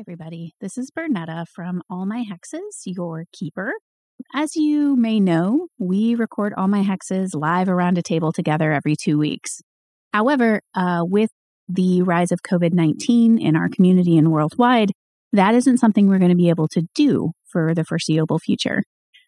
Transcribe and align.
everybody. 0.00 0.54
This 0.62 0.78
is 0.78 0.90
Bernetta 0.90 1.44
from 1.46 1.82
All 1.90 2.06
My 2.06 2.24
Hexes, 2.24 2.86
your 2.86 3.26
keeper. 3.34 3.74
As 4.32 4.56
you 4.56 4.96
may 4.96 5.20
know, 5.20 5.68
we 5.78 6.14
record 6.14 6.54
All 6.56 6.68
My 6.68 6.82
Hexes 6.82 7.34
live 7.34 7.68
around 7.68 7.98
a 7.98 8.02
table 8.02 8.32
together 8.32 8.72
every 8.72 8.96
two 8.96 9.18
weeks. 9.18 9.60
However, 10.14 10.62
uh, 10.74 11.02
with 11.02 11.28
the 11.68 12.00
rise 12.00 12.32
of 12.32 12.40
COVID 12.42 12.72
19 12.72 13.38
in 13.38 13.56
our 13.56 13.68
community 13.68 14.16
and 14.16 14.32
worldwide, 14.32 14.92
that 15.34 15.54
isn't 15.54 15.76
something 15.76 16.08
we're 16.08 16.18
going 16.18 16.30
to 16.30 16.34
be 16.34 16.48
able 16.48 16.68
to 16.68 16.84
do 16.94 17.32
for 17.44 17.74
the 17.74 17.84
foreseeable 17.84 18.38
future. 18.38 18.82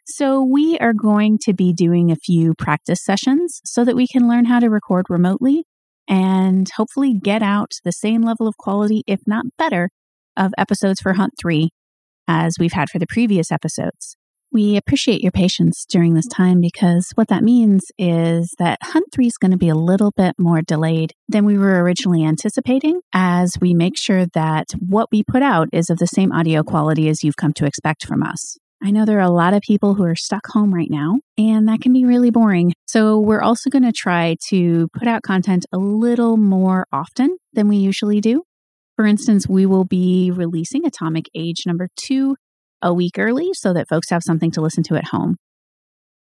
So, 0.07 0.43
we 0.43 0.79
are 0.79 0.95
going 0.95 1.37
to 1.43 1.53
be 1.53 1.75
doing 1.75 2.11
a 2.11 2.17
few 2.17 2.55
practice 2.55 3.05
sessions 3.05 3.61
so 3.63 3.85
that 3.85 3.95
we 3.95 4.09
can 4.09 4.27
learn 4.27 4.47
how 4.47 4.59
to 4.59 4.71
record 4.71 5.11
remotely 5.11 5.65
and 6.09 6.67
hopefully 6.77 7.13
get 7.13 7.43
out 7.43 7.73
the 7.85 7.93
same 7.93 8.23
level 8.23 8.49
of 8.49 8.57
quality, 8.57 9.05
if 9.07 9.21
not 9.27 9.45
better, 9.59 9.91
of 10.37 10.53
episodes 10.59 11.01
for 11.01 11.15
Hunt 11.15 11.33
3 11.41 11.71
as 12.29 12.57
we've 12.59 12.73
had 12.73 12.91
for 12.91 12.99
the 12.99 13.07
previous 13.07 13.51
episodes. 13.51 14.17
We 14.53 14.77
appreciate 14.77 15.23
your 15.23 15.33
patience 15.33 15.87
during 15.89 16.13
this 16.13 16.27
time 16.27 16.61
because 16.61 17.11
what 17.15 17.29
that 17.29 17.43
means 17.43 17.85
is 17.97 18.55
that 18.59 18.79
Hunt 18.83 19.07
3 19.11 19.27
is 19.27 19.39
going 19.39 19.53
to 19.53 19.57
be 19.57 19.71
a 19.71 19.75
little 19.75 20.11
bit 20.15 20.35
more 20.39 20.61
delayed 20.61 21.15
than 21.27 21.47
we 21.47 21.57
were 21.57 21.83
originally 21.83 22.23
anticipating 22.23 23.01
as 23.15 23.55
we 23.63 23.73
make 23.73 23.97
sure 23.97 24.27
that 24.35 24.67
what 24.79 25.09
we 25.11 25.25
put 25.25 25.43
out 25.43 25.69
is 25.73 25.89
of 25.89 25.97
the 25.97 26.07
same 26.07 26.33
audio 26.33 26.63
quality 26.63 27.09
as 27.09 27.25
you've 27.25 27.39
come 27.39 27.55
to 27.55 27.65
expect 27.65 28.05
from 28.05 28.23
us. 28.23 28.59
I 28.85 28.91
know 28.91 29.07
there 29.07 29.19
are 29.19 29.21
a 29.21 29.31
lot 29.31 29.55
of 29.55 29.63
people 29.63 29.95
who 29.95 30.05
are 30.05 30.17
stuck 30.17 30.49
home 30.49 30.75
right 30.75 30.91
now, 30.91 31.21
and 31.39 31.69
that 31.69 31.81
can 31.81 31.93
be 31.95 32.05
really 32.05 32.31
boring. 32.31 32.75
So, 32.87 33.19
we're 33.21 33.41
also 33.41 33.71
going 33.71 33.85
to 33.85 33.93
try 33.93 34.37
to 34.49 34.89
put 34.89 35.07
out 35.07 35.23
content 35.23 35.65
a 35.73 35.79
little 35.79 36.37
more 36.37 36.87
often 36.93 37.39
than 37.53 37.69
we 37.69 37.77
usually 37.77 38.21
do. 38.21 38.43
For 38.97 39.07
instance, 39.07 39.49
we 39.49 39.67
will 39.67 39.85
be 39.85 40.31
releasing 40.31 40.87
Atomic 40.87 41.27
Age 41.35 41.63
number 41.67 41.89
two 41.97 42.37
a 42.83 42.93
week 42.93 43.19
early 43.19 43.51
so 43.53 43.73
that 43.73 43.89
folks 43.89 44.11
have 44.11 44.23
something 44.25 44.51
to 44.53 44.61
listen 44.61 44.83
to 44.85 44.97
at 44.97 45.07
home. 45.07 45.37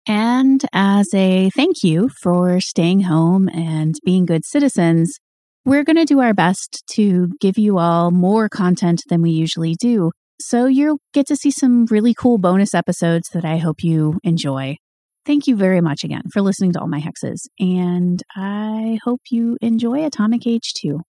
And 0.07 0.63
as 0.73 1.07
a 1.13 1.49
thank 1.49 1.83
you 1.83 2.09
for 2.21 2.61
staying 2.61 3.01
home 3.01 3.49
and 3.49 3.95
being 4.05 4.25
good 4.25 4.45
citizens, 4.45 5.19
we're 5.65 5.83
going 5.83 5.97
to 5.97 6.05
do 6.05 6.21
our 6.21 6.33
best 6.33 6.81
to 6.93 7.29
give 7.41 7.57
you 7.57 7.77
all 7.77 8.09
more 8.09 8.47
content 8.47 9.03
than 9.09 9.21
we 9.21 9.31
usually 9.31 9.75
do. 9.75 10.11
So 10.39 10.65
you'll 10.65 10.99
get 11.13 11.27
to 11.27 11.35
see 11.35 11.51
some 11.51 11.85
really 11.87 12.13
cool 12.13 12.37
bonus 12.37 12.73
episodes 12.73 13.27
that 13.33 13.43
I 13.43 13.57
hope 13.57 13.83
you 13.83 14.19
enjoy. 14.23 14.77
Thank 15.25 15.45
you 15.45 15.57
very 15.57 15.81
much 15.81 16.05
again 16.05 16.23
for 16.31 16.41
listening 16.41 16.71
to 16.73 16.79
all 16.79 16.87
my 16.87 17.01
hexes, 17.01 17.39
and 17.59 18.23
I 18.33 18.97
hope 19.03 19.19
you 19.29 19.57
enjoy 19.61 20.05
Atomic 20.05 20.47
Age 20.47 20.73
2. 20.81 21.01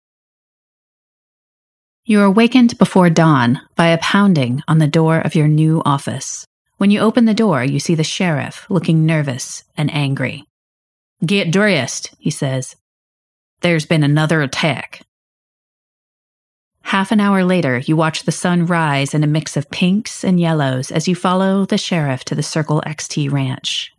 You 2.10 2.22
are 2.22 2.24
awakened 2.24 2.78
before 2.78 3.10
dawn 3.10 3.60
by 3.76 3.88
a 3.88 3.98
pounding 3.98 4.64
on 4.66 4.78
the 4.78 4.88
door 4.88 5.20
of 5.20 5.36
your 5.36 5.50
new 5.50 5.82
office. 5.84 6.48
When 6.78 6.90
you 6.90 7.02
open 7.02 7.26
the 7.26 7.34
door, 7.34 7.66
you 7.66 7.82
see 7.82 7.96
the 7.96 8.04
sheriff 8.06 8.66
looking 8.70 9.06
nervous 9.06 9.66
and 9.76 9.94
angry. 9.94 10.46
Get 11.26 11.52
dressed, 11.52 12.16
he 12.18 12.30
says. 12.30 12.78
There's 13.60 13.86
been 13.86 14.06
another 14.06 14.42
attack. 14.42 15.02
Half 16.84 17.12
an 17.12 17.20
hour 17.20 17.44
later, 17.44 17.80
you 17.80 17.98
watch 17.98 18.24
the 18.24 18.32
sun 18.32 18.66
rise 18.68 19.14
in 19.14 19.22
a 19.22 19.28
mix 19.28 19.58
of 19.58 19.70
pinks 19.70 20.24
and 20.24 20.40
yellows 20.40 20.92
as 20.92 21.10
you 21.10 21.14
follow 21.14 21.66
the 21.66 21.78
sheriff 21.78 22.24
to 22.24 22.36
the 22.36 22.42
Circle 22.42 22.82
XT 22.88 23.30
ranch. 23.30 23.92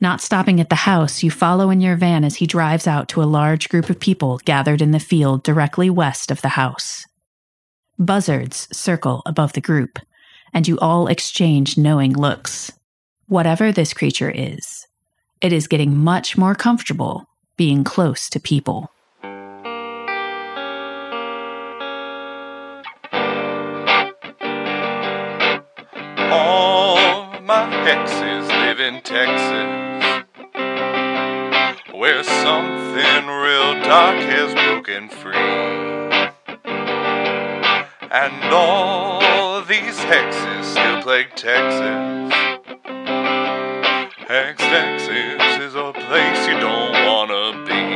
Not 0.00 0.22
stopping 0.22 0.58
at 0.58 0.70
the 0.70 0.74
house, 0.74 1.22
you 1.22 1.30
follow 1.30 1.68
in 1.68 1.82
your 1.82 1.96
van 1.96 2.24
as 2.24 2.36
he 2.36 2.46
drives 2.46 2.86
out 2.86 3.10
to 3.10 3.22
a 3.22 3.24
large 3.24 3.68
group 3.68 3.90
of 3.90 4.00
people 4.00 4.40
gathered 4.46 4.80
in 4.80 4.92
the 4.92 4.98
field 4.98 5.42
directly 5.42 5.90
west 5.90 6.30
of 6.30 6.40
the 6.40 6.48
house. 6.56 7.04
Buzzards 7.98 8.68
circle 8.76 9.22
above 9.24 9.54
the 9.54 9.60
group, 9.62 9.98
and 10.52 10.68
you 10.68 10.78
all 10.80 11.06
exchange 11.06 11.78
knowing 11.78 12.14
looks. 12.14 12.70
Whatever 13.26 13.72
this 13.72 13.94
creature 13.94 14.30
is, 14.30 14.86
it 15.40 15.50
is 15.50 15.66
getting 15.66 15.96
much 15.96 16.36
more 16.36 16.54
comfortable 16.54 17.24
being 17.56 17.84
close 17.84 18.28
to 18.28 18.38
people. 18.38 18.90
All 26.28 27.40
my 27.40 27.66
hexes 27.86 28.46
live 28.48 28.78
in 28.78 29.00
Texas, 29.00 30.26
where 31.94 32.22
something 32.22 33.26
real 33.26 33.82
dark 33.84 34.18
has 34.18 34.52
broken 34.52 35.08
free. 35.08 36.25
And 38.18 38.44
all 38.44 39.60
these 39.64 39.98
hexes 39.98 40.64
still 40.64 41.02
plague 41.02 41.28
Texas. 41.36 42.32
Hex 44.26 44.56
Texas 44.56 45.58
is 45.62 45.74
a 45.74 45.92
place 45.92 46.48
you 46.48 46.58
don't 46.58 46.92
wanna 47.04 47.66
be. 47.66 47.86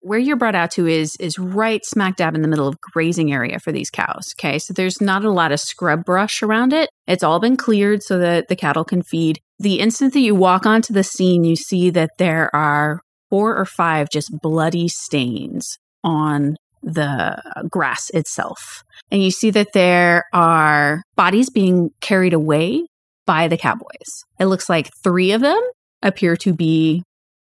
where 0.00 0.18
you're 0.18 0.36
brought 0.36 0.54
out 0.54 0.70
to 0.70 0.86
is 0.86 1.10
is 1.18 1.38
right 1.38 1.80
smack 1.86 2.16
dab 2.16 2.34
in 2.34 2.42
the 2.42 2.48
middle 2.48 2.68
of 2.68 2.78
grazing 2.80 3.32
area 3.32 3.58
for 3.58 3.72
these 3.72 3.90
cows. 3.90 4.34
Okay, 4.38 4.58
so 4.58 4.74
there's 4.74 5.00
not 5.00 5.24
a 5.24 5.30
lot 5.30 5.50
of 5.50 5.58
scrub 5.58 6.04
brush 6.04 6.42
around 6.42 6.72
it. 6.72 6.90
It's 7.06 7.22
all 7.22 7.40
been 7.40 7.56
cleared 7.56 8.02
so 8.02 8.18
that 8.18 8.48
the 8.48 8.56
cattle 8.56 8.84
can 8.84 9.02
feed. 9.02 9.40
The 9.58 9.80
instant 9.80 10.12
that 10.12 10.20
you 10.20 10.34
walk 10.34 10.66
onto 10.66 10.92
the 10.92 11.04
scene, 11.04 11.44
you 11.44 11.56
see 11.56 11.90
that 11.90 12.10
there 12.18 12.54
are 12.54 13.00
four 13.34 13.56
or 13.56 13.64
five 13.64 14.08
just 14.10 14.30
bloody 14.40 14.86
stains 14.86 15.76
on 16.04 16.54
the 16.84 17.36
grass 17.68 18.08
itself. 18.10 18.84
And 19.10 19.20
you 19.20 19.32
see 19.32 19.50
that 19.50 19.72
there 19.74 20.22
are 20.32 21.02
bodies 21.16 21.50
being 21.50 21.90
carried 22.00 22.32
away 22.32 22.86
by 23.26 23.48
the 23.48 23.56
cowboys. 23.56 24.22
It 24.38 24.46
looks 24.46 24.68
like 24.68 24.92
three 25.02 25.32
of 25.32 25.40
them 25.40 25.60
appear 26.00 26.36
to 26.36 26.52
be 26.52 27.02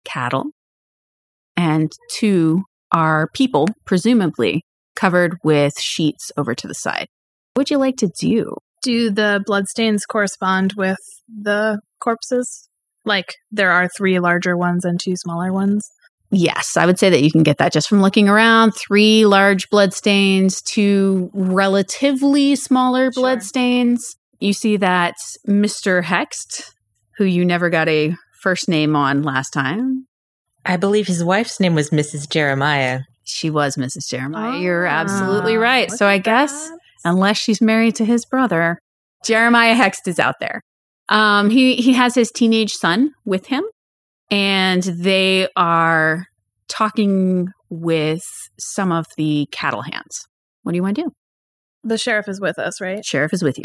cattle 0.04 0.52
and 1.56 1.90
two 2.12 2.62
are 2.92 3.28
people, 3.34 3.66
presumably 3.84 4.62
covered 4.94 5.36
with 5.42 5.80
sheets 5.80 6.30
over 6.36 6.54
to 6.54 6.68
the 6.68 6.76
side. 6.76 7.08
What 7.54 7.62
would 7.62 7.70
you 7.70 7.78
like 7.78 7.96
to 7.96 8.12
do? 8.20 8.54
Do 8.82 9.10
the 9.10 9.42
bloodstains 9.44 10.06
correspond 10.06 10.74
with 10.76 11.00
the 11.26 11.80
corpses? 11.98 12.68
Like 13.04 13.34
there 13.50 13.70
are 13.72 13.88
three 13.96 14.18
larger 14.20 14.56
ones 14.56 14.84
and 14.84 14.98
two 15.00 15.16
smaller 15.16 15.52
ones? 15.52 15.88
Yes, 16.30 16.76
I 16.78 16.86
would 16.86 16.98
say 16.98 17.10
that 17.10 17.22
you 17.22 17.30
can 17.30 17.42
get 17.42 17.58
that 17.58 17.72
just 17.72 17.88
from 17.88 18.00
looking 18.00 18.28
around. 18.28 18.72
Three 18.72 19.26
large 19.26 19.68
blood 19.68 19.92
stains, 19.92 20.62
two 20.62 21.30
relatively 21.34 22.56
smaller 22.56 23.12
Sure. 23.12 23.22
blood 23.22 23.42
stains. 23.42 24.16
You 24.40 24.52
see 24.52 24.76
that 24.78 25.14
Mr. 25.48 26.02
Hext, 26.02 26.70
who 27.18 27.24
you 27.24 27.44
never 27.44 27.68
got 27.70 27.88
a 27.88 28.14
first 28.40 28.68
name 28.68 28.96
on 28.96 29.22
last 29.22 29.50
time, 29.50 30.06
I 30.64 30.76
believe 30.76 31.06
his 31.06 31.22
wife's 31.22 31.60
name 31.60 31.74
was 31.74 31.90
Mrs. 31.90 32.28
Jeremiah. 32.30 33.00
she 33.24 33.50
was 33.50 33.76
Mrs. 33.76 34.08
Jeremiah. 34.10 34.58
You're 34.58 34.86
Ah, 34.86 35.00
absolutely 35.00 35.56
right. 35.56 35.90
So 35.92 36.06
I 36.06 36.18
guess 36.18 36.70
that. 36.70 36.78
unless 37.04 37.36
she's 37.38 37.60
married 37.60 37.94
to 37.96 38.04
his 38.04 38.24
brother, 38.24 38.78
Jeremiah 39.24 39.76
Hext 39.76 40.06
is 40.08 40.18
out 40.18 40.34
there. 40.40 40.60
Um, 41.08 41.50
he 41.50 41.76
he 41.76 41.92
has 41.94 42.14
his 42.14 42.30
teenage 42.30 42.72
son 42.72 43.12
with 43.24 43.46
him, 43.46 43.64
and 44.30 44.82
they 44.82 45.48
are 45.56 46.26
talking 46.68 47.48
with 47.68 48.22
some 48.58 48.92
of 48.92 49.06
the 49.16 49.46
cattle 49.52 49.82
hands. 49.82 50.26
What 50.62 50.72
do 50.72 50.76
you 50.76 50.82
want 50.82 50.96
to 50.96 51.02
do? 51.02 51.10
the 51.84 51.98
sheriff 51.98 52.28
is 52.28 52.40
with 52.40 52.60
us, 52.60 52.80
right? 52.80 53.04
Sheriff 53.04 53.32
is 53.32 53.42
with 53.42 53.58
you. 53.58 53.64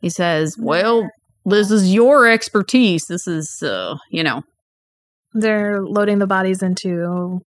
He 0.00 0.08
says, 0.10 0.54
"Well, 0.58 1.08
this 1.44 1.72
is 1.72 1.92
your 1.92 2.28
expertise. 2.28 3.06
This 3.08 3.26
is, 3.26 3.60
uh, 3.64 3.96
you 4.10 4.22
know, 4.22 4.42
They're 5.34 5.82
loading 5.82 6.20
the 6.20 6.26
bodies 6.28 6.62
into. 6.62 7.40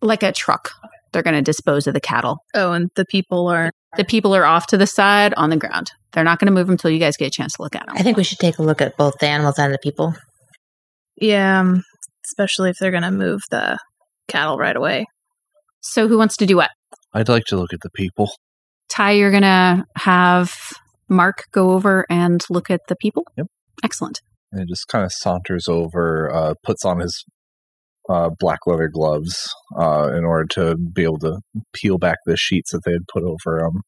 like 0.00 0.22
a 0.22 0.30
truck. 0.30 0.70
They're 1.12 1.24
going 1.24 1.34
to 1.34 1.42
dispose 1.42 1.88
of 1.88 1.94
the 1.94 2.00
cattle. 2.00 2.36
Oh, 2.54 2.72
and 2.72 2.90
the 2.94 3.04
people 3.06 3.48
are. 3.48 3.72
The 3.96 4.04
people 4.04 4.34
are 4.34 4.44
off 4.44 4.66
to 4.68 4.76
the 4.76 4.86
side 4.86 5.34
on 5.36 5.50
the 5.50 5.56
ground. 5.56 5.92
They're 6.12 6.24
not 6.24 6.38
going 6.38 6.46
to 6.46 6.52
move 6.52 6.70
until 6.70 6.90
you 6.90 6.98
guys 6.98 7.16
get 7.16 7.28
a 7.28 7.30
chance 7.30 7.54
to 7.54 7.62
look 7.62 7.74
at 7.74 7.86
them. 7.86 7.96
I 7.96 8.02
think 8.02 8.16
we 8.16 8.24
should 8.24 8.38
take 8.38 8.58
a 8.58 8.62
look 8.62 8.80
at 8.80 8.96
both 8.96 9.14
the 9.20 9.26
animals 9.26 9.58
and 9.58 9.72
the 9.72 9.78
people. 9.78 10.14
Yeah, 11.16 11.60
um, 11.60 11.82
especially 12.26 12.70
if 12.70 12.76
they're 12.78 12.90
going 12.90 13.02
to 13.02 13.10
move 13.10 13.40
the 13.50 13.78
cattle 14.28 14.58
right 14.58 14.76
away. 14.76 15.06
So, 15.80 16.08
who 16.08 16.18
wants 16.18 16.36
to 16.38 16.46
do 16.46 16.56
what? 16.56 16.70
I'd 17.14 17.28
like 17.28 17.44
to 17.46 17.56
look 17.56 17.72
at 17.72 17.80
the 17.82 17.90
people. 17.90 18.30
Ty, 18.88 19.12
you're 19.12 19.30
going 19.30 19.42
to 19.42 19.84
have 19.96 20.54
Mark 21.08 21.44
go 21.52 21.70
over 21.70 22.06
and 22.10 22.44
look 22.50 22.70
at 22.70 22.80
the 22.88 22.96
people? 22.96 23.24
Yep. 23.36 23.46
Excellent. 23.82 24.20
And 24.52 24.62
it 24.62 24.68
just 24.68 24.88
kind 24.88 25.04
of 25.04 25.12
saunters 25.12 25.68
over, 25.68 26.32
uh, 26.32 26.54
puts 26.62 26.84
on 26.84 27.00
his 27.00 27.24
uh, 28.08 28.30
black 28.38 28.60
leather 28.66 28.88
gloves 28.88 29.52
uh, 29.78 30.10
in 30.16 30.24
order 30.24 30.46
to 30.46 30.76
be 30.76 31.02
able 31.02 31.18
to 31.18 31.40
peel 31.72 31.98
back 31.98 32.18
the 32.26 32.36
sheets 32.36 32.72
that 32.72 32.82
they 32.84 32.92
had 32.92 33.06
put 33.12 33.22
over 33.22 33.60
them. 33.60 33.82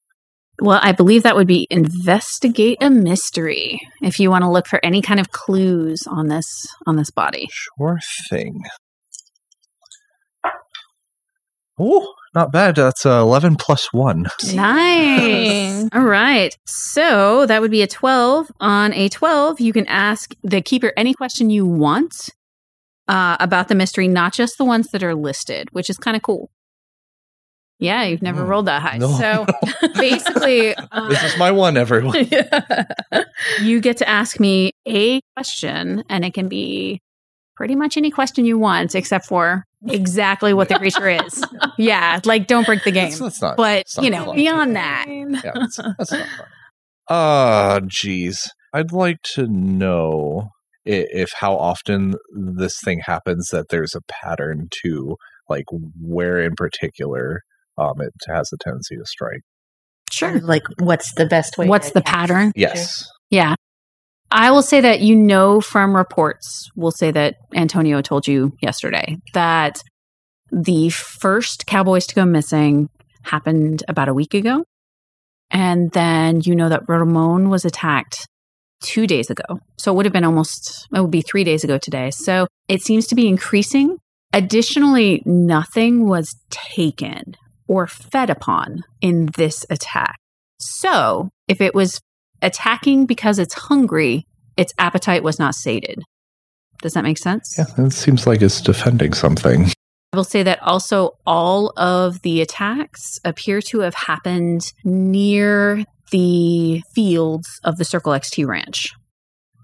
Well, 0.60 0.80
I 0.82 0.92
believe 0.92 1.22
that 1.22 1.36
would 1.36 1.46
be 1.46 1.66
investigate 1.70 2.78
a 2.82 2.90
mystery 2.90 3.80
if 4.02 4.20
you 4.20 4.28
want 4.28 4.44
to 4.44 4.50
look 4.50 4.66
for 4.66 4.78
any 4.82 5.00
kind 5.00 5.18
of 5.18 5.30
clues 5.30 6.02
on 6.06 6.28
this 6.28 6.46
on 6.86 6.96
this 6.96 7.10
body. 7.10 7.48
Sure 7.50 7.98
thing. 8.28 8.60
Oh, 11.78 12.12
not 12.34 12.52
bad. 12.52 12.76
That's 12.76 13.06
uh, 13.06 13.20
11 13.22 13.56
plus 13.56 13.90
1. 13.90 14.26
Nice. 14.54 15.88
All 15.94 16.02
right. 16.02 16.54
So 16.66 17.46
that 17.46 17.62
would 17.62 17.70
be 17.70 17.80
a 17.80 17.86
12. 17.86 18.52
On 18.60 18.92
a 18.92 19.08
12, 19.08 19.60
you 19.60 19.72
can 19.72 19.86
ask 19.86 20.34
the 20.42 20.60
keeper 20.60 20.92
any 20.94 21.14
question 21.14 21.48
you 21.48 21.64
want 21.64 22.28
uh, 23.10 23.36
about 23.40 23.68
the 23.68 23.74
mystery, 23.74 24.08
not 24.08 24.32
just 24.32 24.56
the 24.56 24.64
ones 24.64 24.88
that 24.92 25.02
are 25.02 25.14
listed, 25.14 25.68
which 25.72 25.90
is 25.90 25.98
kind 25.98 26.16
of 26.16 26.22
cool. 26.22 26.50
Yeah, 27.78 28.02
you've 28.04 28.22
never 28.22 28.42
Hmm. 28.42 28.48
rolled 28.50 28.66
that 28.66 28.82
high. 28.82 28.98
No. 28.98 29.08
So 29.18 29.46
basically, 29.94 30.74
uh, 30.76 31.08
This 31.08 31.22
is 31.24 31.36
my 31.38 31.50
one, 31.50 31.76
everyone. 31.78 32.14
you 33.62 33.80
get 33.80 33.96
to 33.98 34.08
ask 34.08 34.38
me 34.38 34.72
a 34.86 35.20
question, 35.36 36.04
and 36.10 36.24
it 36.24 36.34
can 36.34 36.48
be 36.48 37.00
pretty 37.56 37.74
much 37.74 37.96
any 37.96 38.10
question 38.10 38.44
you 38.44 38.58
want, 38.58 38.94
except 38.94 39.26
for 39.26 39.64
exactly 39.88 40.52
what 40.54 40.68
the 40.68 40.74
creature 40.76 41.08
is. 41.08 41.42
Yeah, 41.78 42.20
like 42.26 42.46
don't 42.46 42.66
break 42.66 42.84
the 42.84 42.90
game. 42.90 43.08
That's, 43.08 43.18
that's 43.20 43.40
not. 43.42 43.56
But, 43.56 43.86
that's 43.86 43.98
you 44.04 44.10
know, 44.10 44.26
fun. 44.26 44.36
beyond 44.36 44.76
that, 44.76 45.06
Yeah, 45.08 45.52
that's, 45.54 45.76
that's 45.98 46.12
not 46.12 46.28
fun. 46.36 46.46
Ah, 47.08 47.80
geez. 47.86 48.50
I'd 48.74 48.92
like 48.92 49.22
to 49.34 49.46
know 49.48 50.50
if 50.84 51.30
how 51.38 51.56
often 51.56 52.14
this 52.32 52.78
thing 52.84 53.00
happens 53.04 53.48
that 53.48 53.68
there's 53.68 53.94
a 53.94 54.00
pattern 54.08 54.68
to 54.82 55.16
like 55.48 55.64
where 56.00 56.40
in 56.40 56.54
particular 56.56 57.42
um 57.78 58.00
it 58.00 58.12
has 58.28 58.50
a 58.52 58.56
tendency 58.58 58.96
to 58.96 59.04
strike. 59.04 59.42
sure. 60.10 60.40
Like, 60.40 60.62
what's 60.78 61.12
the 61.14 61.26
best 61.26 61.58
way? 61.58 61.66
What's 61.66 61.88
to 61.88 61.94
the 61.94 62.00
attack? 62.00 62.14
pattern? 62.14 62.52
Yes. 62.56 63.04
Yeah. 63.30 63.54
I 64.32 64.52
will 64.52 64.62
say 64.62 64.80
that 64.80 65.00
you 65.00 65.16
know 65.16 65.60
from 65.60 65.96
reports, 65.96 66.68
we'll 66.76 66.92
say 66.92 67.10
that 67.10 67.34
Antonio 67.54 68.00
told 68.00 68.28
you 68.28 68.52
yesterday 68.62 69.16
that 69.34 69.82
the 70.52 70.88
first 70.90 71.66
Cowboys 71.66 72.06
to 72.06 72.14
go 72.14 72.24
missing 72.24 72.88
happened 73.22 73.82
about 73.88 74.08
a 74.08 74.14
week 74.14 74.34
ago. 74.34 74.64
And 75.50 75.90
then 75.92 76.42
you 76.44 76.54
know 76.54 76.68
that 76.68 76.88
Ramon 76.88 77.50
was 77.50 77.64
attacked 77.64 78.26
two 78.82 79.06
days 79.06 79.30
ago. 79.30 79.60
So 79.78 79.92
it 79.92 79.94
would 79.96 80.06
have 80.06 80.12
been 80.12 80.24
almost, 80.24 80.88
it 80.94 81.00
would 81.00 81.10
be 81.10 81.22
three 81.22 81.44
days 81.44 81.64
ago 81.64 81.78
today. 81.78 82.10
So 82.10 82.46
it 82.68 82.82
seems 82.82 83.06
to 83.08 83.14
be 83.14 83.28
increasing. 83.28 83.98
Additionally, 84.32 85.22
nothing 85.24 86.08
was 86.08 86.36
taken 86.50 87.36
or 87.66 87.86
fed 87.86 88.30
upon 88.30 88.82
in 89.00 89.28
this 89.36 89.64
attack. 89.70 90.16
So 90.58 91.30
if 91.48 91.60
it 91.60 91.74
was 91.74 92.00
attacking 92.42 93.06
because 93.06 93.38
it's 93.38 93.54
hungry, 93.54 94.24
its 94.56 94.72
appetite 94.78 95.22
was 95.22 95.38
not 95.38 95.54
sated. 95.54 96.02
Does 96.82 96.94
that 96.94 97.04
make 97.04 97.18
sense? 97.18 97.56
Yeah, 97.58 97.66
it 97.84 97.92
seems 97.92 98.26
like 98.26 98.40
it's 98.40 98.60
defending 98.60 99.12
something. 99.12 99.70
I 100.12 100.16
will 100.16 100.24
say 100.24 100.42
that 100.42 100.62
also 100.62 101.12
all 101.26 101.72
of 101.76 102.22
the 102.22 102.40
attacks 102.40 103.20
appear 103.24 103.60
to 103.62 103.80
have 103.80 103.94
happened 103.94 104.72
near 104.82 105.84
the 106.10 106.82
fields 106.94 107.48
of 107.64 107.76
the 107.76 107.84
Circle 107.84 108.12
XT 108.12 108.46
ranch. 108.46 108.92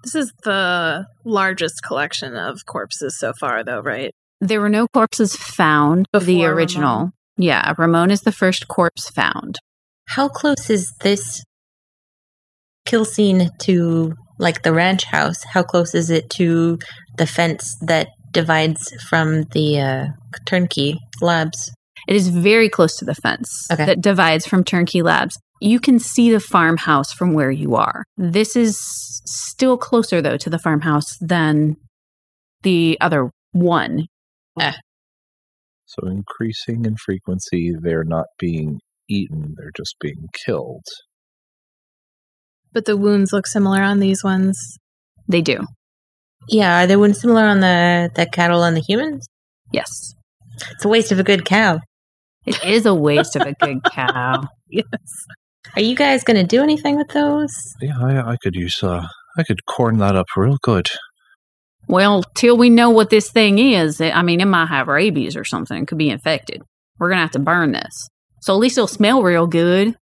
This 0.05 0.15
is 0.15 0.33
the 0.45 1.07
largest 1.25 1.83
collection 1.83 2.37
of 2.37 2.65
corpses 2.67 3.19
so 3.19 3.33
far, 3.41 3.65
though, 3.65 3.81
right? 3.81 4.13
There 4.41 4.61
were 4.61 4.69
no 4.69 4.87
corpses 4.89 5.35
found. 5.35 6.07
Of 6.13 6.27
the 6.27 6.45
original. 6.45 6.97
Ramon. 6.97 7.13
Yeah, 7.39 7.75
Ramon 7.77 8.11
is 8.11 8.21
the 8.21 8.33
first 8.33 8.69
corpse 8.69 9.11
found. 9.11 9.59
How 10.09 10.29
close 10.29 10.71
is 10.71 10.93
this 11.01 11.43
kill 12.85 13.05
scene 13.05 13.51
to 13.61 14.15
like 14.39 14.63
the 14.63 14.73
ranch 14.73 15.05
house? 15.05 15.43
How 15.45 15.63
close 15.63 15.95
is 15.95 16.11
it 16.11 16.31
to 16.31 16.79
the 17.19 17.27
fence 17.27 17.77
that 17.81 18.09
divides 18.31 18.93
from 19.09 19.43
the 19.53 19.81
uh, 19.81 20.07
turnkey 20.45 20.99
labs? 21.21 21.73
It 22.07 22.15
is 22.15 22.29
very 22.29 22.69
close 22.69 22.97
to 22.99 23.05
the 23.05 23.15
fence 23.17 23.67
Okay. 23.73 23.87
that 23.87 24.01
divides 24.01 24.47
from 24.47 24.63
Turnkey 24.63 25.03
Labs. 25.03 25.37
You 25.61 25.81
can 25.81 25.99
see 25.99 26.31
the 26.31 26.41
farmhouse 26.41 27.13
from 27.13 27.33
where 27.33 27.51
you 27.51 27.77
are. 27.77 28.05
This 28.17 28.57
is 28.57 28.79
still 29.25 29.79
closer, 29.79 30.21
though, 30.21 30.37
to 30.37 30.51
the 30.51 30.59
farmhouse 30.59 31.17
than 31.21 31.77
the 32.63 32.99
other 33.01 33.31
one. 33.53 34.07
Eh. 34.61 34.73
So 35.87 36.07
increasing 36.09 36.85
in 36.85 36.97
frequency, 36.97 37.73
they're 37.81 38.05
not 38.05 38.27
being 38.39 38.81
eaten, 39.09 39.55
they're 39.57 39.73
just 39.77 39.97
being 40.01 40.29
killed. 40.45 40.85
But 42.73 42.85
the 42.85 42.97
wounds 42.97 43.33
look 43.33 43.47
similar 43.47 43.81
on 43.81 44.01
these 44.01 44.23
ones. 44.23 44.59
They 45.29 45.41
do. 45.41 45.65
Yeah, 46.49 46.83
are 46.83 46.87
the 46.87 46.99
wounds 46.99 47.21
similar 47.21 47.45
on 47.45 47.61
the 47.61 48.11
the 48.15 48.27
cattle 48.27 48.63
and 48.63 48.77
the 48.77 48.83
humans? 48.83 49.27
Yes. 49.73 50.15
It's 50.73 50.85
a 50.85 50.89
waste 50.89 51.13
of 51.13 51.19
a 51.19 51.25
good 51.25 51.45
cow. 51.45 51.81
It 52.45 52.63
is 52.65 52.87
a 52.87 52.95
waste 52.95 53.37
of 53.37 53.43
a 53.43 53.55
good 53.55 53.83
cow. 53.91 54.45
Yes. 54.69 54.87
Are 55.75 55.83
you 55.83 55.97
guys 55.97 56.25
going 56.25 56.37
to 56.37 56.45
do 56.45 56.63
anything 56.63 56.97
with 56.97 57.09
those? 57.09 57.53
Yeah, 57.81 57.99
I, 58.01 58.33
I 58.33 58.37
could 58.37 58.55
use 58.55 58.83
uh 58.83 59.07
I 59.37 59.43
could 59.43 59.67
corn 59.67 59.99
that 59.99 60.17
up 60.17 60.27
real 60.37 60.59
good. 60.63 60.89
Well, 61.89 62.23
till 62.35 62.57
we 62.57 62.71
know 62.71 62.91
what 62.91 63.11
this 63.11 63.31
thing 63.31 63.59
is, 63.59 64.01
it, 64.01 64.17
I 64.17 64.23
mean, 64.23 64.41
it 64.41 64.47
might 64.47 64.67
have 64.67 64.89
rabies 64.89 65.37
or 65.37 65.45
something. 65.45 65.83
It 65.83 65.87
could 65.89 65.99
be 65.99 66.11
infected. 66.11 66.63
We're 66.99 67.09
going 67.09 67.19
to 67.19 67.23
have 67.23 67.31
to 67.33 67.39
burn 67.39 67.73
this. 67.73 68.09
So 68.41 68.55
at 68.55 68.59
least 68.59 68.77
it'll 68.79 68.89
smell 68.89 69.23
real 69.23 69.47
good. 69.47 69.97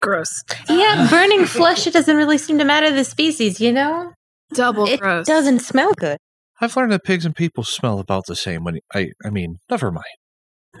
Gross. 0.00 0.42
Yeah, 0.68 1.06
burning 1.10 1.44
flesh, 1.44 1.86
it 1.86 1.92
doesn't 1.92 2.16
really 2.16 2.38
seem 2.38 2.58
to 2.58 2.64
matter 2.64 2.90
the 2.90 3.04
species, 3.04 3.60
you 3.60 3.72
know? 3.72 4.12
Double 4.54 4.86
it 4.86 5.00
gross. 5.00 5.26
doesn't 5.26 5.60
smell 5.60 5.92
good. 5.94 6.18
I've 6.60 6.76
learned 6.76 6.92
that 6.92 7.04
pigs 7.04 7.26
and 7.26 7.34
people 7.34 7.64
smell 7.64 7.98
about 7.98 8.24
the 8.26 8.36
same 8.36 8.64
when 8.64 8.78
I 8.94 9.10
I 9.24 9.30
mean, 9.30 9.58
never 9.68 9.90
mind. 9.90 10.06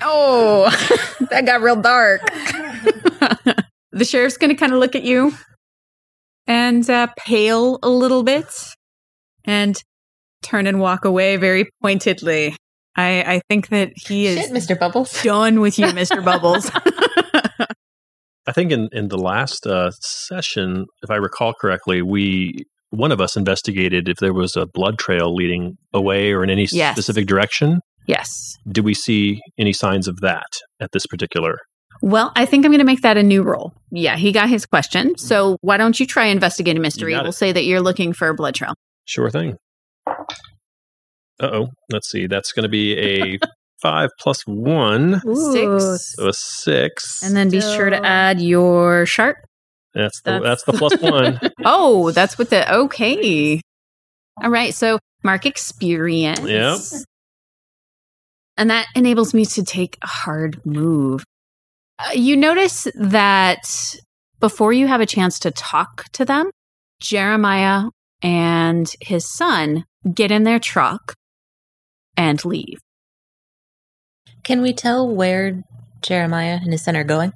Oh, 0.00 0.70
that 1.30 1.46
got 1.46 1.60
real 1.62 1.76
dark. 1.76 2.22
the 3.92 4.04
sheriff's 4.04 4.36
going 4.36 4.50
to 4.50 4.56
kind 4.56 4.72
of 4.72 4.78
look 4.78 4.94
at 4.94 5.04
you 5.04 5.32
and 6.46 6.88
uh, 6.88 7.08
pale 7.18 7.78
a 7.82 7.88
little 7.88 8.22
bit 8.22 8.46
and 9.44 9.76
turn 10.42 10.66
and 10.66 10.80
walk 10.80 11.04
away 11.04 11.36
very 11.36 11.68
pointedly. 11.82 12.56
I, 12.96 13.34
I 13.36 13.40
think 13.48 13.68
that 13.68 13.90
he 13.96 14.26
is 14.26 14.38
Shit, 14.46 14.52
Mr. 14.52 14.78
Bubbles. 14.78 15.12
done 15.22 15.60
with 15.60 15.78
you, 15.78 15.86
Mr. 15.86 16.24
Bubbles. 16.24 16.70
I 18.48 18.52
think 18.52 18.70
in, 18.70 18.88
in 18.92 19.08
the 19.08 19.18
last 19.18 19.66
uh, 19.66 19.90
session, 20.00 20.86
if 21.02 21.10
I 21.10 21.16
recall 21.16 21.52
correctly, 21.60 22.00
we 22.02 22.64
one 22.90 23.10
of 23.10 23.20
us 23.20 23.36
investigated 23.36 24.08
if 24.08 24.18
there 24.18 24.32
was 24.32 24.54
a 24.56 24.66
blood 24.66 24.98
trail 24.98 25.34
leading 25.34 25.76
away 25.92 26.30
or 26.32 26.44
in 26.44 26.50
any 26.50 26.68
Yes. 26.70 26.94
specific 26.94 27.26
direction. 27.26 27.80
yes. 28.06 28.28
Did 28.70 28.84
we 28.84 28.94
see 28.94 29.40
any 29.58 29.72
signs 29.72 30.06
of 30.08 30.20
that 30.20 30.46
at 30.80 30.92
this 30.92 31.06
particular? 31.06 31.56
Well, 32.02 32.32
I 32.36 32.46
think 32.46 32.64
I'm 32.64 32.70
going 32.70 32.78
to 32.80 32.84
make 32.84 33.02
that 33.02 33.16
a 33.16 33.22
new 33.22 33.42
roll. 33.42 33.72
Yeah, 33.90 34.16
he 34.16 34.32
got 34.32 34.48
his 34.48 34.66
question. 34.66 35.16
So 35.18 35.56
why 35.60 35.76
don't 35.76 35.98
you 35.98 36.06
try 36.06 36.26
investigate 36.26 36.76
a 36.76 36.80
mystery? 36.80 37.14
We'll 37.14 37.32
say 37.32 37.52
that 37.52 37.64
you're 37.64 37.80
looking 37.80 38.12
for 38.12 38.28
a 38.28 38.34
blood 38.34 38.54
trail. 38.54 38.74
Sure 39.04 39.30
thing. 39.30 39.56
Uh 40.06 41.50
oh. 41.52 41.68
Let's 41.90 42.08
see. 42.10 42.26
That's 42.26 42.52
going 42.52 42.62
to 42.64 42.68
be 42.68 42.96
a 42.98 43.38
five 43.82 44.10
plus 44.20 44.40
one, 44.46 45.20
Ooh, 45.26 45.52
Six. 45.52 46.14
so 46.16 46.28
a 46.28 46.32
six. 46.32 47.22
And 47.22 47.36
then 47.36 47.50
be 47.50 47.60
sure 47.60 47.90
to 47.90 48.04
add 48.04 48.40
your 48.40 49.04
sharp. 49.06 49.36
that's 49.94 50.20
the 50.22 50.30
That's- 50.32 50.42
that's 50.42 50.64
the 50.64 50.72
plus 50.72 51.00
one. 51.00 51.38
Oh, 51.64 52.10
that's 52.12 52.38
what 52.38 52.50
the 52.50 52.72
okay. 52.74 53.60
All 54.42 54.50
right, 54.50 54.74
so 54.74 54.98
mark 55.22 55.46
experience. 55.46 56.40
Yep. 56.48 56.78
And 58.58 58.70
that 58.70 58.86
enables 58.94 59.34
me 59.34 59.44
to 59.46 59.62
take 59.64 59.98
a 60.02 60.06
hard 60.06 60.64
move. 60.64 61.24
Uh, 61.98 62.10
you 62.14 62.36
notice 62.36 62.86
that 62.94 63.96
before 64.40 64.72
you 64.72 64.86
have 64.86 65.00
a 65.00 65.06
chance 65.06 65.38
to 65.40 65.50
talk 65.50 66.04
to 66.12 66.24
them, 66.24 66.50
Jeremiah 67.00 67.84
and 68.22 68.90
his 69.00 69.30
son 69.30 69.84
get 70.12 70.30
in 70.30 70.44
their 70.44 70.58
truck 70.58 71.14
and 72.16 72.42
leave. 72.44 72.78
Can 74.42 74.62
we 74.62 74.72
tell 74.72 75.08
where 75.08 75.62
Jeremiah 76.02 76.58
and 76.62 76.72
his 76.72 76.84
son 76.84 76.96
are 76.96 77.04
going? 77.04 77.32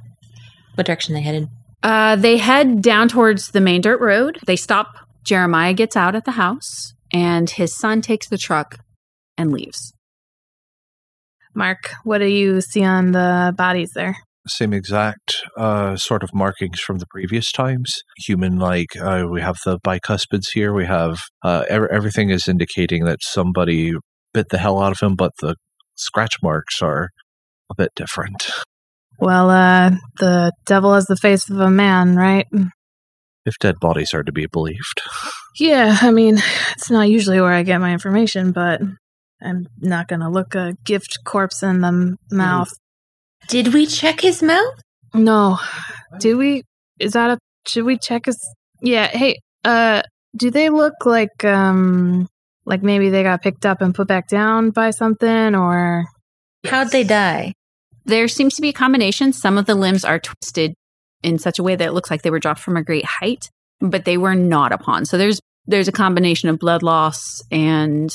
What 0.74 0.86
direction 0.86 1.14
they 1.14 1.22
headed? 1.22 1.48
Uh, 1.82 2.16
they 2.16 2.36
head 2.36 2.82
down 2.82 3.08
towards 3.08 3.50
the 3.50 3.60
main 3.60 3.80
dirt 3.80 4.00
road. 4.00 4.38
They 4.46 4.56
stop. 4.56 4.94
Jeremiah 5.24 5.74
gets 5.74 5.96
out 5.96 6.14
at 6.14 6.24
the 6.24 6.32
house, 6.32 6.94
and 7.12 7.48
his 7.48 7.76
son 7.76 8.00
takes 8.00 8.28
the 8.28 8.38
truck 8.38 8.78
and 9.36 9.52
leaves. 9.52 9.92
Mark, 11.54 11.90
what 12.04 12.18
do 12.18 12.26
you 12.26 12.60
see 12.60 12.84
on 12.84 13.12
the 13.12 13.54
bodies 13.56 13.92
there? 13.94 14.16
Same 14.50 14.72
exact 14.72 15.42
uh, 15.56 15.96
sort 15.96 16.22
of 16.22 16.34
markings 16.34 16.80
from 16.80 16.98
the 16.98 17.06
previous 17.10 17.52
times. 17.52 18.02
Human 18.26 18.58
like. 18.58 18.96
Uh, 19.00 19.24
we 19.30 19.40
have 19.40 19.56
the 19.64 19.78
bicuspids 19.80 20.46
here. 20.52 20.72
We 20.74 20.86
have 20.86 21.18
uh, 21.44 21.64
ev- 21.68 21.88
everything 21.90 22.30
is 22.30 22.48
indicating 22.48 23.04
that 23.04 23.18
somebody 23.22 23.92
bit 24.34 24.48
the 24.50 24.58
hell 24.58 24.82
out 24.82 24.92
of 24.92 25.00
him, 25.00 25.14
but 25.16 25.32
the 25.40 25.56
scratch 25.94 26.36
marks 26.42 26.82
are 26.82 27.10
a 27.70 27.74
bit 27.76 27.90
different. 27.94 28.50
Well, 29.18 29.50
uh, 29.50 29.90
the 30.18 30.52
devil 30.66 30.94
has 30.94 31.06
the 31.06 31.16
face 31.16 31.48
of 31.50 31.58
a 31.60 31.70
man, 31.70 32.16
right? 32.16 32.46
If 33.44 33.58
dead 33.58 33.76
bodies 33.80 34.14
are 34.14 34.22
to 34.22 34.32
be 34.32 34.46
believed. 34.46 35.02
Yeah, 35.58 35.98
I 36.00 36.10
mean, 36.10 36.38
it's 36.72 36.90
not 36.90 37.10
usually 37.10 37.40
where 37.40 37.52
I 37.52 37.62
get 37.62 37.80
my 37.80 37.92
information, 37.92 38.52
but 38.52 38.80
I'm 39.42 39.66
not 39.78 40.08
going 40.08 40.20
to 40.20 40.28
look 40.28 40.54
a 40.54 40.74
gift 40.84 41.18
corpse 41.24 41.62
in 41.62 41.80
the 41.80 42.16
mouth. 42.30 42.70
Did 43.50 43.74
we 43.74 43.84
check 43.84 44.20
his 44.20 44.44
mouth? 44.44 44.80
No. 45.12 45.58
Do 46.20 46.38
we? 46.38 46.62
Is 47.00 47.14
that 47.14 47.30
a. 47.30 47.38
Should 47.66 47.84
we 47.84 47.98
check 47.98 48.26
his. 48.26 48.38
Yeah, 48.80 49.08
hey, 49.08 49.40
uh, 49.64 50.02
do 50.36 50.52
they 50.52 50.70
look 50.70 51.04
like, 51.04 51.44
um, 51.44 52.28
like 52.64 52.84
maybe 52.84 53.10
they 53.10 53.24
got 53.24 53.42
picked 53.42 53.66
up 53.66 53.80
and 53.80 53.92
put 53.92 54.06
back 54.06 54.28
down 54.28 54.70
by 54.70 54.90
something 54.90 55.56
or. 55.56 56.04
How'd 56.64 56.92
they 56.92 57.02
die? 57.02 57.52
There 58.04 58.28
seems 58.28 58.54
to 58.54 58.62
be 58.62 58.68
a 58.68 58.72
combination. 58.72 59.32
Some 59.32 59.58
of 59.58 59.66
the 59.66 59.74
limbs 59.74 60.04
are 60.04 60.20
twisted 60.20 60.74
in 61.24 61.38
such 61.40 61.58
a 61.58 61.64
way 61.64 61.74
that 61.74 61.88
it 61.88 61.92
looks 61.92 62.10
like 62.10 62.22
they 62.22 62.30
were 62.30 62.38
dropped 62.38 62.60
from 62.60 62.76
a 62.76 62.84
great 62.84 63.04
height, 63.04 63.50
but 63.80 64.04
they 64.04 64.16
were 64.16 64.36
not 64.36 64.70
upon. 64.70 65.06
So 65.06 65.18
there's 65.18 65.40
there's 65.66 65.88
a 65.88 65.92
combination 65.92 66.48
of 66.48 66.60
blood 66.60 66.84
loss 66.84 67.42
and 67.50 68.12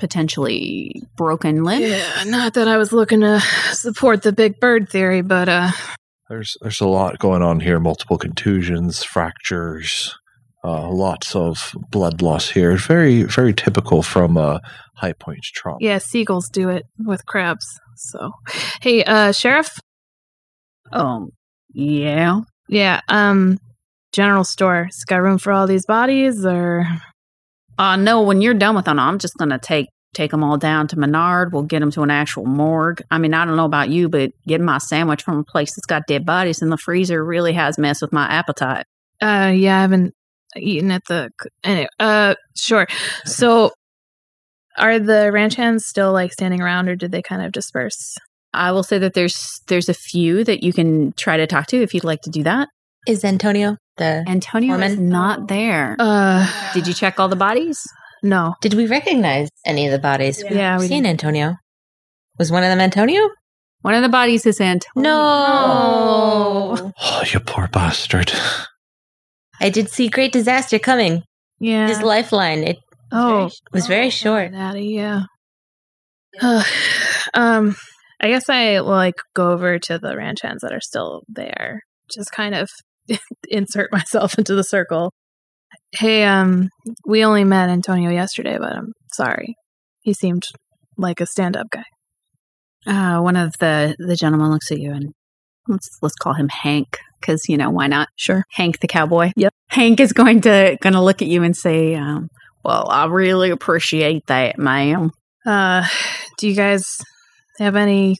potentially 0.00 1.00
broken 1.16 1.62
limb. 1.62 1.82
Yeah, 1.82 2.24
not 2.26 2.54
that 2.54 2.66
I 2.66 2.76
was 2.78 2.92
looking 2.92 3.20
to 3.20 3.38
support 3.72 4.22
the 4.22 4.32
big 4.32 4.58
bird 4.58 4.88
theory, 4.88 5.22
but, 5.22 5.48
uh, 5.48 5.70
There's 6.28 6.56
there's 6.60 6.80
a 6.80 6.88
lot 6.88 7.18
going 7.18 7.42
on 7.42 7.60
here. 7.60 7.78
Multiple 7.78 8.18
contusions, 8.18 9.04
fractures, 9.04 10.14
uh, 10.64 10.88
lots 10.90 11.36
of 11.36 11.72
blood 11.90 12.22
loss 12.22 12.50
here. 12.50 12.76
Very 12.76 13.22
very 13.24 13.52
typical 13.52 14.02
from 14.02 14.36
a 14.36 14.60
high 14.96 15.12
point 15.14 15.42
trauma. 15.42 15.78
yeah, 15.80 15.98
seagulls 15.98 16.48
do 16.48 16.68
it 16.68 16.84
with 16.98 17.24
crabs. 17.26 17.66
So, 17.96 18.30
hey, 18.80 19.04
uh, 19.04 19.32
Sheriff? 19.32 19.78
Um, 20.92 21.30
yeah. 21.72 22.40
Yeah, 22.68 23.00
um, 23.08 23.58
general 24.12 24.44
store. 24.44 24.82
It's 24.88 25.04
got 25.04 25.22
room 25.22 25.38
for 25.38 25.52
all 25.52 25.66
these 25.66 25.86
bodies 25.86 26.44
or. 26.46 26.86
Uh, 27.80 27.96
no, 27.96 28.20
when 28.20 28.42
you're 28.42 28.52
done 28.52 28.76
with 28.76 28.84
them, 28.84 28.98
I'm 28.98 29.18
just 29.18 29.38
gonna 29.38 29.58
take 29.58 29.88
take 30.12 30.32
them 30.32 30.44
all 30.44 30.58
down 30.58 30.86
to 30.88 30.98
Menard. 30.98 31.54
We'll 31.54 31.62
get 31.62 31.80
them 31.80 31.90
to 31.92 32.02
an 32.02 32.10
actual 32.10 32.44
morgue. 32.44 33.02
I 33.10 33.16
mean, 33.16 33.32
I 33.32 33.46
don't 33.46 33.56
know 33.56 33.64
about 33.64 33.88
you, 33.88 34.10
but 34.10 34.32
getting 34.46 34.66
my 34.66 34.76
sandwich 34.76 35.22
from 35.22 35.38
a 35.38 35.44
place 35.44 35.74
that's 35.74 35.86
got 35.86 36.02
dead 36.06 36.26
bodies 36.26 36.60
in 36.60 36.68
the 36.68 36.76
freezer 36.76 37.24
really 37.24 37.54
has 37.54 37.78
messed 37.78 38.02
with 38.02 38.12
my 38.12 38.26
appetite. 38.26 38.84
Uh, 39.22 39.52
yeah, 39.54 39.78
I 39.78 39.80
haven't 39.80 40.14
eaten 40.56 40.90
at 40.90 41.04
the. 41.08 41.30
Anyway, 41.64 41.88
uh, 41.98 42.34
sure. 42.54 42.86
So, 43.24 43.70
are 44.76 44.98
the 44.98 45.32
ranch 45.32 45.54
hands 45.54 45.86
still 45.86 46.12
like 46.12 46.34
standing 46.34 46.60
around, 46.60 46.90
or 46.90 46.96
did 46.96 47.12
they 47.12 47.22
kind 47.22 47.40
of 47.40 47.50
disperse? 47.50 48.14
I 48.52 48.72
will 48.72 48.82
say 48.82 48.98
that 48.98 49.14
there's 49.14 49.62
there's 49.68 49.88
a 49.88 49.94
few 49.94 50.44
that 50.44 50.62
you 50.62 50.74
can 50.74 51.12
try 51.12 51.38
to 51.38 51.46
talk 51.46 51.68
to 51.68 51.80
if 51.80 51.94
you'd 51.94 52.04
like 52.04 52.20
to 52.22 52.30
do 52.30 52.42
that. 52.42 52.68
Is 53.06 53.24
Antonio 53.24 53.78
the? 54.00 54.24
Antonio 54.26 54.74
is 54.74 54.94
Foreman? 54.94 55.08
not 55.08 55.46
there. 55.46 55.94
Uh, 55.98 56.72
Did 56.74 56.88
you 56.88 56.94
check 56.94 57.20
all 57.20 57.28
the 57.28 57.36
bodies? 57.36 57.86
no. 58.22 58.54
Did 58.60 58.74
we 58.74 58.86
recognize 58.86 59.48
any 59.64 59.86
of 59.86 59.92
the 59.92 59.98
bodies? 59.98 60.42
Yeah, 60.50 60.78
we 60.78 60.88
seen 60.88 61.04
did. 61.04 61.10
Antonio. 61.10 61.54
Was 62.38 62.50
one 62.50 62.64
of 62.64 62.68
them 62.68 62.80
Antonio? 62.80 63.30
One 63.82 63.94
of 63.94 64.02
the 64.02 64.08
bodies 64.08 64.44
is 64.44 64.60
Antonio. 64.60 65.08
No. 65.08 66.92
Oh, 67.00 67.24
you 67.32 67.40
poor 67.40 67.68
bastard. 67.68 68.32
I 69.60 69.70
did 69.70 69.88
see 69.88 70.08
great 70.08 70.32
disaster 70.32 70.78
coming. 70.78 71.22
Yeah. 71.60 71.88
His 71.88 72.02
lifeline 72.02 72.64
it 72.64 72.78
oh, 73.12 73.50
was 73.72 73.86
very 73.86 74.10
short. 74.10 74.52
Natty, 74.52 74.88
yeah. 74.88 75.22
um, 77.34 77.76
I 78.20 78.28
guess 78.28 78.48
I 78.48 78.80
will 78.80 78.88
like 78.88 79.16
go 79.34 79.50
over 79.50 79.78
to 79.78 79.98
the 79.98 80.16
ranch 80.16 80.42
hands 80.42 80.62
that 80.62 80.72
are 80.72 80.80
still 80.80 81.22
there. 81.28 81.82
Just 82.14 82.32
kind 82.32 82.54
of 82.54 82.68
insert 83.48 83.92
myself 83.92 84.38
into 84.38 84.54
the 84.54 84.64
circle. 84.64 85.12
Hey, 85.92 86.24
um, 86.24 86.68
we 87.06 87.24
only 87.24 87.44
met 87.44 87.68
Antonio 87.68 88.10
yesterday, 88.10 88.58
but 88.58 88.72
I'm 88.72 88.92
sorry. 89.12 89.54
He 90.02 90.14
seemed 90.14 90.44
like 90.96 91.20
a 91.20 91.26
stand-up 91.26 91.68
guy. 91.70 91.84
Uh, 92.86 93.20
one 93.20 93.36
of 93.36 93.54
the 93.60 93.94
the 93.98 94.16
gentlemen 94.16 94.50
looks 94.50 94.72
at 94.72 94.78
you 94.78 94.92
and 94.92 95.12
let's 95.68 95.98
let's 96.00 96.14
call 96.14 96.32
him 96.32 96.48
Hank 96.48 96.98
because 97.20 97.48
you 97.48 97.56
know 97.56 97.70
why 97.70 97.86
not? 97.86 98.08
Sure. 98.16 98.44
Hank 98.52 98.80
the 98.80 98.88
cowboy. 98.88 99.32
Yep. 99.36 99.52
Hank 99.68 100.00
is 100.00 100.12
going 100.12 100.40
to 100.42 100.78
going 100.80 100.94
to 100.94 101.02
look 101.02 101.22
at 101.22 101.28
you 101.28 101.42
and 101.42 101.56
say, 101.56 101.94
um, 101.94 102.28
"Well, 102.64 102.88
I 102.88 103.06
really 103.06 103.50
appreciate 103.50 104.26
that, 104.26 104.58
ma'am." 104.58 105.10
Uh, 105.44 105.86
do 106.38 106.48
you 106.48 106.54
guys 106.54 106.84
have 107.58 107.76
any 107.76 108.16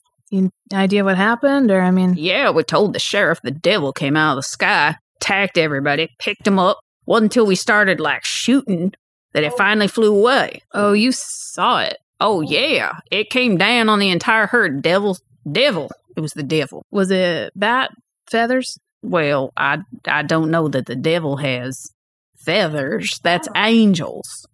idea 0.72 1.04
what 1.04 1.16
happened? 1.16 1.70
Or 1.70 1.80
I 1.80 1.90
mean, 1.90 2.14
Yeah, 2.16 2.50
we 2.50 2.62
told 2.62 2.92
the 2.92 2.98
sheriff 2.98 3.40
the 3.42 3.50
devil 3.50 3.92
came 3.92 4.16
out 4.16 4.32
of 4.32 4.36
the 4.38 4.42
sky, 4.42 4.96
attacked 5.20 5.58
everybody, 5.58 6.08
picked 6.18 6.46
him 6.46 6.58
up. 6.58 6.80
Wasn't 7.06 7.24
until 7.24 7.46
we 7.46 7.56
started 7.56 7.98
like 7.98 8.24
shooting 8.24 8.92
that 9.32 9.42
it 9.42 9.52
oh. 9.52 9.56
finally 9.56 9.88
flew 9.88 10.16
away. 10.16 10.62
oh, 10.72 10.92
you 10.92 11.12
saw 11.12 11.80
it. 11.80 11.98
Oh 12.20 12.40
yeah, 12.42 12.98
it 13.10 13.30
came 13.30 13.56
down 13.56 13.88
on 13.88 13.98
the 13.98 14.10
entire 14.10 14.46
herd. 14.46 14.82
Devil, 14.82 15.16
devil. 15.50 15.90
It 16.16 16.20
was 16.20 16.32
the 16.32 16.42
devil. 16.42 16.84
Was 16.90 17.10
it 17.10 17.52
bat 17.56 17.90
feathers? 18.30 18.78
Well, 19.02 19.52
I 19.56 19.78
I 20.06 20.22
don't 20.22 20.50
know 20.50 20.68
that 20.68 20.86
the 20.86 20.96
devil 20.96 21.38
has 21.38 21.90
feathers. 22.36 23.18
That's 23.22 23.48
oh. 23.48 23.52
angels. 23.56 24.46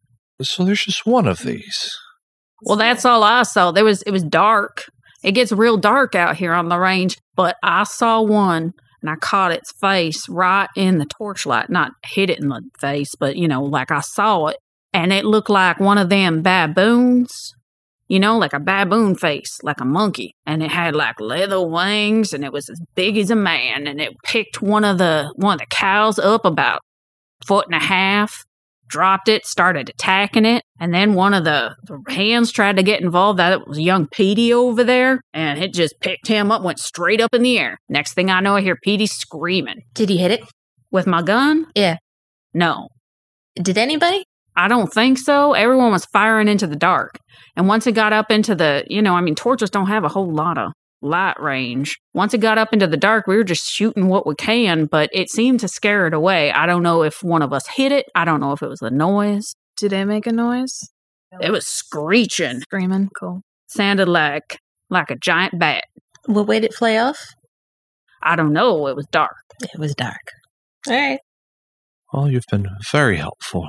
So 0.42 0.64
there's 0.64 0.84
just 0.84 1.06
one 1.06 1.26
of 1.26 1.40
these. 1.40 1.96
Well, 2.62 2.76
that's 2.76 3.04
all 3.04 3.22
I 3.22 3.42
saw. 3.42 3.72
There 3.72 3.84
was 3.84 4.02
it 4.02 4.12
was 4.12 4.22
dark. 4.22 4.84
It 5.26 5.32
gets 5.32 5.50
real 5.50 5.76
dark 5.76 6.14
out 6.14 6.36
here 6.36 6.52
on 6.52 6.68
the 6.68 6.78
range, 6.78 7.18
but 7.34 7.56
I 7.60 7.82
saw 7.82 8.22
one 8.22 8.72
and 9.02 9.10
I 9.10 9.16
caught 9.16 9.50
its 9.50 9.72
face 9.72 10.28
right 10.28 10.68
in 10.76 10.98
the 10.98 11.04
torchlight. 11.04 11.68
Not 11.68 11.90
hit 12.04 12.30
it 12.30 12.38
in 12.38 12.48
the 12.48 12.62
face, 12.78 13.16
but 13.18 13.34
you 13.34 13.48
know, 13.48 13.64
like 13.64 13.90
I 13.90 14.02
saw 14.02 14.46
it, 14.46 14.56
and 14.92 15.12
it 15.12 15.24
looked 15.24 15.50
like 15.50 15.80
one 15.80 15.98
of 15.98 16.10
them 16.10 16.42
baboons. 16.42 17.52
You 18.06 18.20
know, 18.20 18.38
like 18.38 18.52
a 18.52 18.60
baboon 18.60 19.16
face, 19.16 19.58
like 19.64 19.80
a 19.80 19.84
monkey, 19.84 20.32
and 20.46 20.62
it 20.62 20.70
had 20.70 20.94
like 20.94 21.20
leather 21.20 21.60
wings, 21.60 22.32
and 22.32 22.44
it 22.44 22.52
was 22.52 22.70
as 22.70 22.80
big 22.94 23.18
as 23.18 23.32
a 23.32 23.34
man, 23.34 23.88
and 23.88 24.00
it 24.00 24.14
picked 24.22 24.62
one 24.62 24.84
of 24.84 24.98
the 24.98 25.32
one 25.34 25.54
of 25.54 25.58
the 25.58 25.66
cows 25.66 26.20
up 26.20 26.44
about 26.44 26.82
foot 27.44 27.66
and 27.66 27.74
a 27.74 27.84
half, 27.84 28.44
dropped 28.88 29.28
it, 29.28 29.46
started 29.46 29.88
attacking 29.88 30.44
it, 30.44 30.62
and 30.80 30.92
then 30.92 31.14
one 31.14 31.34
of 31.34 31.44
the, 31.44 31.74
the 31.84 32.02
hands 32.12 32.52
tried 32.52 32.76
to 32.76 32.82
get 32.82 33.00
involved. 33.00 33.38
That 33.38 33.66
was 33.66 33.78
young 33.78 34.06
Petey 34.08 34.52
over 34.52 34.84
there, 34.84 35.20
and 35.32 35.62
it 35.62 35.72
just 35.72 35.94
picked 36.00 36.28
him 36.28 36.50
up, 36.50 36.62
went 36.62 36.78
straight 36.78 37.20
up 37.20 37.34
in 37.34 37.42
the 37.42 37.58
air. 37.58 37.78
Next 37.88 38.14
thing 38.14 38.30
I 38.30 38.40
know, 38.40 38.56
I 38.56 38.60
hear 38.60 38.76
Petey 38.82 39.06
screaming. 39.06 39.82
Did 39.94 40.08
he 40.08 40.16
hit 40.18 40.30
it? 40.30 40.40
With 40.90 41.06
my 41.06 41.22
gun? 41.22 41.66
Yeah. 41.74 41.96
No, 42.54 42.88
Did 43.60 43.76
anybody? 43.76 44.24
I 44.56 44.68
don't 44.68 44.90
think 44.90 45.18
so. 45.18 45.52
Everyone 45.52 45.92
was 45.92 46.06
firing 46.06 46.48
into 46.48 46.66
the 46.66 46.76
dark. 46.76 47.18
And 47.56 47.68
once 47.68 47.86
it 47.86 47.92
got 47.92 48.14
up 48.14 48.30
into 48.30 48.54
the, 48.54 48.84
you 48.88 49.02
know, 49.02 49.14
I 49.14 49.20
mean, 49.20 49.34
torches 49.34 49.68
don't 49.68 49.88
have 49.88 50.04
a 50.04 50.08
whole 50.08 50.32
lot 50.32 50.56
of 50.56 50.72
light 51.06 51.40
range. 51.40 51.98
Once 52.14 52.34
it 52.34 52.38
got 52.38 52.58
up 52.58 52.72
into 52.72 52.86
the 52.86 52.96
dark, 52.96 53.26
we 53.26 53.36
were 53.36 53.44
just 53.44 53.70
shooting 53.70 54.08
what 54.08 54.26
we 54.26 54.34
can, 54.34 54.86
but 54.86 55.08
it 55.12 55.30
seemed 55.30 55.60
to 55.60 55.68
scare 55.68 56.06
it 56.06 56.14
away. 56.14 56.52
I 56.52 56.66
don't 56.66 56.82
know 56.82 57.02
if 57.02 57.22
one 57.22 57.42
of 57.42 57.52
us 57.52 57.66
hit 57.68 57.92
it. 57.92 58.06
I 58.14 58.24
don't 58.24 58.40
know 58.40 58.52
if 58.52 58.62
it 58.62 58.68
was 58.68 58.80
the 58.80 58.90
noise. 58.90 59.54
Did 59.76 59.92
it 59.92 60.06
make 60.06 60.26
a 60.26 60.32
noise? 60.32 60.90
It 61.40 61.50
was 61.50 61.66
screeching. 61.66 62.60
Screaming. 62.60 63.10
Cool. 63.18 63.42
Sounded 63.68 64.08
like 64.08 64.58
like 64.88 65.10
a 65.10 65.16
giant 65.16 65.58
bat. 65.58 65.84
What 66.26 66.46
way 66.46 66.60
did 66.60 66.70
it 66.70 66.74
fly 66.74 66.96
off? 66.96 67.18
I 68.22 68.36
don't 68.36 68.52
know. 68.52 68.86
It 68.88 68.96
was 68.96 69.06
dark. 69.06 69.36
It 69.62 69.78
was 69.78 69.94
dark. 69.94 70.32
All 70.88 70.94
right. 70.94 71.20
Well, 72.12 72.30
you've 72.30 72.46
been 72.50 72.68
very 72.90 73.16
helpful. 73.16 73.68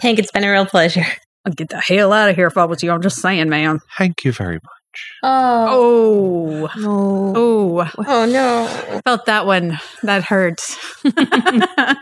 Hank, 0.00 0.18
it's 0.18 0.30
been 0.30 0.44
a 0.44 0.50
real 0.50 0.66
pleasure. 0.66 1.06
I'd 1.44 1.56
get 1.56 1.68
the 1.68 1.80
hell 1.80 2.12
out 2.12 2.30
of 2.30 2.36
here 2.36 2.46
if 2.46 2.56
I 2.56 2.64
was 2.64 2.82
you. 2.82 2.90
I'm 2.90 3.02
just 3.02 3.20
saying, 3.20 3.48
man. 3.48 3.80
Thank 3.96 4.24
you 4.24 4.32
very 4.32 4.54
much. 4.54 4.73
Oh. 5.22 6.68
Oh, 6.74 6.76
No. 6.76 7.32
oh, 7.36 7.90
Oh, 8.06 8.26
no. 8.26 9.00
felt 9.04 9.26
that 9.26 9.46
one. 9.46 9.78
That 10.02 10.24
hurts. 10.24 10.76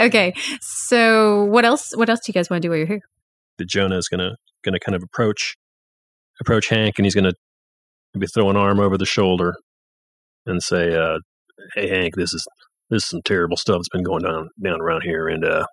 okay, 0.00 0.34
so 0.60 1.44
what 1.44 1.64
else? 1.64 1.92
What 1.96 2.08
else 2.10 2.20
do 2.24 2.30
you 2.30 2.34
guys 2.34 2.50
want 2.50 2.62
to 2.62 2.66
do 2.66 2.70
while 2.70 2.78
you're 2.78 2.86
here? 2.86 3.00
that 3.58 3.68
Jonah 3.68 3.96
is 3.96 4.08
gonna 4.08 4.32
gonna 4.64 4.78
kind 4.78 4.94
of 4.94 5.02
approach 5.02 5.54
approach 6.40 6.68
Hank, 6.68 6.94
and 6.98 7.06
he's 7.06 7.14
gonna 7.14 7.32
maybe 8.14 8.26
throw 8.26 8.50
an 8.50 8.56
arm 8.56 8.80
over 8.80 8.98
the 8.98 9.06
shoulder 9.06 9.54
and 10.44 10.62
say, 10.62 10.94
uh, 10.94 11.18
"Hey, 11.74 11.88
Hank, 11.88 12.16
this 12.16 12.34
is 12.34 12.46
this 12.90 13.04
is 13.04 13.08
some 13.08 13.22
terrible 13.24 13.56
stuff 13.56 13.78
that's 13.78 13.88
been 13.88 14.02
going 14.02 14.22
down 14.24 14.50
down 14.62 14.80
around 14.80 15.02
here, 15.04 15.28
and 15.28 15.44
uh, 15.44 15.64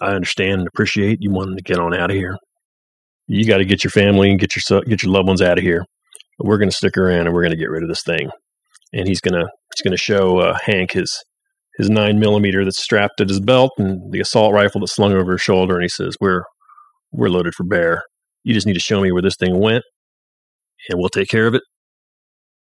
I 0.00 0.14
understand 0.14 0.60
and 0.60 0.68
appreciate 0.68 1.18
you 1.20 1.30
wanting 1.32 1.56
to 1.56 1.62
get 1.62 1.78
on 1.80 1.94
out 1.94 2.10
of 2.10 2.16
here. 2.16 2.36
You 3.28 3.46
got 3.46 3.58
to 3.58 3.64
get 3.64 3.84
your 3.84 3.90
family 3.90 4.30
and 4.30 4.40
get 4.40 4.54
your 4.56 4.80
get 4.82 5.02
your 5.02 5.12
loved 5.12 5.28
ones 5.28 5.42
out 5.42 5.58
of 5.58 5.64
here. 5.64 5.84
We're 6.38 6.58
gonna 6.58 6.70
stick 6.70 6.96
around 6.96 7.26
and 7.26 7.34
we're 7.34 7.42
gonna 7.42 7.56
get 7.56 7.70
rid 7.70 7.82
of 7.82 7.88
this 7.88 8.02
thing." 8.02 8.30
And 8.92 9.06
he's 9.06 9.20
gonna 9.20 9.44
he's 9.74 9.82
gonna 9.84 9.96
show 9.96 10.38
uh, 10.38 10.58
Hank 10.64 10.92
his 10.92 11.22
his 11.76 11.90
nine 11.90 12.18
millimeter 12.18 12.64
that's 12.64 12.82
strapped 12.82 13.20
at 13.20 13.28
his 13.28 13.40
belt 13.40 13.72
and 13.78 14.12
the 14.12 14.20
assault 14.20 14.52
rifle 14.52 14.80
that's 14.80 14.94
slung 14.94 15.12
over 15.12 15.32
his 15.32 15.42
shoulder, 15.42 15.74
and 15.74 15.82
he 15.82 15.88
says, 15.88 16.16
"We're 16.20 16.42
we're 17.12 17.28
loaded 17.28 17.54
for 17.54 17.64
bear. 17.64 18.02
You 18.44 18.54
just 18.54 18.66
need 18.66 18.74
to 18.74 18.80
show 18.80 19.00
me 19.00 19.12
where 19.12 19.22
this 19.22 19.36
thing 19.36 19.58
went, 19.60 19.84
and 20.88 20.98
we'll 20.98 21.08
take 21.10 21.28
care 21.28 21.46
of 21.46 21.54
it." 21.54 21.62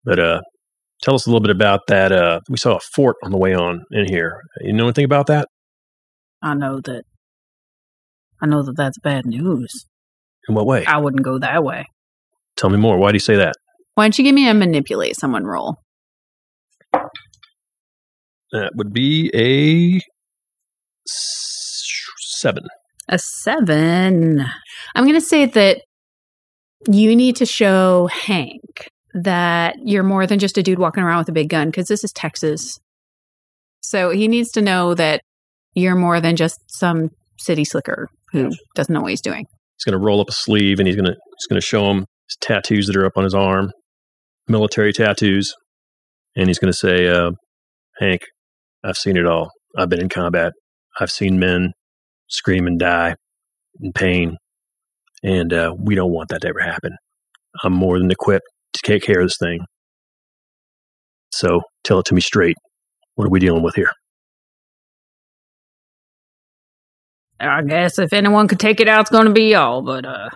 But 0.04 0.20
uh, 0.20 0.42
tell 1.04 1.16
us 1.16 1.26
a 1.26 1.30
little 1.30 1.42
bit 1.42 1.56
about 1.56 1.82
that. 1.88 2.12
Uh, 2.12 2.40
we 2.50 2.58
saw 2.58 2.76
a 2.76 2.80
fort 2.80 3.18
on 3.24 3.32
the 3.32 3.38
way 3.38 3.54
on 3.54 3.84
in 3.92 4.08
here. 4.08 4.42
You 4.62 4.74
know 4.74 4.86
anything 4.86 5.06
about 5.06 5.28
that? 5.28 5.48
I 6.42 6.54
know 6.54 6.80
that 6.82 7.04
I 8.42 8.46
know 8.46 8.64
that 8.64 8.78
that's 8.78 8.98
bad 9.00 9.26
news. 9.26 9.86
In 10.50 10.56
what 10.56 10.66
way? 10.66 10.84
I 10.86 10.98
wouldn't 10.98 11.24
go 11.24 11.38
that 11.40 11.64
way. 11.64 11.86
Tell 12.58 12.72
me 12.72 12.78
more. 12.78 12.98
Why 12.98 13.12
do 13.12 13.16
you 13.16 13.20
say 13.20 13.36
that? 13.36 13.54
Why 13.94 14.06
don't 14.06 14.18
you 14.18 14.24
give 14.24 14.34
me 14.34 14.50
a 14.50 14.54
manipulate 14.54 15.16
someone 15.16 15.46
roll? 15.46 15.78
That 18.52 18.72
would 18.76 18.92
be 18.92 19.30
a 19.36 20.02
seven. 21.06 22.66
A 23.08 23.20
seven. 23.20 24.44
I'm 24.96 25.04
going 25.04 25.14
to 25.14 25.22
say 25.22 25.46
that 25.46 25.82
you 26.88 27.16
need 27.16 27.36
to 27.38 27.46
show 27.46 28.08
Hank 28.08 28.90
that 29.14 29.76
you're 29.84 30.04
more 30.04 30.26
than 30.26 30.40
just 30.40 30.58
a 30.58 30.64
dude 30.64 30.80
walking 30.80 31.04
around 31.04 31.20
with 31.20 31.30
a 31.30 31.34
big 31.34 31.50
gun 31.50 31.70
because 31.70 31.88
this 31.88 32.04
is 32.04 32.12
Texas. 32.12 32.80
So 33.82 34.10
he 34.10 34.28
needs 34.28 34.52
to 34.52 34.62
know 34.62 34.96
that 34.96 35.22
you're 35.76 35.96
more 35.96 36.20
than 36.20 36.36
just 36.36 36.60
some 36.68 37.10
city 37.38 37.66
slicker 37.66 38.08
who 38.32 38.52
doesn't 38.76 38.94
know 38.94 39.02
what 39.02 39.12
he's 39.12 39.22
doing. 39.22 39.46
He's 39.80 39.90
going 39.90 40.00
to 40.00 40.06
roll 40.06 40.20
up 40.20 40.28
a 40.28 40.34
sleeve 40.34 40.80
and 40.80 40.88
he's 40.88 40.98
going 40.98 41.06
to 41.06 41.14
he's 41.14 41.48
going 41.48 41.60
to 41.60 41.66
show 41.66 41.90
him 41.90 42.00
his 42.00 42.38
tattoos 42.42 42.88
that 42.88 42.98
are 42.98 43.06
up 43.06 43.14
on 43.16 43.24
his 43.24 43.34
arm, 43.34 43.72
military 44.48 44.92
tattoos, 44.92 45.54
and 46.36 46.48
he's 46.48 46.60
going 46.60 46.72
to 46.72 46.78
say, 46.78 47.08
uh, 47.08 47.32
"Hank, 48.00 48.22
I've 48.84 48.98
seen 48.98 49.16
it 49.16 49.26
all. 49.26 49.52
I've 49.78 49.88
been 49.88 50.02
in 50.02 50.10
combat. 50.10 50.52
I've 51.00 51.12
seen 51.12 51.40
men 51.40 51.72
scream 52.28 52.68
and 52.68 52.78
die 52.78 53.16
in 53.80 53.94
pain, 53.94 54.36
and 55.24 55.54
uh, 55.54 55.74
we 55.78 55.96
don't 55.96 56.12
want 56.12 56.28
that 56.30 56.42
to 56.42 56.50
ever 56.50 56.60
happen. 56.60 56.98
I'm 57.64 57.74
more 57.74 58.00
than 58.00 58.12
equipped 58.12 58.48
to 58.74 58.82
take 58.84 59.04
care 59.04 59.22
of 59.22 59.28
this 59.28 59.38
thing. 59.42 59.62
So 61.34 61.62
tell 61.86 62.00
it 62.00 62.06
to 62.08 62.16
me 62.16 62.22
straight. 62.22 62.58
What 63.16 63.28
are 63.28 63.32
we 63.32 63.40
dealing 63.40 63.64
with 63.64 63.76
here?" 63.76 63.92
I 67.40 67.62
guess 67.64 68.00
if 68.00 68.14
anyone 68.14 68.48
could 68.48 68.60
take 68.60 68.80
it 68.80 68.90
out, 68.90 69.02
it's 69.02 69.10
going 69.10 69.26
to 69.26 69.32
be 69.32 69.52
y'all. 69.52 69.82
But 69.82 70.06
uh, 70.06 70.30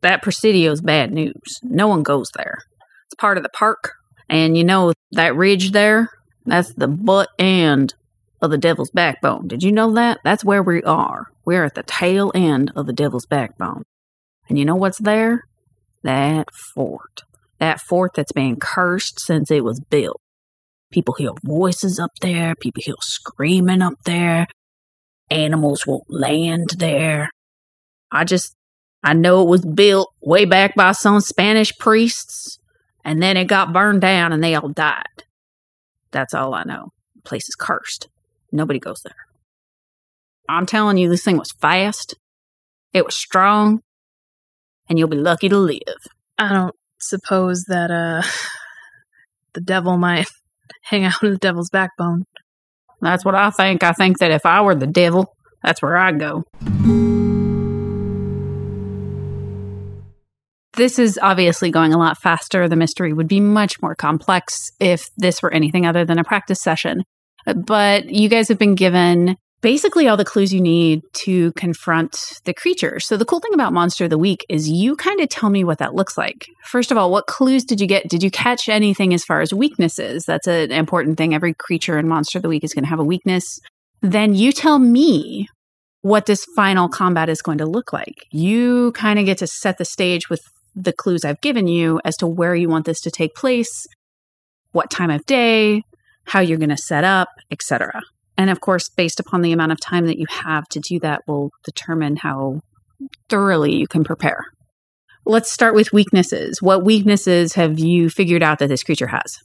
that 0.00 0.22
Presidio's 0.22 0.80
bad 0.80 1.12
news. 1.12 1.58
No 1.62 1.88
one 1.88 2.02
goes 2.02 2.30
there. 2.36 2.58
It's 3.06 3.14
part 3.18 3.36
of 3.36 3.42
the 3.42 3.50
park, 3.50 3.92
and 4.28 4.56
you 4.56 4.64
know 4.64 4.92
that 5.12 5.36
ridge 5.36 5.72
there. 5.72 6.10
That's 6.46 6.72
the 6.74 6.88
butt 6.88 7.28
end 7.38 7.94
of 8.42 8.50
the 8.50 8.58
Devil's 8.58 8.90
Backbone. 8.90 9.48
Did 9.48 9.62
you 9.62 9.72
know 9.72 9.92
that? 9.94 10.18
That's 10.24 10.44
where 10.44 10.62
we 10.62 10.82
are. 10.82 11.28
We're 11.44 11.64
at 11.64 11.74
the 11.74 11.82
tail 11.82 12.30
end 12.34 12.72
of 12.76 12.86
the 12.86 12.92
Devil's 12.92 13.26
Backbone. 13.26 13.84
And 14.48 14.58
you 14.58 14.64
know 14.64 14.76
what's 14.76 14.98
there? 14.98 15.44
That 16.02 16.48
fort. 16.74 17.22
That 17.58 17.80
fort 17.80 18.12
that's 18.14 18.32
been 18.32 18.56
cursed 18.56 19.20
since 19.20 19.50
it 19.50 19.64
was 19.64 19.80
built. 19.80 20.20
People 20.90 21.14
hear 21.14 21.30
voices 21.42 21.98
up 21.98 22.10
there. 22.20 22.54
People 22.54 22.82
hear 22.84 22.94
screaming 23.00 23.80
up 23.80 23.94
there 24.04 24.46
animals 25.34 25.86
won't 25.86 26.04
land 26.08 26.70
there. 26.78 27.28
I 28.10 28.24
just, 28.24 28.54
I 29.02 29.12
know 29.12 29.42
it 29.42 29.48
was 29.48 29.64
built 29.64 30.12
way 30.22 30.44
back 30.44 30.74
by 30.74 30.92
some 30.92 31.20
Spanish 31.20 31.76
priests, 31.78 32.58
and 33.04 33.22
then 33.22 33.36
it 33.36 33.46
got 33.46 33.72
burned 33.72 34.00
down 34.00 34.32
and 34.32 34.42
they 34.42 34.54
all 34.54 34.68
died. 34.68 35.24
That's 36.10 36.32
all 36.32 36.54
I 36.54 36.62
know. 36.64 36.92
The 37.16 37.22
place 37.22 37.48
is 37.48 37.56
cursed. 37.56 38.08
Nobody 38.52 38.78
goes 38.78 39.00
there. 39.02 39.16
I'm 40.48 40.66
telling 40.66 40.96
you, 40.96 41.08
this 41.08 41.24
thing 41.24 41.38
was 41.38 41.52
fast, 41.60 42.14
it 42.92 43.04
was 43.04 43.16
strong, 43.16 43.80
and 44.88 44.98
you'll 44.98 45.08
be 45.08 45.16
lucky 45.16 45.48
to 45.48 45.58
live. 45.58 45.80
I 46.38 46.52
don't 46.52 46.74
suppose 47.00 47.64
that 47.68 47.90
uh 47.90 48.22
the 49.54 49.60
devil 49.60 49.96
might 49.96 50.28
hang 50.82 51.04
out 51.04 51.22
in 51.22 51.30
the 51.30 51.38
devil's 51.38 51.70
backbone. 51.70 52.24
That's 53.04 53.24
what 53.24 53.34
I 53.34 53.50
think. 53.50 53.84
I 53.84 53.92
think 53.92 54.18
that 54.18 54.30
if 54.30 54.46
I 54.46 54.62
were 54.62 54.74
the 54.74 54.86
devil, 54.86 55.36
that's 55.62 55.82
where 55.82 55.96
I'd 55.96 56.18
go. 56.18 56.44
This 60.76 60.98
is 60.98 61.18
obviously 61.22 61.70
going 61.70 61.92
a 61.92 61.98
lot 61.98 62.18
faster. 62.18 62.68
The 62.68 62.76
mystery 62.76 63.12
would 63.12 63.28
be 63.28 63.40
much 63.40 63.80
more 63.80 63.94
complex 63.94 64.70
if 64.80 65.08
this 65.16 65.42
were 65.42 65.52
anything 65.52 65.86
other 65.86 66.04
than 66.04 66.18
a 66.18 66.24
practice 66.24 66.60
session. 66.60 67.04
But 67.54 68.10
you 68.10 68.28
guys 68.28 68.48
have 68.48 68.58
been 68.58 68.74
given 68.74 69.36
basically 69.64 70.06
all 70.06 70.18
the 70.18 70.26
clues 70.26 70.52
you 70.52 70.60
need 70.60 71.00
to 71.14 71.50
confront 71.52 72.14
the 72.44 72.52
creature. 72.52 73.00
So 73.00 73.16
the 73.16 73.24
cool 73.24 73.40
thing 73.40 73.54
about 73.54 73.72
Monster 73.72 74.04
of 74.04 74.10
the 74.10 74.18
Week 74.18 74.44
is 74.50 74.68
you 74.68 74.94
kind 74.94 75.22
of 75.22 75.30
tell 75.30 75.48
me 75.48 75.64
what 75.64 75.78
that 75.78 75.94
looks 75.94 76.18
like. 76.18 76.46
First 76.66 76.90
of 76.90 76.98
all, 76.98 77.10
what 77.10 77.26
clues 77.26 77.64
did 77.64 77.80
you 77.80 77.86
get? 77.86 78.06
Did 78.06 78.22
you 78.22 78.30
catch 78.30 78.68
anything 78.68 79.14
as 79.14 79.24
far 79.24 79.40
as 79.40 79.54
weaknesses? 79.54 80.24
That's 80.26 80.46
an 80.46 80.70
important 80.70 81.16
thing. 81.16 81.34
Every 81.34 81.54
creature 81.54 81.98
in 81.98 82.06
Monster 82.06 82.40
of 82.40 82.42
the 82.42 82.50
Week 82.50 82.62
is 82.62 82.74
going 82.74 82.84
to 82.84 82.90
have 82.90 83.00
a 83.00 83.04
weakness. 83.04 83.58
Then 84.02 84.34
you 84.34 84.52
tell 84.52 84.78
me 84.78 85.48
what 86.02 86.26
this 86.26 86.44
final 86.54 86.90
combat 86.90 87.30
is 87.30 87.40
going 87.40 87.56
to 87.56 87.66
look 87.66 87.90
like. 87.90 88.26
You 88.30 88.92
kind 88.92 89.18
of 89.18 89.24
get 89.24 89.38
to 89.38 89.46
set 89.46 89.78
the 89.78 89.86
stage 89.86 90.28
with 90.28 90.42
the 90.74 90.92
clues 90.92 91.24
I've 91.24 91.40
given 91.40 91.68
you 91.68 92.02
as 92.04 92.18
to 92.18 92.26
where 92.26 92.54
you 92.54 92.68
want 92.68 92.84
this 92.84 93.00
to 93.00 93.10
take 93.10 93.34
place, 93.34 93.86
what 94.72 94.90
time 94.90 95.08
of 95.08 95.24
day, 95.24 95.84
how 96.26 96.40
you're 96.40 96.58
going 96.58 96.68
to 96.68 96.76
set 96.76 97.04
up, 97.04 97.28
etc. 97.50 98.02
And 98.36 98.50
of 98.50 98.60
course, 98.60 98.88
based 98.88 99.20
upon 99.20 99.42
the 99.42 99.52
amount 99.52 99.72
of 99.72 99.80
time 99.80 100.06
that 100.06 100.18
you 100.18 100.26
have 100.28 100.66
to 100.68 100.80
do 100.80 100.98
that, 101.00 101.22
will 101.26 101.50
determine 101.64 102.16
how 102.16 102.60
thoroughly 103.28 103.74
you 103.74 103.86
can 103.86 104.04
prepare. 104.04 104.44
Let's 105.26 105.50
start 105.50 105.74
with 105.74 105.92
weaknesses. 105.92 106.60
What 106.60 106.84
weaknesses 106.84 107.54
have 107.54 107.78
you 107.78 108.10
figured 108.10 108.42
out 108.42 108.58
that 108.58 108.68
this 108.68 108.82
creature 108.82 109.06
has? 109.06 109.38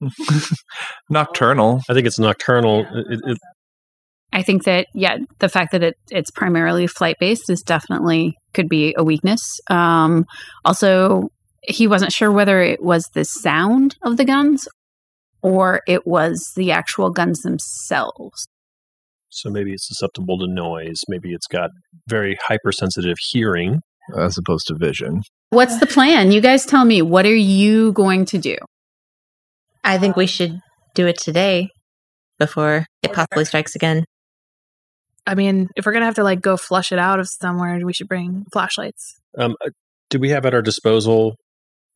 Nocturnal. 1.10 1.80
I 1.88 1.94
think 1.94 2.06
it's 2.06 2.18
nocturnal. 2.18 2.86
It, 2.92 3.20
it, 3.24 3.38
I 4.32 4.42
think 4.42 4.64
that 4.64 4.88
yeah, 4.92 5.18
the 5.38 5.48
fact 5.48 5.72
that 5.72 5.82
it 5.82 5.94
it's 6.10 6.30
primarily 6.30 6.86
flight 6.86 7.16
based 7.20 7.48
is 7.48 7.62
definitely 7.62 8.34
could 8.52 8.68
be 8.68 8.94
a 8.98 9.04
weakness. 9.04 9.60
Um, 9.70 10.26
also, 10.64 11.28
he 11.62 11.86
wasn't 11.86 12.12
sure 12.12 12.30
whether 12.30 12.60
it 12.60 12.82
was 12.82 13.08
the 13.14 13.24
sound 13.24 13.96
of 14.02 14.16
the 14.16 14.24
guns 14.24 14.66
or 15.44 15.82
it 15.86 16.06
was 16.06 16.52
the 16.56 16.72
actual 16.72 17.10
guns 17.10 17.42
themselves. 17.42 18.46
so 19.28 19.50
maybe 19.50 19.72
it's 19.72 19.86
susceptible 19.86 20.38
to 20.38 20.46
noise. 20.48 21.02
Maybe 21.06 21.32
it's 21.32 21.46
got 21.46 21.70
very 22.08 22.36
hypersensitive 22.42 23.18
hearing. 23.30 23.82
as 24.16 24.36
opposed 24.38 24.66
to 24.68 24.74
vision. 24.74 25.22
What's 25.50 25.78
the 25.80 25.86
plan? 25.86 26.30
You 26.32 26.40
guys 26.40 26.66
tell 26.66 26.84
me. 26.84 27.00
What 27.02 27.26
are 27.26 27.34
you 27.34 27.92
going 27.92 28.24
to 28.26 28.38
do? 28.38 28.56
I 29.82 29.98
think 29.98 30.16
we 30.16 30.26
should 30.26 30.60
do 30.94 31.06
it 31.06 31.18
today 31.18 31.68
before 32.38 32.86
it 33.02 33.12
possibly 33.12 33.44
strikes 33.44 33.74
again. 33.74 34.04
I 35.26 35.34
mean, 35.34 35.68
if 35.76 35.86
we're 35.86 35.92
gonna 35.92 36.04
have 36.04 36.16
to 36.16 36.24
like 36.24 36.40
go 36.40 36.56
flush 36.56 36.92
it 36.92 36.98
out 36.98 37.18
of 37.18 37.28
somewhere, 37.28 37.80
we 37.84 37.92
should 37.92 38.08
bring 38.08 38.44
flashlights. 38.52 39.14
Um, 39.38 39.56
uh, 39.64 39.70
do 40.10 40.18
we 40.18 40.30
have 40.30 40.44
at 40.46 40.54
our 40.54 40.62
disposal 40.62 41.36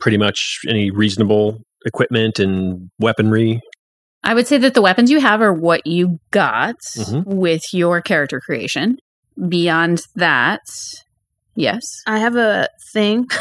pretty 0.01 0.17
much 0.17 0.61
any 0.69 0.91
reasonable 0.91 1.61
equipment 1.87 2.39
and 2.39 2.91
weaponry? 2.99 3.61
I 4.25 4.35
would 4.35 4.47
say 4.47 4.59
that 4.59 4.75
the 4.75 4.83
weapons 4.83 5.11
you 5.11 5.21
have 5.21 5.41
are 5.41 5.53
what 5.53 5.87
you 5.87 6.19
got 6.33 6.75
Mhm. 6.97 7.25
with 7.25 7.63
your 7.73 8.01
character 8.03 8.41
creation. 8.41 8.97
Beyond 9.49 10.03
that, 10.17 10.61
yes. 11.55 11.83
I 12.07 12.19
have 12.19 12.35
a 12.37 12.69
thing. 12.93 13.27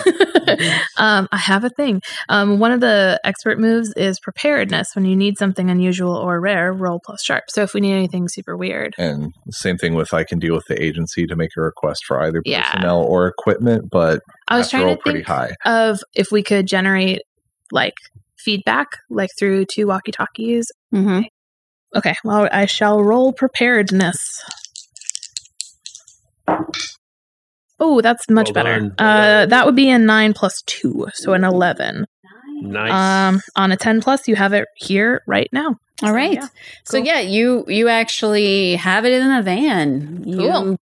um, 0.97 1.27
I 1.31 1.37
have 1.37 1.63
a 1.63 1.69
thing. 1.69 2.01
Um, 2.29 2.59
one 2.59 2.71
of 2.71 2.79
the 2.79 3.19
expert 3.23 3.59
moves 3.59 3.91
is 3.97 4.19
preparedness. 4.19 4.89
When 4.95 5.05
you 5.05 5.15
need 5.15 5.37
something 5.37 5.69
unusual 5.69 6.15
or 6.15 6.39
rare, 6.39 6.71
roll 6.71 6.99
plus 7.03 7.23
sharp. 7.23 7.45
So 7.49 7.63
if 7.63 7.73
we 7.73 7.81
need 7.81 7.93
anything 7.93 8.27
super 8.29 8.55
weird, 8.55 8.93
And 8.97 9.33
same 9.51 9.77
thing 9.77 9.95
with 9.95 10.13
I 10.13 10.23
can 10.23 10.39
deal 10.39 10.53
with 10.53 10.65
the 10.67 10.81
agency 10.81 11.25
to 11.27 11.35
make 11.35 11.51
a 11.57 11.61
request 11.61 12.05
for 12.05 12.21
either 12.23 12.41
Yeah. 12.45 12.69
personnel 12.71 13.01
or 13.01 13.27
equipment, 13.27 13.89
but 13.91 14.21
I 14.47 14.57
was 14.57 14.65
have 14.65 14.69
to 14.71 14.75
trying 14.77 14.85
roll 14.85 14.95
to 14.97 15.01
pretty 15.01 15.17
think 15.19 15.27
high. 15.27 15.51
of 15.65 15.99
if 16.13 16.31
we 16.31 16.43
could 16.43 16.67
generate 16.67 17.21
like 17.71 17.95
feedback, 18.47 18.87
like 19.09 19.29
through 19.37 19.65
two 19.65 19.87
walkie 19.87 20.13
talkies. 20.13 20.71
Mm-hmm. 20.95 21.23
Okay, 21.97 22.15
well, 22.23 22.47
I 22.51 22.65
shall 22.65 23.03
roll 23.03 23.33
preparedness. 23.33 24.17
Oh, 27.79 27.99
that's 28.01 28.29
much 28.29 28.47
Well 28.47 28.53
better. 28.53 28.79
done. 28.79 28.95
Uh, 28.97 29.45
that 29.47 29.65
would 29.65 29.75
be 29.75 29.89
a 29.89 29.99
nine 29.99 30.33
plus 30.33 30.61
two, 30.65 31.07
so 31.13 31.33
an 31.33 31.43
eleven. 31.43 32.05
Nice. 32.61 32.91
Um, 32.91 33.41
on 33.55 33.71
a 33.73 33.77
ten 33.77 34.01
plus, 34.01 34.27
you 34.29 34.35
have 34.35 34.53
it 34.53 34.65
here 34.77 35.21
right 35.27 35.49
now. 35.51 35.75
All 36.03 36.13
right. 36.13 36.33
So, 36.41 36.41
right. 36.41 36.41
yeah, 36.41 36.47
So 36.85 36.97
yeah, 36.97 37.19
you 37.19 37.65
you 37.67 37.87
actually 37.89 38.75
have 38.77 39.03
it 39.05 39.11
in 39.11 39.29
a 39.29 39.43
van. 39.43 40.23
You 40.25 40.37
Cool. 40.37 40.77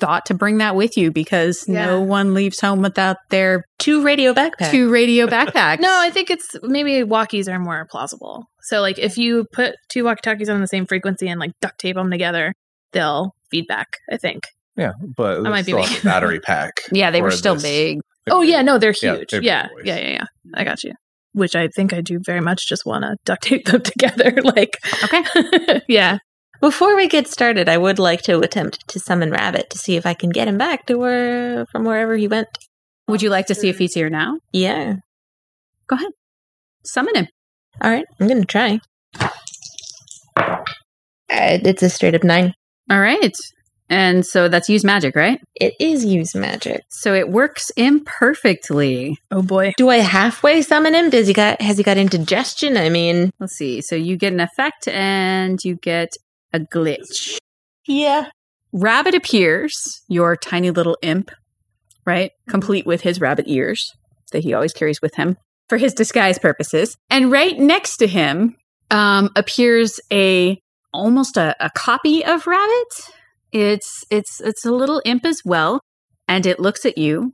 Thought 0.00 0.26
to 0.26 0.34
bring 0.34 0.58
that 0.58 0.74
with 0.74 0.96
you 0.96 1.10
because 1.10 1.64
Yeah. 1.68 1.86
no 1.86 2.00
one 2.00 2.34
leaves 2.34 2.60
home 2.60 2.82
without 2.82 3.16
their 3.30 3.64
Two 3.78 4.02
radio 4.02 4.34
backpacks. 4.34 4.70
two 4.70 4.90
radio 4.90 5.26
backpacks. 5.36 5.80
No, 5.80 5.90
I 6.00 6.10
think 6.10 6.30
it's 6.30 6.56
maybe 6.62 7.02
walkies 7.08 7.52
are 7.52 7.58
more 7.58 7.86
plausible. 7.90 8.44
So, 8.62 8.80
like, 8.80 8.98
if 8.98 9.18
you 9.18 9.46
put 9.52 9.74
two 9.88 10.04
walkie 10.04 10.20
talkies 10.22 10.48
on 10.48 10.60
the 10.60 10.66
same 10.66 10.86
frequency 10.86 11.28
and 11.28 11.38
like 11.38 11.52
duct 11.60 11.78
tape 11.78 11.96
them 11.96 12.10
together, 12.10 12.54
they'll 12.92 13.34
feedback. 13.50 13.98
I 14.10 14.16
think. 14.16 14.44
Yeah, 14.76 14.92
but 15.16 15.42
might 15.42 15.50
I 15.52 15.58
be 15.62 15.62
still 15.72 15.78
making- 15.78 15.98
a 15.98 16.00
battery 16.04 16.40
pack. 16.40 16.80
yeah, 16.90 17.10
they 17.10 17.22
were 17.22 17.30
still 17.30 17.54
this. 17.54 17.62
big. 17.62 18.00
Oh 18.30 18.42
yeah, 18.42 18.62
no, 18.62 18.78
they're 18.78 18.94
Yeah, 19.02 19.16
huge. 19.16 19.28
they're 19.30 19.42
Yeah, 19.42 19.68
yeah, 19.84 19.98
yeah, 19.98 20.10
yeah. 20.10 20.24
I 20.54 20.64
got 20.64 20.82
you. 20.82 20.92
Which 21.32 21.54
I 21.54 21.68
think 21.68 21.92
I 21.92 22.00
do 22.00 22.18
very 22.24 22.40
much 22.40 22.66
just 22.68 22.86
want 22.86 23.02
to 23.02 23.16
duct 23.24 23.42
tape 23.42 23.66
them 23.66 23.82
together. 23.84 24.32
like, 24.42 24.78
Okay. 25.04 25.80
yeah. 25.88 26.18
Before 26.64 26.96
we 26.96 27.08
get 27.08 27.28
started, 27.28 27.68
I 27.68 27.76
would 27.76 27.98
like 27.98 28.22
to 28.22 28.40
attempt 28.40 28.88
to 28.88 28.98
summon 28.98 29.30
Rabbit 29.30 29.68
to 29.68 29.76
see 29.76 29.96
if 29.96 30.06
I 30.06 30.14
can 30.14 30.30
get 30.30 30.48
him 30.48 30.56
back 30.56 30.86
to 30.86 30.96
where 30.96 31.66
from 31.66 31.84
wherever 31.84 32.16
he 32.16 32.26
went. 32.26 32.48
Would 33.06 33.20
you 33.20 33.28
like 33.28 33.44
to 33.48 33.54
see 33.54 33.68
if 33.68 33.76
he's 33.76 33.92
here 33.92 34.08
now? 34.08 34.38
Yeah. 34.50 34.94
Go 35.88 35.96
ahead. 35.96 36.12
Summon 36.82 37.16
him. 37.16 37.28
All 37.82 37.90
right, 37.90 38.06
I'm 38.18 38.28
gonna 38.28 38.46
try. 38.46 38.80
Uh, 39.18 40.54
it's 41.28 41.82
a 41.82 41.90
straight 41.90 42.14
up 42.14 42.24
nine. 42.24 42.54
All 42.90 42.98
right. 42.98 43.34
And 43.90 44.24
so 44.24 44.48
that's 44.48 44.70
use 44.70 44.84
magic, 44.84 45.14
right? 45.14 45.40
It 45.56 45.74
is 45.78 46.06
use 46.06 46.34
magic. 46.34 46.80
So 46.88 47.12
it 47.12 47.28
works 47.28 47.68
imperfectly. 47.76 49.18
Oh 49.30 49.42
boy. 49.42 49.74
Do 49.76 49.90
I 49.90 49.98
halfway 49.98 50.62
summon 50.62 50.94
him? 50.94 51.10
Does 51.10 51.26
he 51.26 51.34
got 51.34 51.60
has 51.60 51.76
he 51.76 51.84
got 51.84 51.98
indigestion? 51.98 52.78
I 52.78 52.88
mean, 52.88 53.32
Let's 53.38 53.52
see. 53.52 53.82
So 53.82 53.94
you 53.94 54.16
get 54.16 54.32
an 54.32 54.40
effect 54.40 54.88
and 54.88 55.62
you 55.62 55.74
get 55.76 56.16
a 56.54 56.60
glitch. 56.60 57.36
yeah. 57.86 58.28
Rabbit 58.72 59.14
appears, 59.14 60.02
your 60.08 60.36
tiny 60.36 60.70
little 60.70 60.96
imp, 61.02 61.30
right? 62.04 62.32
Complete 62.48 62.86
with 62.86 63.02
his 63.02 63.20
rabbit 63.20 63.44
ears 63.46 63.92
that 64.32 64.42
he 64.42 64.52
always 64.52 64.72
carries 64.72 65.00
with 65.00 65.14
him 65.14 65.36
for 65.68 65.78
his 65.78 65.94
disguise 65.94 66.38
purposes. 66.38 66.96
And 67.08 67.30
right 67.30 67.56
next 67.56 67.98
to 67.98 68.08
him 68.08 68.56
um, 68.90 69.30
appears 69.36 70.00
a 70.12 70.58
almost 70.92 71.36
a, 71.36 71.54
a 71.60 71.70
copy 71.70 72.24
of 72.24 72.46
Rabbit. 72.46 73.10
It's 73.52 74.04
it's 74.10 74.40
it's 74.40 74.64
a 74.64 74.72
little 74.72 75.00
imp 75.04 75.24
as 75.24 75.42
well, 75.44 75.80
and 76.26 76.44
it 76.44 76.58
looks 76.58 76.84
at 76.84 76.98
you, 76.98 77.32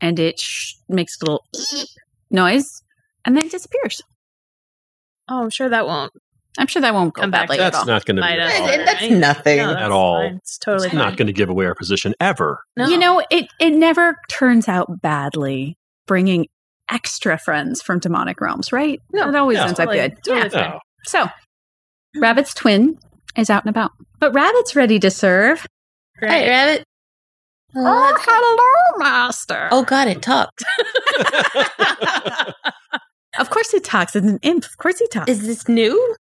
and 0.00 0.20
it 0.20 0.38
sh- 0.38 0.74
makes 0.88 1.20
a 1.20 1.24
little 1.24 1.44
noise, 2.30 2.82
and 3.24 3.36
then 3.36 3.48
disappears. 3.48 4.00
Oh, 5.28 5.42
I'm 5.42 5.50
sure 5.50 5.68
that 5.68 5.86
won't 5.86 6.12
I'm 6.58 6.66
sure 6.66 6.82
that 6.82 6.92
won't 6.92 7.14
Come 7.14 7.30
back 7.30 7.42
badly 7.48 7.58
at 7.58 7.72
That's 7.72 7.78
all. 7.78 7.86
not 7.86 8.04
going 8.04 8.16
to 8.16 8.22
be 8.22 8.28
us. 8.28 8.52
at 8.52 8.60
all. 8.60 8.66
Right. 8.68 8.84
That's 8.86 9.10
nothing. 9.10 9.56
No, 9.58 9.68
that's 9.68 9.82
At 9.82 9.90
all. 9.92 10.16
fine. 10.22 10.36
It's 10.36 10.58
totally 10.58 10.86
It's 10.88 10.94
not 10.94 11.16
going 11.16 11.26
to 11.28 11.32
give 11.32 11.48
away 11.48 11.64
our 11.66 11.74
position 11.74 12.12
ever. 12.20 12.60
No. 12.76 12.86
You 12.88 12.98
know, 12.98 13.22
it 13.30 13.46
it 13.60 13.70
never 13.70 14.16
turns 14.28 14.68
out 14.68 15.00
badly 15.00 15.76
bringing 16.06 16.48
extra 16.90 17.38
friends 17.38 17.80
from 17.80 18.00
demonic 18.00 18.40
realms, 18.40 18.72
right? 18.72 19.00
No, 19.12 19.28
it 19.28 19.34
always 19.36 19.58
no. 19.58 19.64
ends 19.66 19.78
up 19.80 19.90
good. 19.90 20.16
totally 20.24 20.50
yeah. 20.52 20.70
No. 20.70 20.78
So, 21.04 21.28
Rabbit's 22.16 22.52
twin 22.52 22.98
is 23.36 23.48
out 23.48 23.62
and 23.64 23.70
about, 23.70 23.92
but 24.18 24.32
Rabbit's 24.34 24.74
ready 24.74 24.98
to 24.98 25.10
serve. 25.10 25.64
Hi, 26.20 26.48
Rabbit. 26.48 26.84
Oh, 27.76 28.16
hello, 28.20 28.98
Master. 29.04 29.68
Oh 29.70 29.84
God, 29.84 30.08
it 30.08 30.20
talked. 30.20 30.64
of 33.38 33.50
course 33.50 33.70
he 33.70 33.78
talks. 33.80 34.16
It's 34.16 34.26
an 34.26 34.40
imp. 34.42 34.64
Of 34.64 34.76
course 34.78 34.98
he 34.98 35.06
talks. 35.08 35.30
Is 35.30 35.46
this 35.46 35.68
new? 35.68 36.16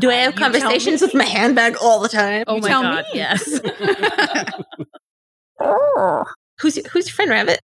Do 0.00 0.10
I 0.10 0.14
Uh, 0.14 0.16
have 0.24 0.34
tell 0.34 0.50
conversations 0.50 1.02
with 1.02 1.14
my 1.14 1.24
handbag 1.24 1.76
all 1.80 2.00
the 2.00 2.08
time? 2.08 2.44
Oh 2.46 2.56
You 2.56 2.60
my 2.62 2.68
tell 2.68 2.82
god, 2.82 3.04
me. 3.12 3.18
yes. 3.20 3.60
oh, 5.60 6.24
Who's 6.60 6.76
who's 6.88 7.06
your 7.08 7.14
friend, 7.14 7.30
Rabbit? 7.30 7.60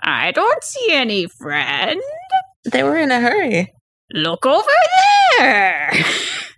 I 0.00 0.32
don't 0.32 0.62
see 0.64 0.88
any 0.92 1.26
friend. 1.26 2.00
They 2.70 2.82
were 2.82 2.96
in 2.96 3.10
a 3.12 3.20
hurry. 3.20 3.72
Look 4.12 4.44
over 4.46 4.68
there. 5.38 5.92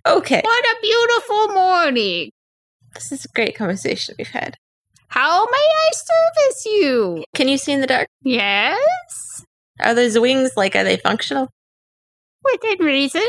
Okay, 0.07 0.41
what 0.43 0.65
a 0.65 0.75
beautiful 0.81 1.47
morning. 1.49 2.31
this 2.95 3.11
is 3.11 3.25
a 3.25 3.27
great 3.35 3.55
conversation 3.55 4.15
we've 4.17 4.29
had. 4.29 4.55
How 5.09 5.45
may 5.45 5.51
I 5.57 5.89
service 5.93 6.65
you? 6.65 7.23
Can 7.35 7.49
you 7.49 7.57
see 7.57 7.73
in 7.73 7.81
the 7.81 7.85
dark? 7.85 8.07
Yes, 8.23 9.43
Are 9.81 9.93
those 9.93 10.17
wings 10.17 10.51
like 10.55 10.75
are 10.77 10.85
they 10.85 10.95
functional? 10.97 11.49
within 12.43 12.79
reason. 12.79 13.27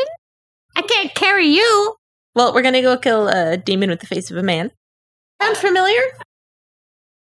I 0.76 0.82
can't 0.82 1.14
carry 1.14 1.46
you. 1.46 1.94
Well, 2.34 2.54
we're 2.54 2.62
gonna 2.62 2.82
go 2.82 2.96
kill 2.96 3.28
a 3.28 3.56
demon 3.56 3.90
with 3.90 4.00
the 4.00 4.06
face 4.06 4.30
of 4.30 4.36
a 4.36 4.42
man. 4.42 4.70
Sound 5.42 5.56
familiar? 5.56 6.02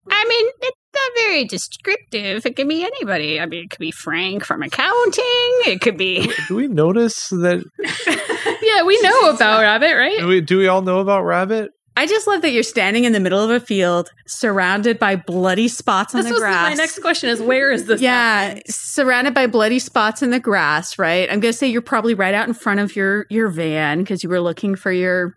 I 0.09 0.25
mean, 0.27 0.51
it's 0.61 0.77
not 0.95 1.11
very 1.27 1.45
descriptive. 1.45 2.45
It 2.45 2.55
could 2.55 2.67
be 2.67 2.83
anybody. 2.83 3.39
I 3.39 3.45
mean, 3.45 3.65
it 3.65 3.69
could 3.69 3.79
be 3.79 3.91
Frank 3.91 4.43
from 4.43 4.63
accounting. 4.63 5.23
It 5.65 5.81
could 5.81 5.97
be. 5.97 6.31
Do 6.47 6.55
we 6.55 6.67
notice 6.67 7.29
that? 7.29 7.63
yeah, 8.61 8.83
we 8.83 8.99
know 9.01 9.29
about 9.35 9.61
Rabbit, 9.61 9.95
right? 9.95 10.17
Do 10.19 10.27
we, 10.27 10.41
do 10.41 10.57
we 10.57 10.67
all 10.67 10.81
know 10.81 10.99
about 10.99 11.23
Rabbit? 11.23 11.71
I 11.97 12.05
just 12.05 12.27
love 12.27 12.41
that 12.43 12.51
you're 12.51 12.63
standing 12.63 13.03
in 13.05 13.11
the 13.13 13.19
middle 13.19 13.39
of 13.43 13.49
a 13.49 13.59
field, 13.59 14.11
surrounded 14.27 14.99
by 14.99 15.15
bloody 15.15 15.67
spots 15.67 16.13
on 16.13 16.21
This 16.21 16.27
the 16.29 16.33
was 16.35 16.41
grass. 16.41 16.69
my 16.69 16.73
next 16.75 16.99
question: 16.99 17.29
is 17.29 17.41
where 17.41 17.71
is 17.71 17.85
this? 17.85 17.99
yeah, 18.01 18.41
happening? 18.41 18.63
surrounded 18.69 19.33
by 19.33 19.47
bloody 19.47 19.79
spots 19.79 20.21
in 20.21 20.29
the 20.29 20.39
grass. 20.39 20.97
Right. 20.99 21.29
I'm 21.31 21.39
gonna 21.39 21.53
say 21.53 21.67
you're 21.67 21.81
probably 21.81 22.13
right 22.13 22.33
out 22.33 22.47
in 22.47 22.53
front 22.53 22.79
of 22.79 22.95
your 22.95 23.25
your 23.29 23.49
van 23.49 23.99
because 23.99 24.23
you 24.23 24.29
were 24.29 24.39
looking 24.41 24.75
for 24.75 24.91
your 24.91 25.33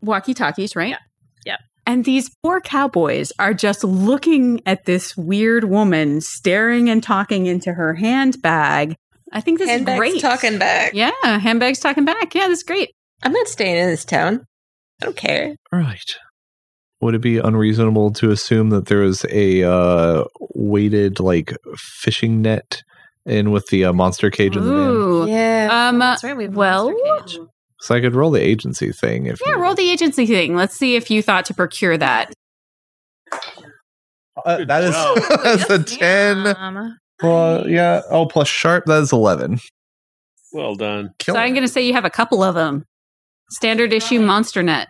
walkie 0.00 0.34
talkies, 0.34 0.74
right? 0.74 0.88
Yeah. 0.90 0.98
Yep. 1.44 1.58
And 1.86 2.04
these 2.04 2.30
poor 2.42 2.60
cowboys 2.60 3.32
are 3.38 3.52
just 3.54 3.84
looking 3.84 4.62
at 4.66 4.86
this 4.86 5.16
weird 5.16 5.64
woman 5.64 6.20
staring 6.20 6.88
and 6.88 7.02
talking 7.02 7.46
into 7.46 7.72
her 7.74 7.94
handbag. 7.94 8.96
I 9.32 9.40
think 9.40 9.58
this 9.58 9.68
Handbags 9.68 9.94
is 9.94 9.98
great. 9.98 10.20
talking 10.20 10.58
back. 10.58 10.92
Yeah, 10.94 11.10
handbags 11.22 11.78
talking 11.78 12.04
back. 12.04 12.34
Yeah, 12.34 12.48
this 12.48 12.58
is 12.58 12.64
great. 12.64 12.90
I'm 13.22 13.32
not 13.32 13.46
staying 13.48 13.76
in 13.76 13.88
this 13.88 14.04
town. 14.04 14.44
I 15.00 15.04
don't 15.06 15.16
care. 15.16 15.56
Right. 15.72 16.16
Would 17.00 17.14
it 17.14 17.22
be 17.22 17.38
unreasonable 17.38 18.12
to 18.14 18.30
assume 18.30 18.70
that 18.70 18.86
there 18.86 19.02
is 19.02 19.24
a 19.30 19.62
uh, 19.62 20.24
weighted 20.54 21.18
like 21.18 21.56
fishing 21.76 22.42
net 22.42 22.82
in 23.24 23.50
with 23.50 23.66
the 23.68 23.86
uh, 23.86 23.92
monster 23.92 24.30
cage 24.30 24.56
in 24.56 24.64
the 24.64 25.24
van? 25.24 25.28
Yeah. 25.28 25.88
Um. 25.88 25.98
That's 25.98 26.22
right. 26.22 26.36
We 26.36 26.44
have 26.44 26.54
a 26.54 26.58
well, 26.58 26.90
monster 26.90 27.38
cage. 27.38 27.48
So 27.80 27.94
I 27.94 28.00
could 28.00 28.14
roll 28.14 28.30
the 28.30 28.42
agency 28.42 28.92
thing 28.92 29.26
if 29.26 29.40
yeah. 29.40 29.52
you- 29.52 29.62
Roll 29.62 29.74
the 29.74 29.90
agency 29.90 30.26
thing. 30.26 30.54
Let's 30.54 30.76
see 30.76 30.96
if 30.96 31.10
you 31.10 31.22
thought 31.22 31.46
to 31.46 31.54
procure 31.54 31.96
that. 31.96 32.34
Uh, 34.44 34.64
that 34.66 34.84
is 34.84 34.94
job. 34.94 35.18
that's 35.42 35.70
a 35.70 35.82
ten. 35.82 36.46
Um, 36.48 36.98
Well, 37.22 37.68
yeah. 37.68 38.02
Oh, 38.10 38.26
plus 38.26 38.48
sharp. 38.48 38.84
That 38.86 39.02
is 39.02 39.12
eleven. 39.12 39.58
Well 40.52 40.74
done. 40.74 41.10
Kill 41.18 41.34
So 41.34 41.40
I'm 41.40 41.52
going 41.54 41.66
to 41.66 41.72
say 41.72 41.86
you 41.86 41.92
have 41.92 42.04
a 42.04 42.10
couple 42.10 42.42
of 42.42 42.54
them. 42.54 42.84
Standard 43.50 43.92
issue 43.92 44.20
Monster 44.20 44.62
Net. 44.62 44.88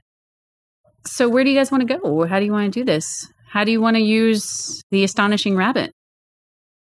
So 1.06 1.28
where 1.28 1.44
do 1.44 1.50
you 1.50 1.58
guys 1.58 1.70
want 1.70 1.86
to 1.88 1.98
go? 1.98 2.26
How 2.26 2.38
do 2.38 2.44
you 2.44 2.52
want 2.52 2.72
to 2.72 2.80
do 2.80 2.84
this? 2.84 3.26
How 3.48 3.64
do 3.64 3.72
you 3.72 3.80
want 3.80 3.96
to 3.96 4.02
use 4.02 4.82
the 4.90 5.04
astonishing 5.04 5.56
rabbit? 5.56 5.92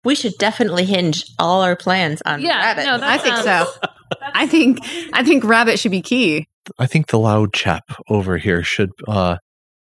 we 0.04 0.16
should 0.16 0.34
definitely 0.40 0.84
hinge 0.84 1.24
all 1.38 1.62
our 1.62 1.76
plans 1.76 2.24
on 2.26 2.42
Yeah, 2.42 2.58
Rabbit. 2.58 2.86
no, 2.86 3.00
I 3.08 3.20
think 3.20 3.36
so. 3.38 3.68
I 4.34 4.48
think 4.48 4.80
I 5.14 5.24
think 5.24 5.44
rabbit 5.44 5.78
should 5.80 5.92
be 5.92 6.02
key. 6.02 6.48
I 6.80 6.88
think 6.88 7.08
the 7.08 7.20
loud 7.20 7.54
chap 7.54 7.84
over 8.10 8.38
here 8.40 8.64
should 8.64 8.90
uh 9.08 9.38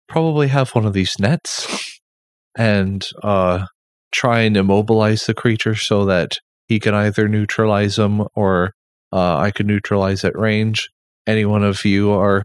probably 0.07 0.47
have 0.47 0.69
one 0.69 0.85
of 0.85 0.93
these 0.93 1.19
nets 1.19 1.99
and 2.57 3.05
uh 3.23 3.65
try 4.13 4.39
and 4.41 4.55
immobilize 4.55 5.25
the 5.25 5.33
creature 5.33 5.75
so 5.75 6.05
that 6.05 6.39
he 6.69 6.79
can 6.79 6.93
either 6.93 7.27
neutralize 7.27 7.97
them 7.97 8.25
or 8.35 8.71
uh 9.11 9.35
I 9.37 9.51
could 9.51 9.67
neutralize 9.67 10.23
at 10.23 10.37
range. 10.37 10.87
Any 11.27 11.45
one 11.45 11.63
of 11.63 11.83
you 11.85 12.11
are 12.11 12.43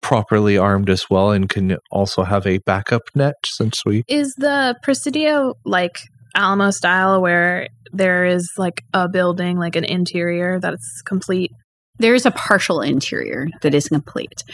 properly 0.00 0.56
armed 0.56 0.90
as 0.90 1.10
well 1.10 1.30
and 1.32 1.48
can 1.48 1.76
also 1.90 2.22
have 2.22 2.46
a 2.46 2.58
backup 2.58 3.02
net 3.14 3.34
since 3.44 3.84
we 3.84 4.04
Is 4.08 4.34
the 4.38 4.76
Presidio 4.82 5.54
like 5.64 5.98
Alamo 6.36 6.70
style 6.70 7.20
where 7.20 7.68
there 7.92 8.24
is 8.24 8.50
like 8.56 8.82
a 8.94 9.08
building, 9.08 9.58
like 9.58 9.76
an 9.76 9.84
interior 9.84 10.60
that's 10.60 11.02
complete? 11.02 11.50
There 11.98 12.14
is 12.14 12.26
a 12.26 12.30
partial 12.30 12.80
interior 12.80 13.48
that 13.62 13.74
is 13.74 13.88
complete. 13.88 14.44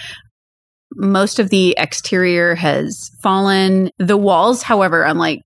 Most 0.96 1.38
of 1.38 1.50
the 1.50 1.74
exterior 1.78 2.54
has 2.54 3.10
fallen. 3.22 3.90
The 3.98 4.16
walls, 4.16 4.62
however, 4.62 5.02
unlike 5.02 5.40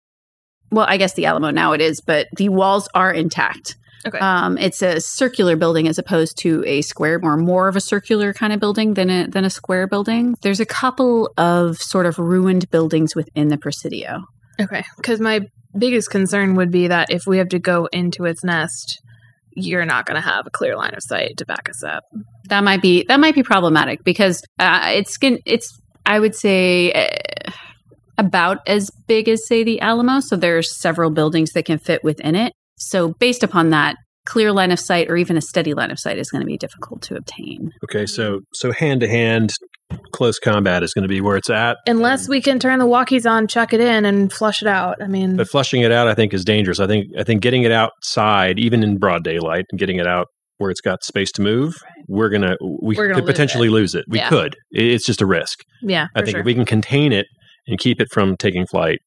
well, 0.70 0.86
I 0.88 0.98
guess 0.98 1.14
the 1.14 1.26
Alamo 1.26 1.50
now 1.50 1.72
it 1.72 1.80
is, 1.80 2.00
but 2.00 2.28
the 2.36 2.50
walls 2.50 2.88
are 2.94 3.12
intact. 3.12 3.76
Okay. 4.06 4.18
Um, 4.18 4.56
it's 4.58 4.82
a 4.82 5.00
circular 5.00 5.56
building 5.56 5.88
as 5.88 5.98
opposed 5.98 6.38
to 6.38 6.62
a 6.66 6.82
square, 6.82 7.20
or 7.22 7.36
more 7.36 7.68
of 7.68 7.76
a 7.76 7.80
circular 7.80 8.32
kind 8.32 8.52
of 8.52 8.60
building 8.60 8.94
than 8.94 9.10
a 9.10 9.26
than 9.26 9.44
a 9.44 9.50
square 9.50 9.86
building. 9.86 10.36
There's 10.42 10.60
a 10.60 10.66
couple 10.66 11.32
of 11.36 11.78
sort 11.78 12.06
of 12.06 12.18
ruined 12.18 12.70
buildings 12.70 13.14
within 13.14 13.48
the 13.48 13.58
Presidio. 13.58 14.24
Okay. 14.60 14.84
Because 14.96 15.20
my 15.20 15.40
biggest 15.76 16.10
concern 16.10 16.54
would 16.56 16.70
be 16.70 16.88
that 16.88 17.10
if 17.10 17.26
we 17.26 17.38
have 17.38 17.48
to 17.50 17.58
go 17.58 17.86
into 17.86 18.24
its 18.24 18.42
nest, 18.44 19.00
you're 19.54 19.84
not 19.84 20.06
going 20.06 20.20
to 20.20 20.26
have 20.26 20.46
a 20.46 20.50
clear 20.50 20.76
line 20.76 20.94
of 20.94 21.02
sight 21.02 21.36
to 21.38 21.44
back 21.44 21.68
us 21.68 21.82
up. 21.82 22.04
That 22.48 22.64
might 22.64 22.80
be 22.80 23.04
that 23.08 23.20
might 23.20 23.34
be 23.34 23.42
problematic 23.42 24.04
because 24.04 24.42
uh, 24.58 24.92
it's 24.94 25.18
it's 25.20 25.80
I 26.06 26.20
would 26.20 26.34
say 26.34 26.92
uh, 26.92 27.50
about 28.16 28.58
as 28.66 28.90
big 29.06 29.28
as 29.28 29.46
say 29.46 29.64
the 29.64 29.80
Alamo. 29.80 30.20
So 30.20 30.36
there's 30.36 30.74
several 30.74 31.10
buildings 31.10 31.52
that 31.52 31.64
can 31.64 31.78
fit 31.78 32.02
within 32.02 32.34
it. 32.34 32.52
So 32.78 33.14
based 33.18 33.42
upon 33.42 33.70
that, 33.70 33.96
clear 34.26 34.52
line 34.52 34.70
of 34.70 34.78
sight 34.78 35.08
or 35.10 35.16
even 35.16 35.36
a 35.36 35.40
steady 35.40 35.72
line 35.74 35.90
of 35.90 35.98
sight 35.98 36.18
is 36.18 36.30
going 36.30 36.40
to 36.42 36.46
be 36.46 36.56
difficult 36.58 37.00
to 37.02 37.16
obtain. 37.16 37.70
Okay, 37.84 38.04
so 38.06 38.40
so 38.52 38.72
hand 38.72 39.00
to 39.00 39.08
hand, 39.08 39.52
close 40.12 40.38
combat 40.38 40.82
is 40.82 40.92
going 40.92 41.02
to 41.02 41.08
be 41.08 41.20
where 41.20 41.36
it's 41.36 41.48
at. 41.50 41.78
Unless 41.86 42.28
we 42.28 42.42
can 42.42 42.58
turn 42.58 42.78
the 42.78 42.84
walkies 42.86 43.28
on, 43.30 43.46
chuck 43.48 43.72
it 43.72 43.80
in, 43.80 44.04
and 44.04 44.30
flush 44.32 44.60
it 44.62 44.68
out. 44.68 44.96
I 45.02 45.06
mean, 45.06 45.36
But 45.36 45.48
flushing 45.48 45.80
it 45.80 45.92
out, 45.92 46.08
I 46.08 46.14
think, 46.14 46.34
is 46.34 46.44
dangerous. 46.44 46.78
I 46.78 46.86
think 46.86 47.06
I 47.18 47.24
think 47.24 47.40
getting 47.42 47.62
it 47.62 47.72
outside, 47.72 48.58
even 48.58 48.82
in 48.82 48.98
broad 48.98 49.24
daylight, 49.24 49.64
and 49.70 49.78
getting 49.78 49.96
it 49.96 50.06
out 50.06 50.26
where 50.58 50.70
it's 50.70 50.80
got 50.80 51.02
space 51.04 51.30
to 51.32 51.40
move, 51.42 51.74
we're 52.08 52.28
gonna 52.28 52.56
we 52.82 52.96
We're 52.96 53.08
gonna 53.08 53.14
could 53.20 53.24
lose 53.26 53.32
potentially 53.32 53.68
it. 53.68 53.72
lose 53.72 53.94
it. 53.94 54.04
We 54.08 54.18
Yeah. 54.18 54.28
could. 54.28 54.56
It's 54.72 55.06
just 55.06 55.22
a 55.22 55.26
risk. 55.26 55.60
Yeah, 55.82 56.08
I 56.14 56.20
think 56.20 56.32
sure. 56.32 56.40
if 56.40 56.46
we 56.46 56.52
can 56.54 56.64
contain 56.64 57.12
it 57.12 57.26
and 57.66 57.78
keep 57.78 58.00
it 58.00 58.08
from 58.12 58.36
taking 58.36 58.66
flight 58.66 58.98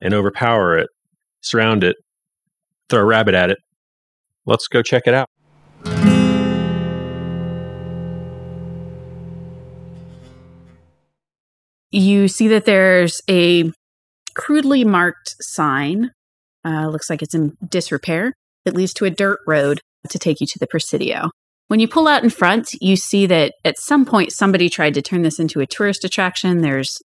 and 0.00 0.14
overpower 0.14 0.78
it, 0.78 0.88
surround 1.42 1.84
it, 1.84 1.94
throw 2.88 3.00
a 3.00 3.04
rabbit 3.04 3.34
at 3.34 3.50
it, 3.50 3.58
let's 4.46 4.68
go 4.68 4.82
check 4.82 5.04
it 5.06 5.14
out. 5.14 5.28
you 11.94 12.26
see 12.26 12.48
that 12.48 12.64
there's 12.64 13.20
a 13.30 13.70
crudely 14.34 14.84
marked 14.84 15.36
sign. 15.40 16.10
Uh, 16.64 16.88
looks 16.88 17.08
like 17.08 17.22
it's 17.22 17.34
in 17.34 17.56
disrepair. 17.68 18.32
That 18.64 18.74
leads 18.74 18.94
to 18.94 19.04
a 19.04 19.10
dirt 19.10 19.38
road 19.46 19.80
to 20.08 20.18
take 20.18 20.40
you 20.40 20.46
to 20.46 20.58
the 20.58 20.66
Presidio. 20.66 21.30
When 21.68 21.80
you 21.80 21.88
pull 21.88 22.08
out 22.08 22.24
in 22.24 22.30
front, 22.30 22.70
you 22.80 22.96
see 22.96 23.26
that 23.26 23.54
at 23.64 23.78
some 23.78 24.04
point 24.04 24.32
somebody 24.32 24.68
tried 24.68 24.94
to 24.94 25.02
turn 25.02 25.22
this 25.22 25.38
into 25.38 25.60
a 25.60 25.66
tourist 25.66 26.04
attraction. 26.04 26.62
There's 26.62 26.98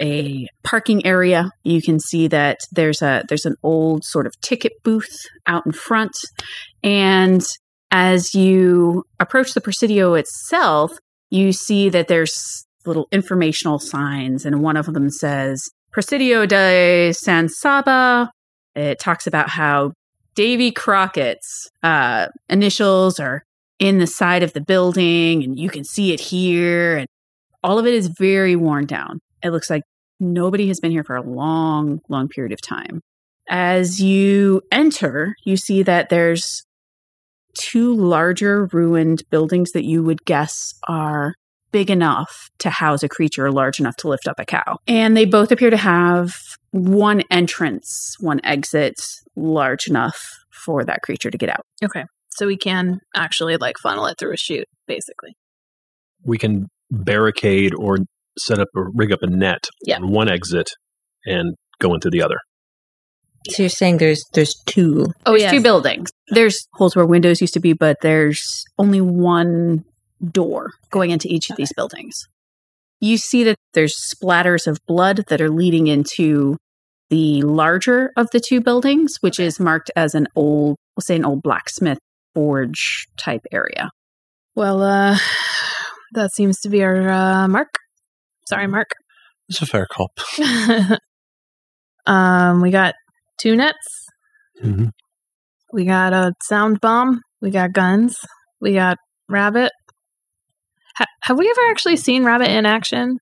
a 0.00 0.46
parking 0.62 1.04
area. 1.06 1.50
You 1.62 1.80
can 1.80 2.00
see 2.00 2.28
that 2.28 2.58
there's 2.72 3.02
a 3.02 3.24
there's 3.28 3.46
an 3.46 3.56
old 3.62 4.04
sort 4.04 4.26
of 4.26 4.38
ticket 4.40 4.72
booth 4.82 5.16
out 5.46 5.64
in 5.66 5.72
front. 5.72 6.12
And 6.82 7.44
as 7.90 8.34
you 8.34 9.04
approach 9.20 9.54
the 9.54 9.60
Presidio 9.60 10.14
itself, 10.14 10.92
you 11.30 11.52
see 11.52 11.88
that 11.90 12.08
there's 12.08 12.66
little 12.86 13.08
informational 13.12 13.78
signs, 13.78 14.44
and 14.44 14.62
one 14.62 14.76
of 14.76 14.86
them 14.86 15.10
says 15.10 15.70
Presidio 15.92 16.46
de 16.46 17.12
San 17.12 17.48
Saba. 17.48 18.30
It 18.74 18.98
talks 18.98 19.26
about 19.26 19.48
how 19.48 19.92
Davy 20.34 20.72
Crockett's 20.72 21.70
uh, 21.82 22.26
initials 22.48 23.20
are 23.20 23.44
in 23.78 23.98
the 23.98 24.06
side 24.06 24.42
of 24.42 24.52
the 24.52 24.60
building, 24.60 25.44
and 25.44 25.58
you 25.58 25.68
can 25.68 25.84
see 25.84 26.12
it 26.12 26.20
here. 26.20 26.96
And 26.96 27.06
all 27.62 27.78
of 27.78 27.86
it 27.86 27.94
is 27.94 28.08
very 28.08 28.56
worn 28.56 28.86
down. 28.86 29.20
It 29.44 29.50
looks 29.50 29.70
like 29.70 29.82
nobody 30.18 30.68
has 30.68 30.80
been 30.80 30.90
here 30.90 31.04
for 31.04 31.16
a 31.16 31.22
long, 31.22 32.00
long 32.08 32.28
period 32.28 32.52
of 32.52 32.60
time. 32.60 33.00
As 33.48 34.00
you 34.00 34.62
enter, 34.72 35.34
you 35.44 35.56
see 35.56 35.82
that 35.82 36.08
there's 36.08 36.62
two 37.58 37.94
larger 37.94 38.66
ruined 38.72 39.22
buildings 39.30 39.72
that 39.72 39.84
you 39.84 40.02
would 40.02 40.24
guess 40.24 40.72
are 40.88 41.34
big 41.72 41.90
enough 41.90 42.48
to 42.58 42.70
house 42.70 43.02
a 43.02 43.08
creature 43.08 43.50
large 43.50 43.80
enough 43.80 43.96
to 43.96 44.08
lift 44.08 44.26
up 44.26 44.38
a 44.38 44.44
cow. 44.44 44.78
And 44.86 45.16
they 45.16 45.24
both 45.24 45.52
appear 45.52 45.70
to 45.70 45.76
have 45.76 46.32
one 46.70 47.22
entrance, 47.30 48.16
one 48.20 48.40
exit 48.44 48.94
large 49.36 49.88
enough 49.88 50.18
for 50.64 50.84
that 50.84 51.02
creature 51.02 51.30
to 51.30 51.36
get 51.36 51.50
out. 51.50 51.66
okay, 51.84 52.04
so 52.30 52.46
we 52.46 52.56
can 52.56 53.00
actually 53.14 53.56
like 53.56 53.76
funnel 53.78 54.06
it 54.06 54.16
through 54.18 54.32
a 54.32 54.36
chute, 54.36 54.68
basically. 54.86 55.36
We 56.24 56.38
can 56.38 56.68
barricade 56.90 57.74
or 57.74 57.98
set 58.38 58.58
up 58.58 58.68
or 58.74 58.90
rig 58.94 59.12
up 59.12 59.20
a 59.22 59.26
net 59.26 59.64
Yeah. 59.84 59.96
on 59.96 60.10
one 60.10 60.28
exit 60.28 60.70
and 61.24 61.54
go 61.80 61.94
into 61.94 62.10
the 62.10 62.22
other. 62.22 62.36
So 63.50 63.62
you're 63.62 63.70
saying 63.70 63.98
there's 63.98 64.24
there's 64.32 64.54
two. 64.66 65.06
Oh 65.26 65.32
there's 65.32 65.42
yeah, 65.42 65.50
two 65.50 65.60
buildings. 65.62 66.10
There's 66.28 66.66
holes 66.74 66.96
where 66.96 67.04
windows 67.04 67.40
used 67.42 67.54
to 67.54 67.60
be, 67.60 67.74
but 67.74 67.98
there's 68.00 68.42
only 68.78 69.02
one 69.02 69.84
door 70.30 70.70
going 70.90 71.10
into 71.10 71.28
each 71.28 71.50
of 71.50 71.56
these 71.56 71.72
buildings. 71.74 72.14
You 73.00 73.18
see 73.18 73.44
that 73.44 73.56
there's 73.74 73.94
splatters 74.14 74.66
of 74.66 74.78
blood 74.86 75.24
that 75.28 75.42
are 75.42 75.50
leading 75.50 75.88
into 75.88 76.56
the 77.10 77.42
larger 77.42 78.12
of 78.16 78.28
the 78.32 78.40
two 78.40 78.62
buildings, 78.62 79.16
which 79.20 79.38
is 79.38 79.60
marked 79.60 79.90
as 79.94 80.14
an 80.14 80.26
old, 80.34 80.76
we'll 80.96 81.02
say 81.02 81.16
an 81.16 81.24
old 81.24 81.42
blacksmith 81.42 81.98
forge 82.34 83.06
type 83.18 83.42
area. 83.52 83.90
Well, 84.54 84.82
uh, 84.82 85.18
that 86.12 86.32
seems 86.32 86.60
to 86.60 86.70
be 86.70 86.82
our 86.82 87.10
uh, 87.10 87.48
mark. 87.48 87.74
Sorry, 88.48 88.66
Mark. 88.66 88.90
It's 89.48 89.62
a 89.62 89.66
fair 89.66 89.86
cop. 89.90 90.18
um, 92.06 92.60
we 92.62 92.70
got 92.70 92.94
two 93.38 93.56
nets. 93.56 94.06
Mhm. 94.62 94.90
We 95.72 95.84
got 95.84 96.12
a 96.12 96.32
sound 96.42 96.80
bomb. 96.80 97.20
We 97.40 97.50
got 97.50 97.72
guns. 97.72 98.16
We 98.60 98.74
got 98.74 98.98
Rabbit. 99.28 99.72
Ha- 100.96 101.06
have 101.22 101.38
we 101.38 101.50
ever 101.50 101.70
actually 101.70 101.96
seen 101.96 102.24
Rabbit 102.24 102.48
in 102.48 102.64
action? 102.64 103.18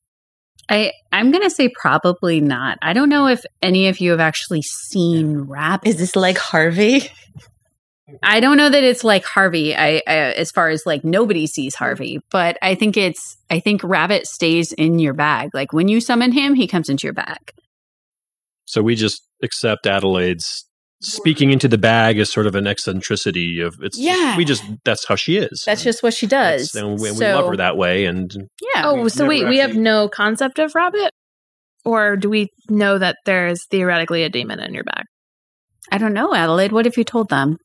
I, 0.68 0.92
I'm 1.10 1.30
going 1.30 1.42
to 1.42 1.50
say 1.50 1.70
probably 1.74 2.40
not. 2.40 2.78
I 2.82 2.92
don't 2.92 3.08
know 3.08 3.26
if 3.26 3.42
any 3.62 3.88
of 3.88 3.98
you 4.00 4.10
have 4.10 4.20
actually 4.20 4.62
seen 4.62 5.38
Rabbit. 5.40 5.88
Is 5.88 5.96
this 5.96 6.14
like 6.14 6.38
Harvey? 6.38 7.08
I 8.22 8.40
don't 8.40 8.56
know 8.56 8.70
that 8.70 8.84
it's 8.84 9.04
like 9.04 9.24
Harvey. 9.24 9.74
I, 9.74 10.02
I 10.06 10.14
as 10.14 10.50
far 10.50 10.68
as 10.68 10.82
like 10.86 11.04
nobody 11.04 11.46
sees 11.46 11.74
mm-hmm. 11.74 11.84
Harvey, 11.84 12.20
but 12.30 12.58
I 12.62 12.74
think 12.74 12.96
it's 12.96 13.36
I 13.50 13.60
think 13.60 13.82
Rabbit 13.84 14.26
stays 14.26 14.72
in 14.72 14.98
your 14.98 15.14
bag. 15.14 15.50
Like 15.54 15.72
when 15.72 15.88
you 15.88 16.00
summon 16.00 16.32
him, 16.32 16.54
he 16.54 16.66
comes 16.66 16.88
into 16.88 17.06
your 17.06 17.14
bag. 17.14 17.52
So 18.64 18.82
we 18.82 18.94
just 18.94 19.22
accept 19.42 19.86
Adelaide's 19.86 20.66
speaking 21.02 21.50
into 21.50 21.66
the 21.68 21.78
bag 21.78 22.18
as 22.18 22.30
sort 22.30 22.46
of 22.46 22.54
an 22.54 22.66
eccentricity 22.66 23.60
of 23.60 23.74
it's 23.82 23.98
Yeah. 23.98 24.36
we 24.36 24.44
just 24.44 24.62
that's 24.84 25.06
how 25.06 25.16
she 25.16 25.36
is. 25.36 25.62
That's 25.66 25.82
just 25.82 26.02
what 26.02 26.14
she 26.14 26.26
does. 26.26 26.72
That's- 26.72 26.74
and 26.74 27.00
we, 27.00 27.10
we 27.10 27.32
love 27.32 27.48
her 27.48 27.56
that 27.56 27.76
way 27.76 28.04
and 28.06 28.32
Yeah. 28.74 28.82
Oh, 28.86 29.08
so 29.08 29.24
never 29.24 29.28
wait, 29.28 29.48
we 29.48 29.58
have 29.58 29.76
no 29.76 30.08
concept 30.08 30.58
of 30.58 30.74
Rabbit? 30.74 31.10
Or 31.84 32.16
do 32.16 32.30
we 32.30 32.48
know 32.68 32.98
that 32.98 33.16
there's 33.26 33.66
theoretically 33.68 34.22
a 34.22 34.28
demon 34.28 34.60
in 34.60 34.72
your 34.72 34.84
bag? 34.84 35.04
I 35.90 35.98
don't 35.98 36.12
know, 36.12 36.32
Adelaide. 36.34 36.72
What 36.72 36.86
if 36.86 36.96
you 36.96 37.04
told 37.04 37.28
them? 37.28 37.56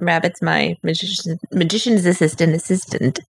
Rabbit's 0.00 0.42
my 0.42 0.76
magician, 0.82 1.38
magician's 1.52 2.04
assistant 2.04 2.54
assistant. 2.54 3.20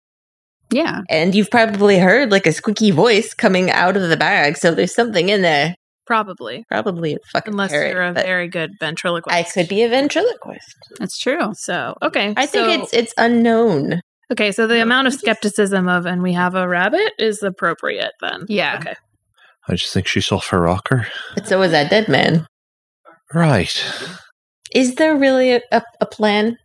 Yeah. 0.71 1.01
And 1.10 1.34
you've 1.34 1.49
probably 1.49 1.97
heard 1.97 2.32
like 2.32 2.45
a 2.45 2.51
squeaky 2.51 2.91
voice 2.91 3.34
coming 3.34 3.71
out 3.71 3.95
of 3.95 4.10
the 4.10 4.17
bag. 4.17 4.58
So 4.58 4.73
there's 4.73 4.93
something 4.93 5.30
in 5.30 5.41
there. 5.41 5.75
Probably. 6.06 6.65
Probably 6.69 7.13
a 7.13 7.17
fucking 7.32 7.53
Unless 7.53 7.71
parrot, 7.71 7.91
you're 7.91 8.01
a 8.01 8.13
very 8.13 8.47
good 8.47 8.71
ventriloquist. 8.80 9.36
I 9.36 9.43
could 9.43 9.67
be 9.67 9.84
a 9.84 9.89
ventriloquist. 9.89 10.75
That's 10.99 11.17
true. 11.17 11.51
So, 11.53 11.95
okay. 12.01 12.34
I 12.38 12.45
think 12.45 12.82
it's 12.82 12.93
it's 12.93 13.13
unknown. 13.17 14.01
Okay, 14.32 14.51
so 14.51 14.67
the 14.67 14.82
amount 14.82 15.08
of 15.08 15.13
skepticism 15.13 15.88
of 15.88 16.06
and 16.06 16.21
we 16.21 16.34
have 16.34 16.56
a 16.56 16.67
rabbit 16.67 17.12
is 17.17 17.43
appropriate 17.43 18.12
then. 18.21 18.45
Yeah. 18.47 18.77
Okay. 18.80 18.95
I 19.67 19.75
just 19.75 19.93
think 19.93 20.08
she's 20.08 20.32
off 20.32 20.47
her 20.49 20.62
rocker. 20.62 21.08
But 21.36 21.47
so 21.47 21.62
is 21.62 21.71
that 21.71 21.89
dead 21.89 22.08
man. 22.08 22.47
Right. 23.34 23.86
Is 24.77 24.93
there 24.93 25.17
really 25.17 25.53
a, 25.53 25.61
a, 25.71 25.81
a 26.01 26.05
plan 26.05 26.55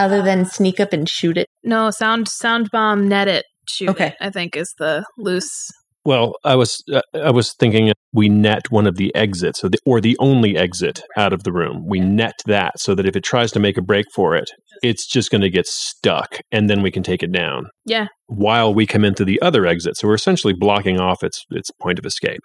other 0.00 0.20
than 0.20 0.44
sneak 0.44 0.80
up 0.80 0.92
and 0.92 1.08
shoot 1.08 1.38
it? 1.38 1.46
No, 1.62 1.90
sound 1.92 2.26
sound 2.26 2.70
bomb 2.72 3.06
net 3.06 3.28
it 3.28 3.44
shoot. 3.68 3.90
Okay. 3.90 4.08
it, 4.08 4.14
I 4.20 4.30
think 4.30 4.56
is 4.56 4.74
the 4.78 5.04
loose. 5.16 5.70
well, 6.04 6.34
I 6.42 6.56
was 6.56 6.82
uh, 6.92 7.02
I 7.14 7.30
was 7.30 7.54
thinking 7.54 7.92
we 8.12 8.28
net 8.28 8.72
one 8.72 8.88
of 8.88 8.96
the 8.96 9.14
exits 9.14 9.62
or 9.62 9.68
the, 9.68 9.78
or 9.86 10.00
the 10.00 10.16
only 10.18 10.56
exit 10.56 11.02
out 11.16 11.32
of 11.32 11.44
the 11.44 11.52
room. 11.52 11.84
We 11.86 12.00
net 12.00 12.34
that 12.46 12.80
so 12.80 12.96
that 12.96 13.06
if 13.06 13.14
it 13.14 13.22
tries 13.22 13.52
to 13.52 13.60
make 13.60 13.76
a 13.76 13.82
break 13.82 14.06
for 14.12 14.34
it, 14.34 14.50
it's 14.82 15.06
just 15.06 15.30
going 15.30 15.42
to 15.42 15.50
get 15.50 15.68
stuck 15.68 16.38
and 16.50 16.68
then 16.68 16.82
we 16.82 16.90
can 16.90 17.04
take 17.04 17.22
it 17.22 17.30
down. 17.30 17.68
Yeah. 17.84 18.08
While 18.26 18.74
we 18.74 18.86
come 18.86 19.04
into 19.04 19.24
the 19.24 19.40
other 19.40 19.66
exit. 19.66 19.96
So 19.96 20.08
we're 20.08 20.14
essentially 20.14 20.52
blocking 20.52 20.98
off 20.98 21.22
its 21.22 21.44
its 21.50 21.70
point 21.80 22.00
of 22.00 22.06
escape. 22.06 22.40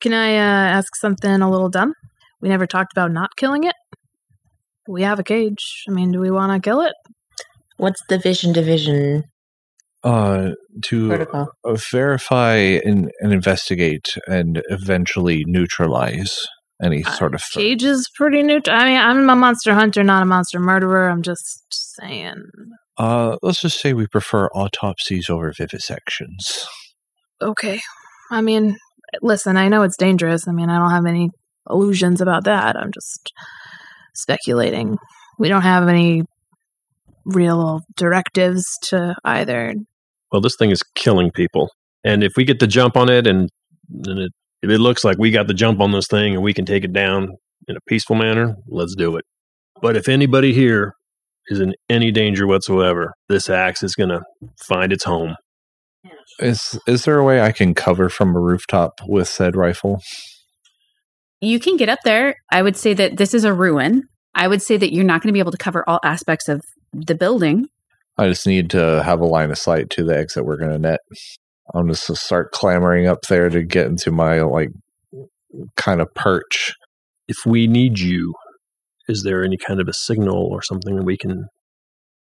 Can 0.00 0.14
I 0.14 0.36
uh, 0.36 0.78
ask 0.78 0.96
something 0.96 1.42
a 1.42 1.50
little 1.50 1.68
dumb? 1.68 1.92
We 2.40 2.48
never 2.48 2.66
talked 2.66 2.92
about 2.92 3.12
not 3.12 3.36
killing 3.36 3.64
it. 3.64 3.74
We 4.88 5.02
have 5.02 5.18
a 5.18 5.24
cage. 5.24 5.84
I 5.88 5.92
mean, 5.92 6.12
do 6.12 6.20
we 6.20 6.30
want 6.30 6.52
to 6.52 6.66
kill 6.68 6.80
it? 6.80 6.92
What's 7.76 8.00
the 8.08 8.18
vision 8.18 8.52
division 8.52 9.24
Uh, 10.04 10.50
to 10.84 11.08
protocol? 11.08 11.48
uh, 11.64 11.76
verify 11.90 12.54
and, 12.56 13.10
and 13.20 13.32
investigate 13.32 14.14
and 14.26 14.62
eventually 14.68 15.44
neutralize 15.46 16.38
any 16.82 17.04
Uh, 17.04 17.10
sort 17.12 17.34
of 17.34 17.42
Cage 17.52 17.84
is 17.84 18.08
pretty 18.14 18.42
neutral. 18.42 18.76
I 18.76 18.84
mean, 18.84 18.98
I'm 18.98 19.28
a 19.30 19.36
monster 19.36 19.74
hunter, 19.74 20.02
not 20.04 20.22
a 20.22 20.26
monster 20.26 20.60
murderer. 20.60 21.08
I'm 21.08 21.22
just 21.22 21.64
saying. 22.00 22.42
Uh, 22.98 23.36
let's 23.42 23.60
just 23.60 23.80
say 23.80 23.92
we 23.92 24.06
prefer 24.06 24.46
autopsies 24.48 25.28
over 25.28 25.52
vivisections. 25.52 26.64
Okay. 27.42 27.80
I 28.30 28.40
mean, 28.40 28.76
listen, 29.22 29.56
I 29.56 29.68
know 29.68 29.82
it's 29.82 29.96
dangerous. 29.96 30.46
I 30.48 30.52
mean, 30.52 30.70
I 30.70 30.78
don't 30.78 30.90
have 30.90 31.06
any 31.06 31.30
illusions 31.68 32.20
about 32.20 32.44
that. 32.44 32.76
I'm 32.76 32.90
just 32.92 33.32
speculating. 34.16 34.96
We 35.38 35.48
don't 35.48 35.62
have 35.62 35.88
any 35.88 36.22
real 37.24 37.80
directives 37.96 38.64
to 38.84 39.16
either. 39.24 39.74
Well, 40.32 40.40
this 40.40 40.56
thing 40.56 40.70
is 40.70 40.82
killing 40.94 41.30
people. 41.30 41.70
And 42.04 42.22
if 42.22 42.32
we 42.36 42.44
get 42.44 42.60
the 42.60 42.66
jump 42.66 42.96
on 42.96 43.08
it 43.08 43.26
and, 43.26 43.50
and 44.04 44.18
it, 44.20 44.32
if 44.62 44.70
it 44.70 44.78
looks 44.78 45.04
like 45.04 45.18
we 45.18 45.30
got 45.30 45.48
the 45.48 45.54
jump 45.54 45.80
on 45.80 45.92
this 45.92 46.06
thing 46.06 46.34
and 46.34 46.42
we 46.42 46.54
can 46.54 46.64
take 46.64 46.84
it 46.84 46.92
down 46.92 47.36
in 47.68 47.76
a 47.76 47.80
peaceful 47.88 48.16
manner, 48.16 48.56
let's 48.68 48.94
do 48.94 49.16
it. 49.16 49.24
But 49.82 49.96
if 49.96 50.08
anybody 50.08 50.52
here 50.52 50.94
is 51.48 51.60
in 51.60 51.74
any 51.88 52.10
danger 52.10 52.46
whatsoever, 52.46 53.12
this 53.28 53.50
axe 53.50 53.82
is 53.82 53.94
going 53.94 54.08
to 54.08 54.22
find 54.66 54.92
its 54.92 55.04
home. 55.04 55.36
Is 56.38 56.78
is 56.86 57.04
there 57.04 57.18
a 57.18 57.24
way 57.24 57.40
I 57.40 57.52
can 57.52 57.74
cover 57.74 58.08
from 58.08 58.34
a 58.34 58.40
rooftop 58.40 59.00
with 59.06 59.28
said 59.28 59.56
rifle? 59.56 60.02
You 61.40 61.60
can 61.60 61.76
get 61.76 61.88
up 61.88 61.98
there. 62.04 62.36
I 62.50 62.62
would 62.62 62.76
say 62.76 62.94
that 62.94 63.16
this 63.16 63.34
is 63.34 63.44
a 63.44 63.52
ruin. 63.52 64.04
I 64.34 64.48
would 64.48 64.62
say 64.62 64.76
that 64.76 64.92
you're 64.92 65.04
not 65.04 65.22
going 65.22 65.28
to 65.28 65.32
be 65.32 65.40
able 65.40 65.52
to 65.52 65.58
cover 65.58 65.84
all 65.88 66.00
aspects 66.04 66.48
of 66.48 66.62
the 66.92 67.14
building. 67.14 67.66
I 68.18 68.28
just 68.28 68.46
need 68.46 68.70
to 68.70 69.02
have 69.02 69.20
a 69.20 69.26
line 69.26 69.50
of 69.50 69.58
sight 69.58 69.90
to 69.90 70.04
the 70.04 70.16
exit 70.16 70.44
we're 70.44 70.56
going 70.56 70.72
to 70.72 70.78
net. 70.78 71.00
I'm 71.74 71.88
just 71.88 72.06
gonna 72.06 72.16
start 72.16 72.52
clambering 72.52 73.06
up 73.06 73.22
there 73.28 73.48
to 73.48 73.62
get 73.62 73.86
into 73.86 74.10
my 74.10 74.40
like 74.42 74.70
kind 75.76 76.00
of 76.00 76.12
perch. 76.14 76.74
If 77.28 77.38
we 77.44 77.66
need 77.66 77.98
you, 77.98 78.34
is 79.08 79.22
there 79.24 79.42
any 79.42 79.56
kind 79.56 79.80
of 79.80 79.88
a 79.88 79.92
signal 79.92 80.36
or 80.36 80.62
something 80.62 80.96
that 80.96 81.04
we 81.04 81.16
can? 81.16 81.46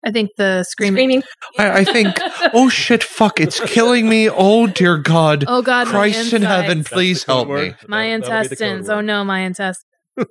I 0.05 0.13
think 0.13 0.31
the 0.37 0.63
screaming. 0.63 1.23
Screaming. 1.23 1.23
I, 1.59 1.81
I 1.81 1.85
think, 1.85 2.15
oh 2.57 2.69
shit, 2.69 3.05
fuck, 3.05 3.39
it's 3.39 3.61
killing 3.67 4.09
me. 4.09 4.29
Oh 4.29 4.67
dear 4.67 4.99
God. 4.99 5.45
Oh 5.47 5.63
God, 5.63 5.87
Christ 5.87 6.33
in 6.33 6.43
heaven, 6.43 6.83
please 6.83 7.25
help 7.25 7.49
me. 7.49 7.75
My 7.87 8.05
intestines. 8.05 8.89
Oh 8.89 9.01
no, 9.01 9.25
my 9.25 9.41
intestines. 9.41 9.85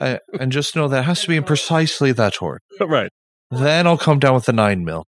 I, 0.00 0.20
and 0.38 0.52
just 0.52 0.76
know 0.76 0.88
that 0.88 1.00
it 1.00 1.04
has 1.04 1.22
to 1.22 1.28
be 1.28 1.36
in 1.36 1.44
precisely 1.44 2.12
that 2.12 2.42
order. 2.42 2.60
right. 2.80 3.10
Then 3.50 3.86
I'll 3.86 3.96
come 3.96 4.18
down 4.18 4.34
with 4.34 4.44
the 4.44 4.52
nine 4.52 4.84
mil. 4.84 5.06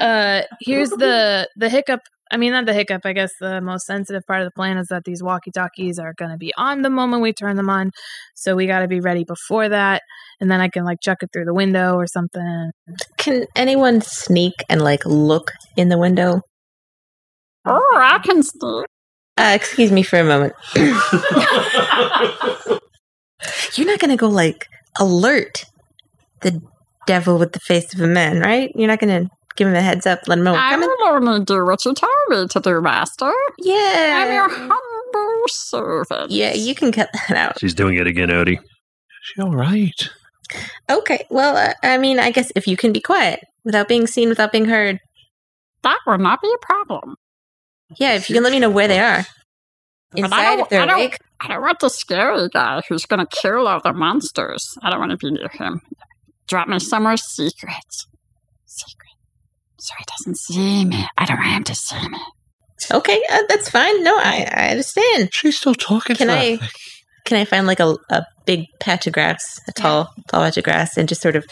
Uh, 0.00 0.42
here's 0.60 0.90
the 0.90 1.48
the 1.56 1.68
hiccup. 1.68 2.00
I 2.30 2.36
mean, 2.36 2.52
not 2.52 2.66
the 2.66 2.72
hiccup. 2.72 3.02
I 3.04 3.12
guess 3.12 3.30
the 3.40 3.60
most 3.60 3.86
sensitive 3.86 4.22
part 4.26 4.40
of 4.40 4.46
the 4.46 4.52
plan 4.52 4.78
is 4.78 4.88
that 4.88 5.04
these 5.04 5.22
walkie 5.22 5.50
talkies 5.50 5.98
are 5.98 6.14
going 6.16 6.30
to 6.30 6.36
be 6.36 6.52
on 6.56 6.82
the 6.82 6.90
moment 6.90 7.22
we 7.22 7.32
turn 7.32 7.56
them 7.56 7.70
on, 7.70 7.90
so 8.34 8.56
we 8.56 8.66
got 8.66 8.80
to 8.80 8.88
be 8.88 9.00
ready 9.00 9.24
before 9.24 9.68
that. 9.68 10.02
And 10.40 10.50
then 10.50 10.60
I 10.60 10.68
can 10.68 10.84
like 10.84 10.98
chuck 11.02 11.18
it 11.22 11.30
through 11.32 11.44
the 11.44 11.54
window 11.54 11.94
or 11.94 12.06
something. 12.06 12.70
Can 13.18 13.46
anyone 13.54 14.00
sneak 14.00 14.54
and 14.68 14.82
like 14.82 15.04
look 15.04 15.52
in 15.76 15.88
the 15.88 15.98
window? 15.98 16.40
Oh, 17.66 17.98
I 18.00 18.18
can 18.18 18.42
sneak. 18.42 18.86
Uh, 19.36 19.52
excuse 19.54 19.90
me 19.90 20.02
for 20.02 20.18
a 20.18 20.24
moment. 20.24 20.54
You're 23.74 23.86
not 23.86 23.98
gonna 23.98 24.16
go 24.16 24.28
like 24.28 24.66
alert 24.98 25.64
the 26.42 26.62
devil 27.06 27.38
with 27.38 27.52
the 27.52 27.60
face 27.60 27.92
of 27.94 28.00
a 28.00 28.06
man, 28.06 28.40
right? 28.40 28.70
You're 28.74 28.88
not 28.88 29.00
gonna 29.00 29.28
give 29.56 29.68
him 29.68 29.74
a 29.74 29.80
heads 29.82 30.06
up, 30.06 30.20
let 30.26 30.38
him 30.38 30.44
know 30.44 30.52
we're 30.52 30.58
I 30.58 30.70
coming. 30.72 30.88
will 30.88 31.08
only 31.08 31.44
do 31.44 31.64
what 31.64 31.84
you 31.84 31.94
tell 31.94 32.08
me 32.28 32.46
to 32.48 32.60
do, 32.60 32.80
Master. 32.80 33.32
Yeah. 33.58 34.24
I'm 34.26 34.32
your 34.32 34.48
humble 34.48 35.42
servant. 35.48 36.30
yeah, 36.30 36.52
you 36.54 36.74
can 36.74 36.92
cut 36.92 37.10
that 37.28 37.36
out. 37.36 37.60
She's 37.60 37.74
doing 37.74 37.96
it 37.96 38.06
again, 38.06 38.28
Odie. 38.30 38.58
She 39.22 39.40
all 39.40 39.52
right? 39.54 40.08
Okay, 40.90 41.24
well, 41.30 41.56
uh, 41.56 41.72
I 41.82 41.98
mean, 41.98 42.18
I 42.18 42.30
guess 42.30 42.52
if 42.54 42.66
you 42.66 42.76
can 42.76 42.92
be 42.92 43.00
quiet 43.00 43.40
without 43.64 43.88
being 43.88 44.06
seen, 44.06 44.28
without 44.28 44.52
being 44.52 44.66
heard, 44.66 44.98
That 45.82 45.98
will 46.06 46.18
not 46.18 46.40
be 46.42 46.52
a 46.54 46.58
problem. 46.66 47.16
yeah, 47.98 48.14
if 48.14 48.28
you 48.28 48.34
can 48.34 48.42
let 48.42 48.52
me 48.52 48.58
know 48.60 48.70
where 48.70 48.88
they 48.88 49.00
are 49.00 49.24
But 50.12 50.20
I 50.20 50.24
inside, 50.24 50.42
don't- 50.56 50.60
if 50.60 50.68
they're 50.68 50.82
I 50.82 50.86
don't- 50.86 50.96
awake. 50.98 51.18
I 51.40 51.48
don't 51.48 51.60
want 51.62 51.80
the 51.80 51.90
scary 51.90 52.48
guy 52.48 52.80
who's 52.88 53.04
going 53.04 53.20
to 53.20 53.26
kill 53.26 53.66
all 53.68 53.80
the 53.80 53.92
monsters. 53.92 54.78
I 54.82 54.88
don't 54.90 54.98
want 55.00 55.10
to 55.10 55.16
be 55.18 55.30
near 55.30 55.48
him. 55.48 55.82
Drop 56.48 56.68
me 56.68 56.78
somewhere 56.78 57.16
secret. 57.18 57.74
Secret. 57.90 58.13
So 59.84 59.92
he 59.98 60.04
doesn't 60.18 60.38
see 60.38 60.84
me. 60.86 61.06
I 61.18 61.26
don't 61.26 61.36
want 61.36 61.50
him 61.50 61.64
to 61.64 61.74
see 61.74 62.08
me. 62.08 62.18
Okay, 62.90 63.22
uh, 63.30 63.42
that's 63.50 63.68
fine. 63.68 64.02
No, 64.02 64.16
I, 64.16 64.50
I 64.50 64.68
understand. 64.70 65.28
She's 65.34 65.58
still 65.58 65.74
talking 65.74 66.16
Can 66.16 66.28
to 66.28 66.32
I- 66.32 66.56
that. 66.56 66.70
Can 67.26 67.38
I 67.38 67.44
find 67.44 67.66
like 67.66 67.80
a, 67.80 67.96
a 68.10 68.24
big 68.46 68.64
patch 68.80 69.06
of 69.06 69.12
grass, 69.12 69.58
a 69.68 69.72
tall, 69.72 70.10
tall 70.30 70.42
patch 70.42 70.56
of 70.56 70.64
grass, 70.64 70.96
and 70.96 71.06
just 71.06 71.20
sort 71.20 71.36
of 71.36 71.44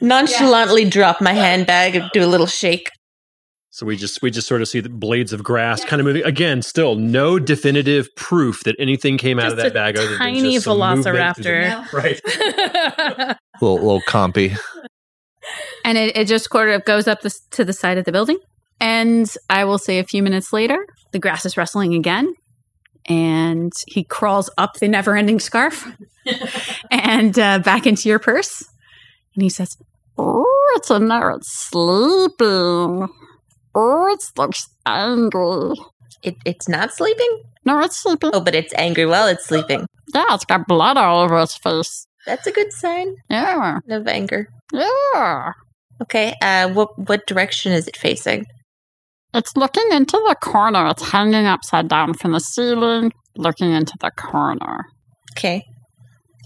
nonchalantly 0.00 0.88
drop 0.88 1.20
my 1.20 1.32
handbag 1.34 1.96
and 1.96 2.10
do 2.14 2.24
a 2.24 2.26
little 2.28 2.46
shake? 2.46 2.90
So 3.70 3.86
we 3.86 3.96
just 3.96 4.20
we 4.20 4.30
just 4.30 4.48
sort 4.48 4.62
of 4.62 4.68
see 4.68 4.80
the 4.80 4.88
blades 4.88 5.32
of 5.32 5.44
grass 5.44 5.84
kind 5.84 6.00
of 6.00 6.06
moving. 6.06 6.24
Again, 6.24 6.60
still 6.62 6.96
no 6.96 7.38
definitive 7.38 8.08
proof 8.16 8.64
that 8.64 8.74
anything 8.78 9.16
came 9.16 9.38
out 9.38 9.52
of 9.52 9.56
that 9.58 9.66
a 9.66 9.70
bag. 9.70 9.96
Other 9.96 10.08
than 10.08 10.18
tiny 10.18 10.54
just 10.54 10.64
some 10.64 10.78
movement 10.78 11.06
velociraptor. 11.06 11.92
Right. 11.92 12.20
Little, 13.60 13.76
little 13.76 14.00
compy. 14.08 14.58
And 15.84 15.96
it, 15.98 16.16
it 16.16 16.26
just 16.28 16.50
sort 16.50 16.68
of 16.70 16.84
goes 16.84 17.06
up 17.08 17.20
the, 17.22 17.34
to 17.52 17.64
the 17.64 17.72
side 17.72 17.98
of 17.98 18.04
the 18.04 18.12
building. 18.12 18.38
And 18.80 19.32
I 19.50 19.64
will 19.64 19.78
say 19.78 19.98
a 19.98 20.04
few 20.04 20.22
minutes 20.22 20.52
later, 20.52 20.86
the 21.12 21.18
grass 21.18 21.44
is 21.44 21.56
rustling 21.56 21.94
again, 21.94 22.34
and 23.08 23.72
he 23.86 24.04
crawls 24.04 24.48
up 24.56 24.74
the 24.74 24.88
never-ending 24.88 25.40
scarf 25.40 25.86
and 26.90 27.38
uh, 27.38 27.58
back 27.58 27.86
into 27.86 28.08
your 28.08 28.18
purse, 28.18 28.62
and 29.34 29.42
he 29.42 29.48
says, 29.48 29.76
Oh, 30.18 30.72
it's 30.76 30.88
there. 30.88 31.30
It's 31.30 31.50
sleeping. 31.50 33.08
Oh, 33.74 34.06
it 34.12 34.24
looks 34.36 34.68
angry. 34.86 35.74
It, 36.22 36.36
it's 36.44 36.68
not 36.68 36.92
sleeping? 36.92 37.42
No, 37.64 37.80
it's 37.80 37.96
sleeping. 37.96 38.30
Oh, 38.34 38.40
but 38.40 38.54
it's 38.54 38.74
angry 38.74 39.06
while 39.06 39.26
it's 39.28 39.46
sleeping. 39.46 39.86
Yeah, 40.14 40.26
it's 40.34 40.44
got 40.44 40.66
blood 40.66 40.96
all 40.96 41.20
over 41.22 41.38
its 41.40 41.56
face. 41.56 42.06
That's 42.26 42.46
a 42.46 42.52
good 42.52 42.72
sign 42.72 43.14
Yeah, 43.30 43.78
of 43.88 44.06
anger. 44.08 44.48
yeah. 44.72 45.52
Okay, 46.02 46.34
uh, 46.42 46.68
what 46.70 46.88
what 47.08 47.26
direction 47.26 47.72
is 47.72 47.86
it 47.88 47.96
facing? 47.96 48.46
It's 49.34 49.56
looking 49.56 49.86
into 49.92 50.16
the 50.28 50.36
corner. 50.40 50.86
It's 50.88 51.10
hanging 51.10 51.46
upside 51.46 51.88
down 51.88 52.14
from 52.14 52.32
the 52.32 52.40
ceiling, 52.40 53.12
looking 53.36 53.72
into 53.72 53.94
the 54.00 54.10
corner. 54.10 54.84
Okay, 55.36 55.62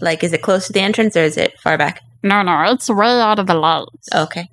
like 0.01 0.23
is 0.23 0.33
it 0.33 0.41
close 0.41 0.67
to 0.67 0.73
the 0.73 0.81
entrance 0.81 1.15
or 1.15 1.21
is 1.23 1.37
it 1.37 1.59
far 1.59 1.77
back? 1.77 2.01
No, 2.23 2.41
no, 2.41 2.63
it's 2.71 2.89
way 2.89 3.07
out 3.07 3.39
of 3.39 3.47
the 3.47 3.53
light. 3.53 3.85
Okay. 4.13 4.47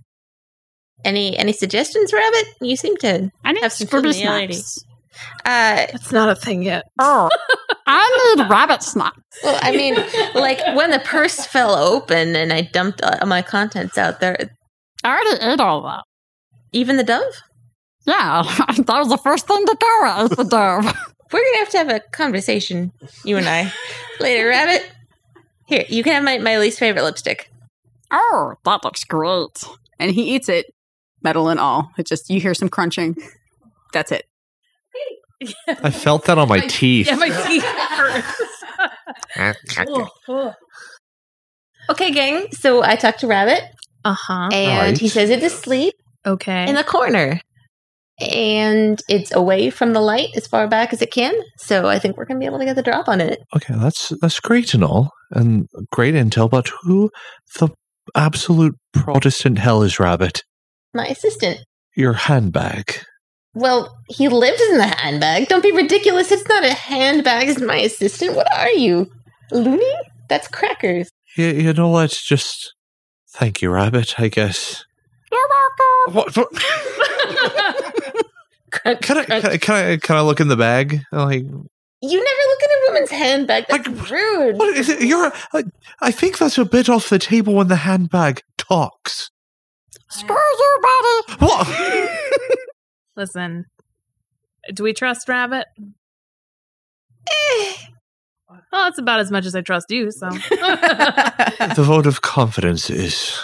Any 1.05 1.37
any 1.37 1.53
suggestions, 1.53 2.13
Rabbit? 2.13 2.45
You 2.61 2.77
seem 2.77 2.97
to. 2.99 3.31
I 3.45 3.53
need 3.53 3.63
Have 3.63 3.73
some 3.73 3.89
Scooby 3.89 4.13
familiarity. 4.15 4.53
snacks. 4.55 4.79
Uh, 5.45 5.87
It's 5.95 6.13
not 6.13 6.29
a 6.31 6.35
thing 6.37 6.63
yet. 6.63 6.85
Oh, 7.01 7.29
I 7.87 8.35
need 8.37 8.49
rabbit 8.49 8.83
snacks. 8.83 9.19
well, 9.43 9.59
I 9.61 9.73
mean, 9.77 9.97
like 10.35 10.61
when 10.77 10.91
the 10.93 11.01
purse 11.01 11.45
fell 11.45 11.75
open 11.75 12.37
and 12.37 12.53
I 12.53 12.63
dumped 12.63 13.03
all 13.03 13.27
my 13.27 13.43
contents 13.43 13.99
out 13.99 14.21
there, 14.21 14.37
I 15.05 15.11
already 15.11 15.45
ate 15.53 15.61
all 15.61 15.83
that. 15.83 16.05
even 16.73 16.97
the 16.97 17.05
dove. 17.05 17.35
Yeah, 18.07 18.43
that 18.69 18.99
was 18.99 19.09
the 19.09 19.19
first 19.19 19.47
thing 19.47 19.65
to 19.67 19.77
go. 19.81 19.87
I 20.05 20.25
ate 20.25 20.37
the 20.37 20.45
dove. 20.45 20.85
We're 21.33 21.45
gonna 21.45 21.59
have 21.59 21.69
to 21.71 21.79
have 21.79 21.89
a 21.89 22.01
conversation, 22.13 22.93
you 23.25 23.37
and 23.39 23.49
I, 23.49 23.73
later, 24.21 24.49
Rabbit. 24.49 24.91
Here, 25.67 25.85
you 25.89 26.03
can 26.03 26.13
have 26.13 26.25
my, 26.25 26.37
my 26.39 26.59
least 26.59 26.79
favorite 26.79 27.05
lipstick. 27.05 27.51
Oh, 28.11 28.55
that 28.65 28.85
looks 28.85 29.05
great. 29.05 29.65
and 29.99 30.11
he 30.11 30.35
eats 30.35 30.51
it, 30.51 30.67
metal 31.23 31.49
and 31.49 31.59
all. 31.59 31.91
It 31.97 32.07
just 32.07 32.29
you 32.29 32.39
hear 32.41 32.53
some 32.53 32.69
crunching. 32.69 33.17
That's 33.95 34.13
it. 34.13 34.27
I 35.67 35.91
felt 35.91 36.27
that 36.27 36.37
on 36.39 36.49
my 36.49 36.61
teeth. 36.69 37.07
Yeah, 37.09 37.17
my 37.17 37.31
teeth 37.47 37.65
hurt. 37.65 38.25
Okay, 41.91 42.11
gang. 42.11 42.51
So 42.53 42.83
I 42.83 42.97
talked 42.97 43.21
to 43.21 43.27
Rabbit, 43.27 43.63
Uh 44.05 44.15
huh. 44.15 44.49
and 44.53 44.89
Right. 44.93 44.99
he 44.99 45.09
says 45.09 45.31
it 45.31 45.43
is 45.43 45.53
asleep 45.53 45.95
Okay. 46.27 46.69
in 46.69 46.75
the 46.75 46.85
corner, 46.85 47.41
and 48.21 49.01
it's 49.09 49.35
away 49.35 49.71
from 49.71 49.93
the 49.93 50.01
light 50.01 50.29
as 50.37 50.47
far 50.47 50.69
back 50.69 50.93
as 50.93 51.03
it 51.03 51.13
can. 51.13 51.35
So 51.59 51.87
I 51.89 51.99
think 51.99 52.17
we're 52.17 52.25
gonna 52.25 52.41
be 52.41 52.47
able 52.47 52.59
to 52.59 52.65
get 52.65 52.77
the 52.77 52.83
drop 52.83 53.09
on 53.09 53.21
it. 53.21 53.39
Okay, 53.57 53.75
that's 53.77 54.13
that's 54.21 54.41
great 54.41 54.75
and 54.75 54.85
all, 54.85 55.11
and 55.31 55.67
great 55.91 56.15
intel. 56.15 56.51
But 56.51 56.69
who 56.83 57.11
the 57.59 57.69
absolute 58.15 58.75
Protestant 58.93 59.59
hell 59.59 59.83
is 59.83 59.99
Rabbit? 59.99 60.43
My 60.95 61.07
assistant. 61.07 61.59
Your 61.97 62.13
handbag. 62.13 62.97
Well, 63.55 63.95
he 64.09 64.29
lives 64.29 64.61
in 64.71 64.79
the 64.79 64.87
handbag. 64.87 65.49
Don't 65.49 65.63
be 65.63 65.73
ridiculous. 65.73 66.33
It's 66.33 66.49
not 66.49 66.65
a 66.65 66.73
handbag. 66.73 67.49
It's 67.49 67.61
my 67.61 67.77
assistant. 67.77 68.35
What 68.35 68.47
are 68.57 68.71
you, 68.71 69.11
loony? 69.51 69.93
That's 70.29 70.49
crackers. 70.49 71.11
You, 71.37 71.47
you 71.49 71.73
know 71.75 71.89
what? 71.89 72.11
Just 72.11 72.73
thank 73.33 73.63
you, 73.63 73.71
Rabbit. 73.71 74.19
I 74.19 74.29
guess. 74.29 74.85
You're 75.31 75.41
welcome. 75.49 76.15
What? 76.15 76.37
what- 76.37 76.63
Can 78.71 79.19
I, 79.19 79.25
can 79.25 79.33
I 79.47 79.57
can 79.59 79.75
I 79.75 79.97
can 79.99 80.17
I 80.17 80.21
look 80.23 80.41
in 80.41 80.49
the 80.49 80.57
bag? 80.57 81.03
Like, 81.13 81.43
You 81.43 82.25
never 82.25 82.43
look 82.49 82.63
at 82.63 82.71
a 82.71 82.81
woman's 82.89 83.11
handbag. 83.11 83.67
That's 83.69 83.87
Like, 83.87 84.11
rude. 84.11 84.57
what 84.57 84.75
is 84.77 84.89
it? 84.89 85.03
You're. 85.03 85.31
I, 85.53 85.65
I 86.01 86.11
think 86.11 86.39
that's 86.39 86.57
a 86.59 86.65
bit 86.65 86.89
off 86.89 87.11
the 87.11 87.19
table 87.19 87.55
when 87.55 87.69
the 87.69 87.77
handbag 87.77 88.43
talks. 88.57 89.31
Screw 90.09 90.35
you, 90.37 90.79
buddy. 90.83 91.45
What? 91.47 91.69
Listen, 93.17 93.67
do 94.73 94.83
we 94.85 94.95
trust 94.95 95.29
Rabbit? 95.29 95.67
Eh. 97.31 97.73
Well, 98.73 98.85
that's 98.85 98.99
about 98.99 99.21
as 99.21 99.31
much 99.31 99.47
as 99.47 99.55
I 99.55 99.61
trust 99.61 99.91
you. 99.91 100.11
So 100.11 100.29
the 100.31 101.83
vote 101.85 102.07
of 102.07 102.23
confidence 102.23 102.91
is 102.91 103.39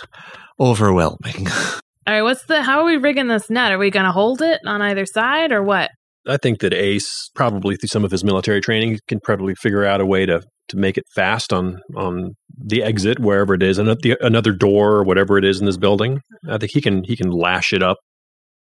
overwhelming. 0.61 1.47
All 2.07 2.15
right, 2.15 2.23
what's 2.23 2.45
the? 2.45 2.63
How 2.63 2.81
are 2.81 2.87
we 2.87 2.97
rigging 2.97 3.29
this 3.29 3.51
net? 3.51 3.73
Are 3.73 3.79
we 3.79 3.91
going 3.91 4.07
to 4.07 4.13
hold 4.13 4.41
it 4.41 4.61
on 4.65 4.81
either 4.81 5.05
side 5.05 5.53
or 5.53 5.63
what? 5.63 5.91
I 6.27 6.37
think 6.37 6.61
that 6.61 6.73
Ace, 6.75 7.31
probably 7.35 7.77
through 7.77 7.89
some 7.89 8.05
of 8.05 8.11
his 8.11 8.25
military 8.25 8.61
training, 8.61 8.99
can 9.09 9.21
probably 9.21 9.55
figure 9.55 9.85
out 9.85 10.01
a 10.01 10.07
way 10.07 10.27
to 10.27 10.43
to 10.69 10.77
make 10.77 10.99
it 10.99 11.05
fast 11.15 11.53
on 11.53 11.81
on 11.97 12.35
the 12.57 12.83
exit 12.83 13.19
wherever 13.19 13.55
it 13.55 13.63
is, 13.63 13.79
another 13.79 14.17
another 14.21 14.53
door 14.53 14.93
or 14.93 15.05
whatever 15.05 15.39
it 15.39 15.45
is 15.45 15.61
in 15.61 15.67
this 15.67 15.77
building. 15.77 16.21
I 16.49 16.59
think 16.59 16.73
he 16.73 16.81
can 16.81 17.05
he 17.05 17.17
can 17.17 17.31
lash 17.31 17.73
it 17.73 17.83
up. 17.83 17.99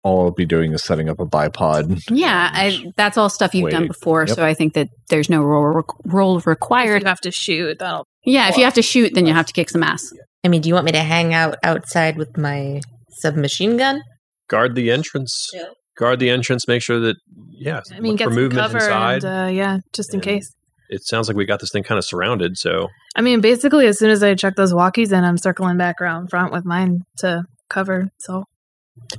All 0.04 0.22
I'll 0.26 0.30
be 0.30 0.46
doing 0.46 0.72
is 0.72 0.82
setting 0.84 1.08
up 1.08 1.18
a 1.18 1.26
bipod. 1.26 2.00
Yeah, 2.10 2.50
I, 2.52 2.84
that's 2.96 3.18
all 3.18 3.28
stuff 3.28 3.54
you've 3.54 3.70
done 3.70 3.88
before. 3.88 4.24
Yep. 4.26 4.36
So 4.36 4.44
I 4.44 4.54
think 4.54 4.74
that 4.74 4.88
there's 5.08 5.28
no 5.28 5.42
role, 5.42 5.64
rec- 5.66 5.84
role 6.06 6.38
If 6.38 6.46
required. 6.46 7.02
you 7.02 7.08
have 7.08 7.20
to 7.22 7.30
shoot. 7.32 7.78
That'll. 7.80 8.06
Yeah, 8.24 8.48
if 8.48 8.56
you 8.56 8.64
have 8.64 8.74
to 8.74 8.82
shoot, 8.82 9.12
then 9.14 9.26
you 9.26 9.32
have 9.32 9.46
to 9.46 9.52
kick 9.52 9.70
some 9.70 9.82
ass. 9.82 10.08
I 10.44 10.48
mean, 10.48 10.60
do 10.60 10.68
you 10.68 10.74
want 10.74 10.86
me 10.86 10.92
to 10.92 11.00
hang 11.02 11.34
out 11.34 11.56
outside 11.64 12.16
with 12.16 12.36
my 12.36 12.80
Submachine 13.10 13.76
gun? 13.76 14.02
Guard 14.48 14.74
the 14.76 14.90
entrance. 14.90 15.48
Yeah. 15.52 15.64
Guard 15.98 16.20
the 16.20 16.30
entrance. 16.30 16.68
Make 16.68 16.80
sure 16.82 17.00
that 17.00 17.16
yeah. 17.50 17.80
I 17.92 17.98
mean, 18.00 18.12
look 18.12 18.18
get 18.20 18.28
for 18.28 18.34
movement 18.34 18.60
cover 18.70 18.78
inside. 18.78 19.24
and 19.24 19.48
uh, 19.48 19.50
yeah, 19.52 19.78
just 19.92 20.14
in 20.14 20.18
And- 20.18 20.22
case. 20.24 20.52
it 20.90 21.04
sounds 21.04 21.26
like 21.28 21.36
we 21.36 21.44
got 21.44 21.58
this 21.60 21.70
thing 21.72 21.82
kind 21.82 21.98
of 21.98 22.04
surrounded. 22.04 22.56
So 22.56 22.86
I 23.16 23.20
mean, 23.20 23.40
basically, 23.40 23.86
as 23.88 23.98
soon 23.98 24.10
as 24.10 24.22
I 24.22 24.34
check 24.36 24.54
those 24.54 24.72
walkies 24.72 25.10
in, 25.12 25.24
I'm 25.24 25.38
circling 25.38 25.76
back 25.76 25.96
around 26.00 26.28
front 26.30 26.52
with 26.52 26.64
mine 26.64 27.00
to 27.18 27.42
cover. 27.68 28.08
So 28.20 28.44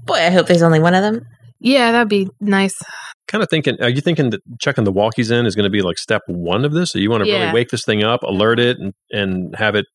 Boy, 0.06 0.16
I 0.16 0.30
hope 0.30 0.48
there's 0.48 0.62
only 0.62 0.80
one 0.80 0.94
of 0.94 1.02
them. 1.04 1.26
yeah, 1.60 1.92
that'd 1.92 2.10
be 2.10 2.30
nice. 2.40 2.76
kind 3.28 3.44
of 3.44 3.50
thinking. 3.50 3.76
Are 3.82 3.90
you 3.90 4.02
thinking 4.02 4.30
that 4.32 4.42
checking 4.60 4.84
the 4.86 4.94
walkies 4.94 5.32
in 5.32 5.46
is 5.46 5.56
going 5.56 5.66
to 5.66 5.70
be 5.70 5.82
like 5.82 5.98
step 5.98 6.22
one 6.28 6.66
of 6.66 6.72
this? 6.74 6.96
Or 6.96 7.00
you 7.00 7.10
want 7.10 7.24
to 7.24 7.30
Yeah. 7.30 7.40
really 7.42 7.54
wake 7.54 7.70
this 7.70 7.84
thing 7.86 8.04
up, 8.04 8.24
alert 8.24 8.60
it, 8.60 8.78
and 8.80 8.94
and 9.12 9.56
have 9.56 9.76
it? 9.76 9.86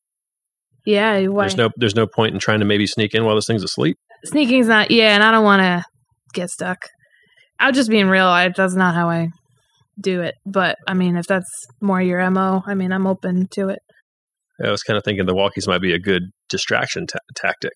Yeah, 0.85 1.27
why? 1.27 1.43
There's 1.43 1.57
no 1.57 1.69
there's 1.77 1.95
no 1.95 2.07
point 2.07 2.33
in 2.33 2.39
trying 2.39 2.59
to 2.59 2.65
maybe 2.65 2.85
sneak 2.87 3.13
in 3.15 3.25
while 3.25 3.35
this 3.35 3.47
thing's 3.47 3.63
asleep. 3.63 3.97
sneaking's 4.25 4.67
not. 4.67 4.91
Yeah, 4.91 5.15
and 5.15 5.23
I 5.23 5.31
don't 5.31 5.43
want 5.43 5.61
to 5.61 5.83
get 6.33 6.49
stuck. 6.49 6.77
I'm 7.59 7.73
just 7.73 7.89
being 7.89 8.07
real. 8.07 8.27
I, 8.27 8.49
that's 8.49 8.75
not 8.75 8.93
how 8.95 9.09
I 9.09 9.29
do 9.99 10.21
it. 10.21 10.35
But 10.45 10.77
I 10.87 10.93
mean, 10.93 11.15
if 11.15 11.25
that's 11.25 11.49
more 11.81 12.01
your 12.01 12.29
mo, 12.29 12.61
I 12.67 12.75
mean, 12.75 12.91
I'm 12.91 13.07
open 13.07 13.47
to 13.51 13.69
it. 13.69 13.79
I 14.63 14.69
was 14.71 14.83
kind 14.83 14.97
of 14.97 15.03
thinking 15.03 15.25
the 15.25 15.33
walkies 15.33 15.67
might 15.67 15.81
be 15.81 15.93
a 15.93 15.99
good 15.99 16.23
distraction 16.49 17.07
ta- 17.07 17.19
tactic 17.35 17.73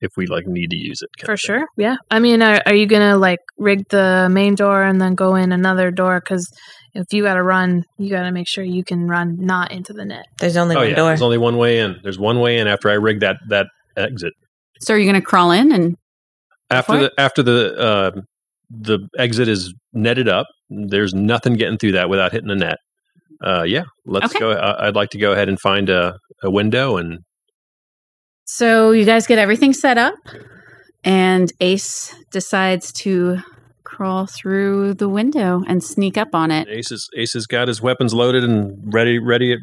if 0.00 0.10
we 0.16 0.26
like 0.26 0.46
need 0.46 0.70
to 0.70 0.76
use 0.76 1.00
it. 1.02 1.08
For 1.26 1.36
sure. 1.36 1.66
Yeah. 1.76 1.96
I 2.10 2.18
mean, 2.20 2.42
are, 2.42 2.60
are 2.66 2.74
you 2.74 2.86
gonna 2.86 3.16
like 3.16 3.40
rig 3.58 3.84
the 3.90 4.28
main 4.30 4.54
door 4.54 4.82
and 4.82 5.00
then 5.00 5.14
go 5.14 5.34
in 5.34 5.52
another 5.52 5.90
door? 5.90 6.20
Because 6.20 6.50
if 6.94 7.04
you 7.12 7.22
got 7.22 7.34
to 7.34 7.42
run, 7.42 7.84
you 7.98 8.10
got 8.10 8.22
to 8.22 8.32
make 8.32 8.48
sure 8.48 8.64
you 8.64 8.82
can 8.82 9.06
run 9.06 9.36
not 9.38 9.70
into 9.70 9.92
the 9.92 10.04
net. 10.04 10.24
There's 10.40 10.56
only 10.56 10.74
Oh 10.74 10.80
one 10.80 10.88
yeah, 10.88 10.96
door. 10.96 11.06
there's 11.06 11.22
only 11.22 11.38
one 11.38 11.56
way 11.56 11.78
in. 11.78 11.96
There's 12.02 12.18
one 12.18 12.40
way 12.40 12.58
in 12.58 12.66
after 12.66 12.90
I 12.90 12.94
rig 12.94 13.20
that 13.20 13.36
that 13.48 13.66
exit. 13.96 14.32
So 14.80 14.94
are 14.94 14.98
you 14.98 15.04
going 15.04 15.20
to 15.20 15.24
crawl 15.26 15.50
in 15.52 15.70
and 15.72 15.96
After 16.70 16.92
for 16.94 16.98
the 16.98 17.12
after 17.18 17.42
the 17.42 17.76
uh, 17.78 18.10
the 18.70 19.08
exit 19.18 19.46
is 19.48 19.72
netted 19.92 20.28
up, 20.28 20.46
there's 20.68 21.12
nothing 21.14 21.54
getting 21.54 21.78
through 21.78 21.92
that 21.92 22.08
without 22.08 22.32
hitting 22.32 22.48
the 22.48 22.56
net. 22.56 22.78
Uh, 23.44 23.62
yeah, 23.64 23.82
let's 24.06 24.26
Okay. 24.34 24.38
go. 24.40 24.52
I- 24.52 24.88
I'd 24.88 24.94
like 24.96 25.10
to 25.10 25.18
go 25.18 25.32
ahead 25.32 25.48
and 25.48 25.58
find 25.60 25.88
a, 25.88 26.16
a 26.42 26.50
window 26.50 26.96
and 26.96 27.18
so 28.52 28.90
you 28.90 29.04
guys 29.04 29.28
get 29.28 29.38
everything 29.38 29.72
set 29.72 29.96
up, 29.96 30.16
and 31.04 31.52
Ace 31.60 32.12
decides 32.32 32.92
to 32.94 33.38
crawl 33.84 34.26
through 34.26 34.94
the 34.94 35.08
window 35.08 35.62
and 35.68 35.84
sneak 35.84 36.18
up 36.18 36.34
on 36.34 36.50
it. 36.50 36.66
Ace 36.68 36.90
is, 36.90 37.08
Ace 37.16 37.34
has 37.34 37.46
got 37.46 37.68
his 37.68 37.80
weapons 37.80 38.12
loaded 38.12 38.42
and 38.42 38.92
ready 38.92 39.20
ready 39.20 39.56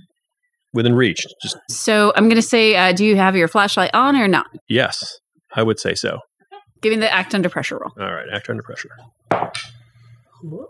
within 0.74 0.96
reach. 0.96 1.26
Just 1.44 1.58
so 1.70 2.14
I'm 2.16 2.30
going 2.30 2.38
to 2.38 2.42
say, 2.42 2.78
uh, 2.78 2.94
do 2.94 3.04
you 3.06 3.18
have 3.18 3.36
your 3.36 3.50
flashlight 3.50 3.92
on 3.94 4.16
or 4.16 4.30
not? 4.30 4.48
Yes, 4.70 5.20
I 5.54 5.64
would 5.64 5.82
say 5.82 5.94
so. 5.94 6.20
Give 6.82 6.94
me 6.94 7.00
the 7.00 7.14
act 7.14 7.36
under 7.36 7.50
pressure 7.50 7.78
roll. 7.78 7.92
All 8.00 8.14
right, 8.16 8.28
act 8.34 8.50
under 8.50 8.64
pressure. 8.64 8.90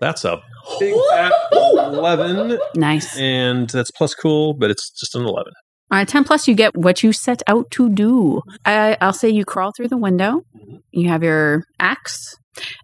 That's 0.02 0.26
a 0.26 0.42
big 0.80 0.96
fat 1.12 1.34
11. 1.52 2.58
Nice. 2.74 3.16
And 3.16 3.70
that's 3.70 3.92
plus 3.92 4.16
cool, 4.16 4.56
but 4.56 4.72
it's 4.72 4.90
just 4.90 5.14
an 5.14 5.22
11. 5.24 5.54
On 5.90 6.00
a 6.00 6.06
10 6.06 6.26
plus, 6.26 6.48
you 6.48 6.56
get 6.56 6.76
what 6.76 7.02
you 7.02 7.14
set 7.14 7.42
out 7.48 7.72
to 7.72 7.90
do. 7.90 8.42
I, 8.66 8.98
will 9.02 9.14
say 9.14 9.30
you 9.30 9.46
crawl 9.46 9.72
through 9.76 9.88
the 9.88 9.98
window, 9.98 10.42
mm-hmm. 10.56 10.78
you 10.92 11.10
have 11.10 11.24
your 11.24 11.64
axe, 11.80 12.36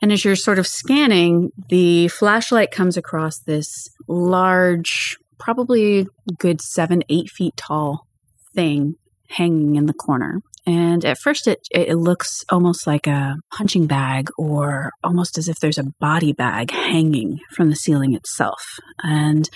and 0.01 0.12
as 0.12 0.24
you're 0.24 0.36
sort 0.36 0.60
of 0.60 0.68
scanning, 0.68 1.51
the 1.70 2.08
flashlight 2.08 2.72
comes 2.72 2.97
across 2.97 3.39
this 3.39 3.89
large, 4.08 5.18
probably 5.39 6.08
good 6.38 6.62
seven, 6.62 7.04
eight 7.10 7.30
feet 7.30 7.56
tall 7.58 8.06
thing 8.54 8.95
hanging 9.30 9.76
in 9.76 9.86
the 9.86 9.93
corner. 9.93 10.39
And 10.66 11.04
at 11.04 11.18
first, 11.18 11.47
it, 11.47 11.60
it 11.72 11.95
looks 11.95 12.45
almost 12.49 12.88
like 12.88 13.06
a 13.06 13.36
punching 13.51 13.86
bag, 13.86 14.30
or 14.38 14.91
almost 15.04 15.38
as 15.38 15.49
if 15.49 15.58
there's 15.60 15.78
a 15.78 15.91
body 15.99 16.32
bag 16.32 16.72
hanging 16.72 17.39
from 17.54 17.70
the 17.70 17.76
ceiling 17.76 18.14
itself. 18.14 18.62
And 19.01 19.49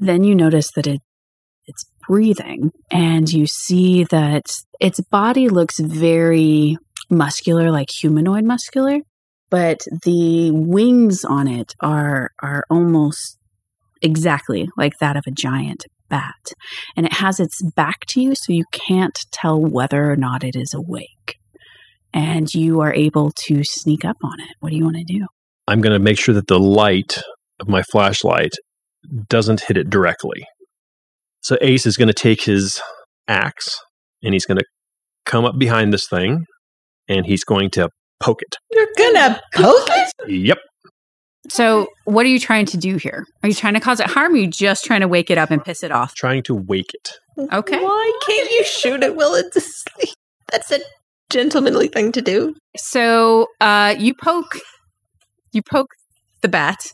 then 0.00 0.24
you 0.24 0.34
notice 0.34 0.72
that 0.72 0.88
it 0.88 1.00
it's 1.68 1.84
breathing 2.08 2.70
and 2.90 3.32
you 3.32 3.46
see 3.46 4.04
that 4.04 4.46
its 4.80 5.00
body 5.10 5.48
looks 5.48 5.78
very 5.78 6.76
muscular 7.10 7.70
like 7.70 7.90
humanoid 7.90 8.44
muscular 8.44 8.98
but 9.50 9.80
the 10.04 10.50
wings 10.50 11.24
on 11.24 11.48
it 11.48 11.74
are 11.80 12.30
are 12.42 12.64
almost 12.70 13.38
exactly 14.02 14.68
like 14.76 14.98
that 15.00 15.16
of 15.16 15.24
a 15.26 15.30
giant 15.30 15.84
bat. 16.08 16.52
And 16.96 17.06
it 17.06 17.14
has 17.14 17.40
its 17.40 17.62
back 17.62 18.06
to 18.08 18.20
you 18.20 18.34
so 18.34 18.52
you 18.52 18.64
can't 18.72 19.18
tell 19.32 19.60
whether 19.60 20.10
or 20.10 20.16
not 20.16 20.44
it 20.44 20.56
is 20.56 20.74
awake. 20.74 21.36
And 22.12 22.52
you 22.54 22.80
are 22.80 22.94
able 22.94 23.32
to 23.46 23.62
sneak 23.64 24.04
up 24.04 24.16
on 24.24 24.40
it. 24.40 24.48
What 24.60 24.70
do 24.70 24.76
you 24.76 24.84
want 24.84 24.96
to 24.96 25.04
do? 25.04 25.26
I'm 25.66 25.80
going 25.80 25.92
to 25.92 25.98
make 25.98 26.18
sure 26.18 26.34
that 26.34 26.46
the 26.46 26.58
light 26.58 27.18
of 27.60 27.68
my 27.68 27.82
flashlight 27.92 28.52
doesn't 29.28 29.62
hit 29.62 29.76
it 29.76 29.90
directly. 29.90 30.46
So 31.40 31.56
Ace 31.60 31.86
is 31.86 31.96
going 31.96 32.08
to 32.08 32.14
take 32.14 32.42
his 32.42 32.80
axe 33.26 33.78
and 34.22 34.34
he's 34.34 34.44
going 34.44 34.58
to 34.58 34.64
come 35.24 35.44
up 35.44 35.58
behind 35.58 35.92
this 35.92 36.06
thing 36.08 36.44
and 37.08 37.26
he's 37.26 37.44
going 37.44 37.70
to 37.70 37.88
poke 38.20 38.42
it. 38.42 38.56
You're 38.70 38.88
gonna 38.96 39.40
poke 39.54 39.88
it? 39.90 40.12
Yep. 40.28 40.58
so 41.48 41.88
what 42.04 42.26
are 42.26 42.28
you 42.28 42.40
trying 42.40 42.66
to 42.66 42.76
do 42.76 42.96
here 42.96 43.24
are 43.42 43.48
you 43.48 43.54
trying 43.54 43.74
to 43.74 43.80
cause 43.80 44.00
it 44.00 44.08
harm 44.08 44.32
or 44.32 44.34
are 44.34 44.38
you 44.38 44.46
just 44.48 44.84
trying 44.84 45.00
to 45.00 45.08
wake 45.08 45.30
it 45.30 45.38
up 45.38 45.50
and 45.50 45.64
piss 45.64 45.82
it 45.82 45.92
off 45.92 46.14
Trying 46.14 46.42
to 46.44 46.54
wake 46.54 46.90
it. 46.92 47.12
Okay. 47.52 47.80
Why 47.82 48.18
can't 48.26 48.50
you 48.50 48.64
shoot 48.64 49.02
it 49.02 49.14
while 49.14 49.34
it's 49.34 49.56
asleep? 49.56 50.14
That's 50.50 50.72
a 50.72 50.80
gentlemanly 51.30 51.88
thing 51.88 52.10
to 52.12 52.22
do. 52.22 52.54
So 52.76 53.46
uh, 53.60 53.94
you 53.98 54.14
poke, 54.14 54.58
you 55.52 55.62
poke 55.62 55.90
the 56.42 56.48
bat. 56.48 56.92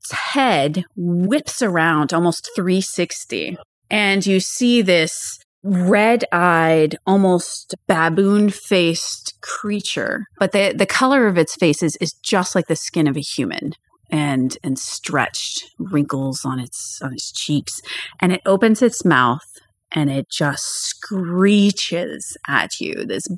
Its 0.00 0.12
head 0.12 0.84
whips 0.96 1.62
around 1.62 2.12
almost 2.12 2.50
360, 2.56 3.56
and 3.92 4.26
you 4.26 4.40
see 4.40 4.82
this 4.82 5.38
red-eyed, 5.62 6.96
almost 7.06 7.76
baboon-faced 7.86 9.40
creature. 9.40 10.24
But 10.40 10.50
the 10.50 10.72
the 10.76 10.86
color 10.86 11.28
of 11.28 11.38
its 11.38 11.54
face 11.54 11.80
is, 11.84 11.94
is 12.00 12.14
just 12.14 12.56
like 12.56 12.66
the 12.66 12.74
skin 12.74 13.06
of 13.06 13.16
a 13.16 13.20
human, 13.20 13.74
and 14.10 14.58
and 14.64 14.76
stretched, 14.76 15.70
wrinkles 15.78 16.44
on 16.44 16.58
its 16.58 17.00
on 17.00 17.12
its 17.12 17.30
cheeks, 17.30 17.80
and 18.20 18.32
it 18.32 18.40
opens 18.44 18.82
its 18.82 19.04
mouth. 19.04 19.46
And 19.94 20.10
it 20.10 20.30
just 20.30 20.64
screeches 20.86 22.34
at 22.48 22.80
you. 22.80 23.04
This 23.04 23.28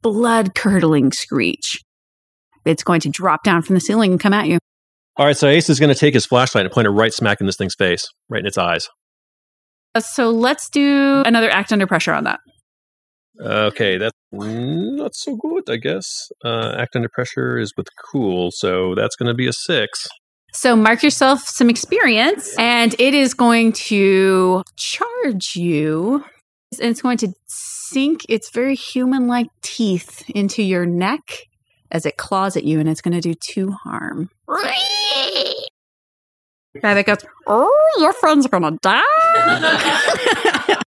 blood 0.00 0.54
curdling 0.54 1.12
screech. 1.12 1.84
It's 2.64 2.82
going 2.82 3.02
to 3.02 3.10
drop 3.10 3.44
down 3.44 3.60
from 3.60 3.74
the 3.74 3.80
ceiling 3.80 4.12
and 4.12 4.18
come 4.18 4.32
at 4.32 4.46
you. 4.46 4.58
All 5.18 5.26
right, 5.26 5.36
so 5.36 5.48
Ace 5.48 5.68
is 5.68 5.78
going 5.78 5.92
to 5.92 5.98
take 5.98 6.14
his 6.14 6.24
flashlight 6.24 6.64
and 6.64 6.72
point 6.72 6.86
it 6.86 6.92
right 6.92 7.12
smack 7.12 7.40
in 7.40 7.46
this 7.46 7.56
thing's 7.56 7.74
face, 7.74 8.08
right 8.30 8.40
in 8.40 8.46
its 8.46 8.56
eyes. 8.56 8.88
Uh, 9.98 10.00
So 10.00 10.30
let's 10.30 10.70
do 10.70 11.22
another 11.26 11.50
act 11.50 11.72
under 11.72 11.86
pressure 11.86 12.12
on 12.12 12.24
that. 12.24 12.40
Okay, 13.40 13.98
that's 13.98 14.16
not 14.32 15.14
so 15.14 15.36
good, 15.36 15.70
I 15.70 15.76
guess. 15.76 16.30
Uh, 16.44 16.74
act 16.78 16.96
under 16.96 17.08
pressure 17.08 17.58
is 17.58 17.72
with 17.76 17.86
cool, 18.10 18.50
so 18.50 18.94
that's 18.94 19.16
going 19.16 19.28
to 19.28 19.34
be 19.34 19.46
a 19.46 19.52
six. 19.52 20.06
So 20.52 20.74
mark 20.74 21.02
yourself 21.02 21.42
some 21.42 21.70
experience, 21.70 22.56
and 22.58 22.94
it 22.98 23.14
is 23.14 23.34
going 23.34 23.72
to 23.72 24.62
charge 24.76 25.54
you. 25.54 26.24
And 26.80 26.90
it's 26.90 27.02
going 27.02 27.18
to 27.18 27.32
sink 27.46 28.26
its 28.28 28.50
very 28.50 28.74
human 28.74 29.26
like 29.26 29.48
teeth 29.62 30.28
into 30.30 30.62
your 30.62 30.84
neck 30.84 31.22
as 31.90 32.04
it 32.06 32.16
claws 32.16 32.56
at 32.56 32.64
you, 32.64 32.80
and 32.80 32.88
it's 32.88 33.00
going 33.00 33.14
to 33.14 33.20
do 33.20 33.34
two 33.34 33.72
harm. 33.72 34.30
Rabbit 36.82 37.06
goes, 37.06 37.18
Oh, 37.46 37.96
your 37.98 38.12
friend's 38.12 38.46
are 38.46 38.50
gonna 38.50 38.78
die. 38.82 40.74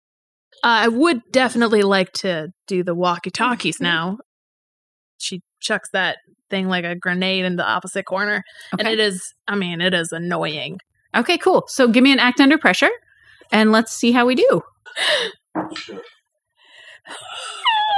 Uh, 0.64 0.86
I 0.86 0.86
would 0.86 1.22
definitely 1.32 1.82
like 1.82 2.12
to 2.12 2.52
do 2.68 2.84
the 2.84 2.94
walkie 2.94 3.32
talkies 3.32 3.80
now. 3.80 4.18
She 5.18 5.42
chucks 5.58 5.88
that 5.92 6.18
thing 6.50 6.68
like 6.68 6.84
a 6.84 6.94
grenade 6.94 7.44
in 7.44 7.56
the 7.56 7.66
opposite 7.66 8.04
corner. 8.04 8.44
And 8.78 8.86
it 8.86 9.00
is, 9.00 9.34
I 9.48 9.56
mean, 9.56 9.80
it 9.80 9.92
is 9.92 10.12
annoying. 10.12 10.78
Okay, 11.16 11.36
cool. 11.36 11.64
So 11.66 11.88
give 11.88 12.04
me 12.04 12.12
an 12.12 12.20
act 12.20 12.40
under 12.40 12.58
pressure, 12.58 12.90
and 13.50 13.72
let's 13.72 13.92
see 13.92 14.12
how 14.12 14.24
we 14.24 14.36
do. 14.36 14.62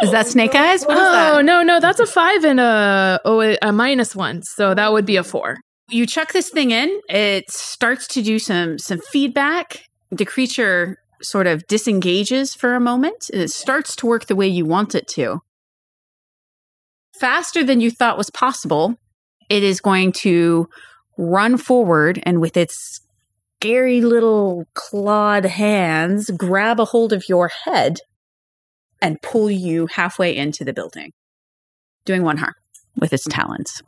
Is 0.02 0.10
that 0.10 0.26
snake 0.26 0.54
eyes? 0.54 0.84
What 0.84 0.96
is 0.96 1.02
oh, 1.02 1.12
that? 1.36 1.44
no, 1.44 1.62
no, 1.62 1.80
that's 1.80 2.00
a 2.00 2.06
five 2.06 2.44
and 2.44 2.58
a, 2.58 3.20
oh, 3.24 3.42
a, 3.42 3.58
a 3.62 3.72
minus 3.72 4.16
one. 4.16 4.42
So 4.42 4.74
that 4.74 4.92
would 4.92 5.06
be 5.06 5.16
a 5.16 5.22
four. 5.22 5.58
You 5.88 6.06
chuck 6.06 6.32
this 6.32 6.50
thing 6.50 6.70
in. 6.70 7.00
It 7.08 7.50
starts 7.50 8.06
to 8.08 8.22
do 8.22 8.38
some 8.38 8.78
some 8.78 9.00
feedback. 9.12 9.84
The 10.10 10.24
creature 10.24 10.98
sort 11.22 11.46
of 11.46 11.66
disengages 11.66 12.54
for 12.54 12.74
a 12.74 12.80
moment. 12.80 13.30
and 13.32 13.42
It 13.42 13.50
starts 13.50 13.96
to 13.96 14.06
work 14.06 14.26
the 14.26 14.36
way 14.36 14.48
you 14.48 14.64
want 14.64 14.94
it 14.94 15.06
to. 15.08 15.40
Faster 17.18 17.62
than 17.64 17.80
you 17.80 17.90
thought 17.90 18.18
was 18.18 18.30
possible, 18.30 18.96
it 19.48 19.62
is 19.62 19.80
going 19.80 20.12
to 20.12 20.68
run 21.16 21.56
forward 21.56 22.20
and 22.24 22.40
with 22.40 22.56
its 22.56 23.00
scary 23.60 24.00
little 24.00 24.64
clawed 24.74 25.44
hands 25.44 26.30
grab 26.36 26.80
a 26.80 26.84
hold 26.84 27.12
of 27.12 27.28
your 27.28 27.50
head 27.64 27.98
and 29.00 29.22
pull 29.22 29.50
you 29.50 29.86
halfway 29.86 30.34
into 30.36 30.64
the 30.64 30.72
building. 30.72 31.12
doing 32.04 32.22
one 32.22 32.36
harm 32.36 32.54
with 33.00 33.12
its 33.12 33.24
talons. 33.30 33.82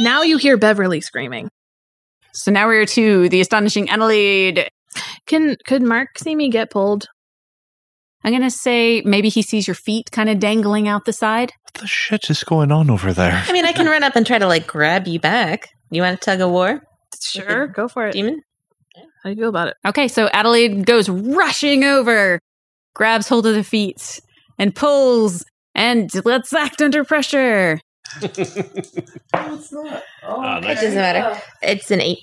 Now 0.00 0.22
you 0.22 0.38
hear 0.38 0.56
Beverly 0.56 1.00
screaming. 1.00 1.48
So 2.32 2.50
now 2.50 2.66
we're 2.66 2.86
to 2.86 3.28
the 3.28 3.40
astonishing 3.40 3.90
Adelaide. 3.90 4.68
Can 5.26 5.56
could 5.66 5.82
Mark 5.82 6.18
see 6.18 6.34
me 6.34 6.48
get 6.50 6.70
pulled? 6.70 7.06
I'm 8.24 8.32
going 8.32 8.42
to 8.42 8.50
say 8.50 9.02
maybe 9.04 9.28
he 9.28 9.42
sees 9.42 9.66
your 9.66 9.74
feet 9.74 10.10
kind 10.12 10.28
of 10.28 10.38
dangling 10.38 10.86
out 10.88 11.04
the 11.04 11.12
side. 11.12 11.52
What 11.64 11.74
the 11.82 11.86
shit 11.88 12.30
is 12.30 12.44
going 12.44 12.70
on 12.70 12.88
over 12.88 13.12
there? 13.12 13.42
I 13.46 13.52
mean, 13.52 13.64
I 13.64 13.72
can 13.72 13.86
run 13.86 14.04
up 14.04 14.14
and 14.14 14.24
try 14.26 14.38
to 14.38 14.46
like 14.46 14.66
grab 14.66 15.08
you 15.08 15.18
back. 15.18 15.68
You 15.90 16.02
want 16.02 16.20
to 16.20 16.24
tug 16.24 16.40
of 16.40 16.50
war, 16.50 16.80
Sure, 17.20 17.66
go 17.66 17.88
for 17.88 18.06
it. 18.06 18.12
demon? 18.12 18.40
How 19.22 19.30
do 19.30 19.30
you 19.30 19.36
feel 19.36 19.48
about 19.48 19.68
it? 19.68 19.74
Okay, 19.84 20.08
so 20.08 20.28
Adelaide 20.32 20.86
goes 20.86 21.08
rushing 21.08 21.84
over, 21.84 22.40
grabs 22.94 23.28
hold 23.28 23.46
of 23.46 23.54
the 23.54 23.64
feet, 23.64 24.20
and 24.58 24.74
pulls. 24.74 25.44
And 25.74 26.10
let's 26.24 26.52
act 26.52 26.80
under 26.82 27.04
pressure. 27.04 27.78
Ah, 29.34 30.58
It 30.58 30.74
doesn't 30.74 30.94
matter. 30.94 31.40
It's 31.62 31.90
an 31.90 32.00
eight. 32.00 32.18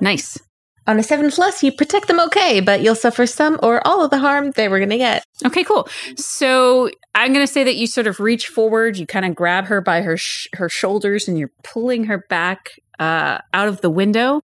Nice. 0.00 0.38
On 0.86 0.98
a 0.98 1.02
seven 1.02 1.30
plus, 1.30 1.62
you 1.62 1.70
protect 1.70 2.08
them 2.08 2.18
okay, 2.18 2.58
but 2.60 2.82
you'll 2.82 2.96
suffer 2.96 3.24
some 3.24 3.58
or 3.62 3.86
all 3.86 4.04
of 4.04 4.10
the 4.10 4.18
harm 4.18 4.50
they 4.52 4.68
were 4.68 4.78
going 4.78 4.90
to 4.90 4.98
get. 4.98 5.24
Okay, 5.44 5.62
cool. 5.62 5.88
So 6.16 6.90
I'm 7.14 7.32
going 7.32 7.46
to 7.46 7.52
say 7.52 7.62
that 7.62 7.76
you 7.76 7.86
sort 7.86 8.08
of 8.08 8.18
reach 8.18 8.48
forward, 8.48 8.96
you 8.96 9.06
kind 9.06 9.24
of 9.24 9.34
grab 9.36 9.66
her 9.66 9.80
by 9.80 10.02
her 10.02 10.16
sh- 10.16 10.48
her 10.54 10.68
shoulders, 10.68 11.28
and 11.28 11.38
you're 11.38 11.52
pulling 11.62 12.04
her 12.04 12.24
back 12.28 12.70
uh, 12.98 13.38
out 13.54 13.68
of 13.68 13.80
the 13.80 13.90
window, 13.90 14.40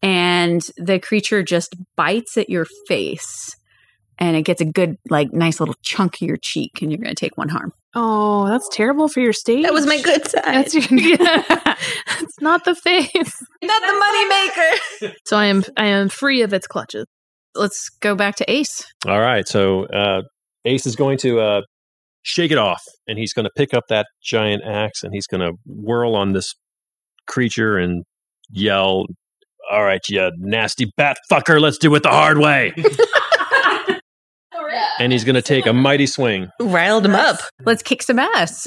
and 0.00 0.62
the 0.76 1.00
creature 1.00 1.42
just 1.42 1.74
bites 1.96 2.36
at 2.36 2.48
your 2.48 2.66
face, 2.86 3.56
and 4.16 4.36
it 4.36 4.42
gets 4.42 4.60
a 4.60 4.64
good, 4.66 4.96
like, 5.08 5.32
nice 5.32 5.58
little 5.58 5.74
chunk 5.82 6.22
of 6.22 6.28
your 6.28 6.36
cheek, 6.36 6.82
and 6.82 6.92
you're 6.92 6.98
going 7.02 7.14
to 7.14 7.20
take 7.20 7.36
one 7.36 7.48
harm. 7.48 7.72
Oh, 7.94 8.46
that's 8.46 8.68
terrible 8.70 9.08
for 9.08 9.20
your 9.20 9.32
stage. 9.32 9.64
That 9.64 9.72
was 9.72 9.86
my 9.86 10.00
good 10.00 10.26
side. 10.28 10.42
That's 10.44 10.74
your, 10.74 10.84
it's 10.84 12.40
not 12.40 12.64
the 12.64 12.74
face. 12.74 13.42
not 13.62 13.82
the 13.82 13.98
money 13.98 14.28
maker. 14.28 15.14
So 15.26 15.36
I 15.36 15.46
am 15.46 15.64
I 15.76 15.86
am 15.86 16.08
free 16.08 16.42
of 16.42 16.52
its 16.52 16.66
clutches. 16.66 17.06
Let's 17.54 17.88
go 18.00 18.14
back 18.14 18.36
to 18.36 18.50
Ace. 18.50 18.84
All 19.06 19.20
right. 19.20 19.46
So 19.46 19.86
uh, 19.86 20.22
Ace 20.64 20.86
is 20.86 20.94
going 20.94 21.18
to 21.18 21.40
uh, 21.40 21.62
shake 22.22 22.52
it 22.52 22.58
off, 22.58 22.82
and 23.08 23.18
he's 23.18 23.32
going 23.32 23.44
to 23.44 23.50
pick 23.56 23.74
up 23.74 23.84
that 23.88 24.06
giant 24.22 24.62
axe, 24.64 25.02
and 25.02 25.12
he's 25.12 25.26
going 25.26 25.40
to 25.40 25.52
whirl 25.66 26.14
on 26.14 26.32
this 26.32 26.54
creature 27.26 27.76
and 27.76 28.04
yell, 28.50 29.06
"All 29.70 29.82
right, 29.82 30.00
you 30.08 30.30
nasty 30.38 30.92
bat 30.96 31.16
fucker! 31.30 31.60
Let's 31.60 31.78
do 31.78 31.94
it 31.94 32.02
the 32.02 32.10
hard 32.10 32.38
way!" 32.38 32.72
And 35.00 35.12
he's 35.12 35.24
going 35.24 35.34
to 35.34 35.42
take 35.42 35.66
a 35.66 35.72
mighty 35.72 36.06
swing. 36.06 36.48
Riled 36.60 37.04
him 37.06 37.14
up. 37.14 37.40
Let's 37.64 37.82
kick 37.82 38.02
some 38.02 38.18
ass. 38.18 38.66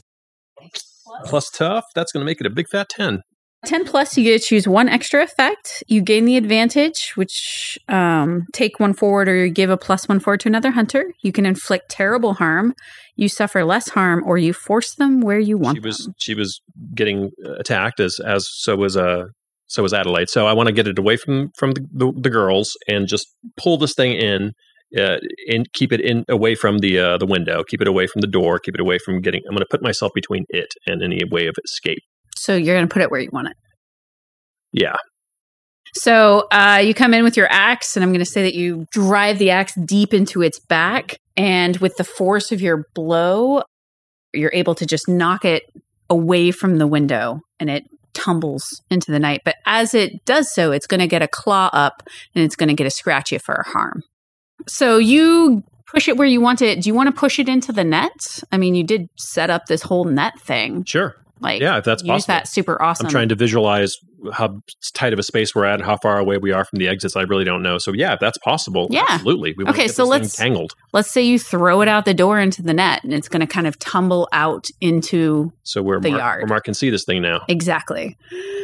Plus 1.25 1.49
tough. 1.49 1.85
That's 1.95 2.11
going 2.11 2.21
to 2.21 2.25
make 2.25 2.39
it 2.41 2.47
a 2.47 2.49
big 2.49 2.67
fat 2.67 2.89
ten. 2.89 3.21
10 3.65 3.85
plus, 3.85 4.17
you 4.17 4.25
get 4.25 4.41
to 4.41 4.45
choose 4.45 4.67
one 4.67 4.89
extra 4.89 5.23
effect. 5.23 5.85
You 5.87 6.01
gain 6.01 6.25
the 6.25 6.35
advantage, 6.35 7.13
which 7.15 7.79
um, 7.87 8.45
take 8.51 8.77
one 8.77 8.93
forward 8.93 9.29
or 9.29 9.45
you 9.45 9.49
give 9.49 9.69
a 9.69 9.77
plus 9.77 10.09
one 10.09 10.19
forward 10.19 10.41
to 10.41 10.49
another 10.49 10.71
hunter. 10.71 11.13
You 11.21 11.31
can 11.31 11.45
inflict 11.45 11.89
terrible 11.89 12.33
harm. 12.33 12.73
You 13.15 13.29
suffer 13.29 13.63
less 13.63 13.87
harm, 13.87 14.21
or 14.25 14.37
you 14.37 14.51
force 14.51 14.95
them 14.95 15.21
where 15.21 15.39
you 15.39 15.57
want 15.57 15.77
She 15.77 15.79
was 15.79 15.97
them. 15.99 16.13
she 16.17 16.33
was 16.35 16.59
getting 16.93 17.31
attacked 17.57 18.01
as 18.01 18.19
as 18.19 18.49
so 18.51 18.75
was 18.75 18.97
uh 18.97 19.25
so 19.67 19.81
was 19.81 19.93
Adelaide. 19.93 20.29
So 20.29 20.45
I 20.45 20.51
want 20.53 20.67
to 20.67 20.73
get 20.73 20.87
it 20.87 20.99
away 20.99 21.15
from 21.15 21.51
from 21.55 21.71
the, 21.71 21.87
the, 21.93 22.11
the 22.23 22.29
girls 22.29 22.75
and 22.89 23.07
just 23.07 23.27
pull 23.55 23.77
this 23.77 23.93
thing 23.93 24.11
in. 24.13 24.51
Uh, 24.97 25.17
and 25.47 25.71
keep 25.73 25.91
it 25.91 25.99
in 26.01 26.23
away 26.29 26.53
from 26.55 26.79
the 26.79 26.99
uh, 26.99 27.17
the 27.17 27.25
window. 27.25 27.63
Keep 27.63 27.81
it 27.81 27.87
away 27.87 28.05
from 28.05 28.21
the 28.21 28.27
door. 28.27 28.59
Keep 28.59 28.75
it 28.75 28.81
away 28.81 28.99
from 28.99 29.21
getting. 29.21 29.41
I'm 29.47 29.55
going 29.55 29.59
to 29.59 29.67
put 29.69 29.81
myself 29.81 30.11
between 30.13 30.45
it 30.49 30.73
and 30.85 31.01
any 31.01 31.23
way 31.29 31.47
of 31.47 31.55
escape. 31.63 32.03
So 32.35 32.55
you're 32.55 32.75
going 32.75 32.87
to 32.87 32.93
put 32.93 33.01
it 33.01 33.09
where 33.09 33.19
you 33.19 33.29
want 33.31 33.47
it. 33.47 33.57
Yeah, 34.71 34.95
So 35.95 36.47
uh, 36.51 36.81
you 36.83 36.93
come 36.93 37.13
in 37.13 37.23
with 37.23 37.37
your 37.37 37.47
axe, 37.51 37.95
and 37.95 38.03
I'm 38.03 38.09
going 38.09 38.25
to 38.25 38.25
say 38.25 38.41
that 38.43 38.55
you 38.55 38.87
drive 38.91 39.37
the 39.37 39.51
axe 39.51 39.73
deep 39.85 40.13
into 40.13 40.41
its 40.41 40.59
back. 40.59 41.17
And 41.37 41.77
with 41.77 41.95
the 41.97 42.03
force 42.03 42.51
of 42.51 42.61
your 42.61 42.85
blow, 42.93 43.63
you're 44.33 44.51
able 44.53 44.75
to 44.75 44.85
just 44.85 45.07
knock 45.07 45.45
it 45.45 45.63
away 46.09 46.51
from 46.51 46.77
the 46.77 46.87
window 46.87 47.39
and 47.59 47.69
it 47.69 47.85
tumbles 48.13 48.81
into 48.89 49.11
the 49.11 49.19
night. 49.19 49.41
But 49.45 49.55
as 49.65 49.93
it 49.93 50.25
does 50.25 50.53
so, 50.53 50.71
it's 50.71 50.87
going 50.87 50.99
to 50.99 51.07
get 51.07 51.21
a 51.21 51.27
claw 51.27 51.69
up 51.73 52.03
and 52.35 52.43
it's 52.43 52.55
going 52.55 52.69
to 52.69 52.75
get 52.75 52.87
a 52.87 52.91
scratch 52.91 53.31
you 53.31 53.39
for 53.39 53.55
a 53.55 53.69
harm. 53.69 54.03
So 54.67 54.97
you 54.97 55.63
push 55.87 56.07
it 56.07 56.17
where 56.17 56.27
you 56.27 56.41
want 56.41 56.61
it. 56.61 56.81
Do 56.81 56.89
you 56.89 56.93
want 56.95 57.07
to 57.07 57.13
push 57.13 57.39
it 57.39 57.47
into 57.49 57.71
the 57.71 57.83
net? 57.83 58.39
I 58.51 58.57
mean, 58.57 58.75
you 58.75 58.83
did 58.83 59.09
set 59.17 59.49
up 59.49 59.65
this 59.67 59.81
whole 59.83 60.05
net 60.05 60.39
thing. 60.39 60.83
sure. 60.85 61.15
Like, 61.39 61.61
Yeah, 61.61 61.77
if 61.77 61.83
that's 61.83 62.01
use 62.03 62.07
possible. 62.09 62.33
that 62.35 62.47
super 62.47 62.81
awesome. 62.81 63.07
I'm 63.07 63.11
trying 63.11 63.27
to 63.29 63.35
visualize 63.35 63.97
how 64.31 64.61
tight 64.93 65.11
of 65.11 65.19
a 65.19 65.23
space 65.23 65.53
we're 65.53 65.65
at 65.65 65.73
and 65.75 65.83
how 65.83 65.97
far 65.97 66.17
away 66.17 66.37
we 66.37 66.53
are 66.53 66.63
from 66.63 66.79
the 66.79 66.87
exits. 66.87 67.17
I 67.17 67.23
really 67.23 67.43
don't 67.43 67.61
know. 67.61 67.77
So 67.79 67.91
yeah, 67.91 68.13
if 68.13 68.21
that's 68.21 68.37
possible, 68.37 68.87
Yeah. 68.89 69.03
absolutely. 69.09 69.53
We 69.57 69.65
wanna 69.65 69.75
Okay, 69.75 69.87
get 69.87 69.95
so 69.95 70.03
this 70.03 70.09
let's- 70.09 70.35
tangled. 70.37 70.71
let's 70.93 71.11
say 71.11 71.21
you 71.21 71.37
throw 71.37 71.81
it 71.81 71.89
out 71.89 72.05
the 72.05 72.13
door 72.13 72.39
into 72.39 72.61
the 72.61 72.73
net 72.73 73.03
and 73.03 73.13
it's 73.13 73.27
going 73.27 73.41
to 73.41 73.47
kind 73.47 73.67
of 73.67 73.77
tumble 73.79 74.29
out 74.31 74.69
into 74.79 75.51
So 75.63 75.81
where 75.83 75.99
the 75.99 76.11
Mark, 76.11 76.19
yard. 76.21 76.41
where 76.43 76.47
Mark 76.47 76.63
can 76.63 76.73
see 76.73 76.89
this 76.89 77.03
thing 77.03 77.21
now. 77.21 77.41
exactly. 77.49 78.15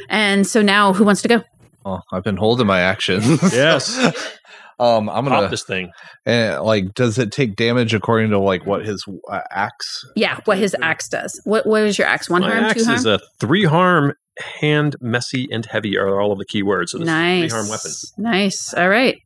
And 0.08 0.48
so 0.48 0.62
now 0.62 0.94
who 0.94 1.04
wants 1.04 1.22
to 1.24 1.28
go? 1.28 1.44
Oh, 1.86 2.00
I've 2.14 2.24
been 2.24 2.38
holding 2.38 2.68
my 2.68 2.80
action. 2.80 3.22
Yes. 3.52 3.98
um, 4.80 5.10
I'm 5.10 5.26
gonna 5.26 5.42
Pop 5.42 5.50
this 5.52 5.64
thing. 5.64 5.92
and 6.26 6.62
like, 6.64 6.94
does 6.94 7.18
it 7.18 7.32
take 7.32 7.56
damage 7.56 7.94
according 7.94 8.30
to 8.32 8.40
like 8.40 8.66
what 8.66 8.86
his 8.86 9.04
uh, 9.30 9.42
axe? 9.52 10.06
Yeah, 10.16 10.40
what 10.46 10.58
his 10.58 10.76
axe 10.82 11.10
does. 11.10 11.40
What 11.44 11.66
what 11.66 11.84
is 11.84 11.98
your 11.98 12.08
axe? 12.08 12.30
One 12.30 12.42
My 12.42 12.50
harm, 12.52 12.64
axe 12.66 12.80
two 12.80 12.86
harm? 12.86 12.96
is 12.96 13.06
a 13.06 13.20
three 13.40 13.66
harm, 13.66 14.14
hand, 14.62 14.96
messy, 15.02 15.48
and 15.52 15.66
heavy 15.66 15.98
are 15.98 16.20
all 16.22 16.32
of 16.32 16.40
the 16.40 16.46
key 16.46 16.64
words. 16.64 16.92
So 16.94 17.00
this 17.00 17.06
nice. 17.08 17.42
three 17.52 17.58
harm 17.58 17.70
weapon. 17.70 17.92
Nice. 18.18 18.74
All 18.74 18.90
right. 18.90 19.18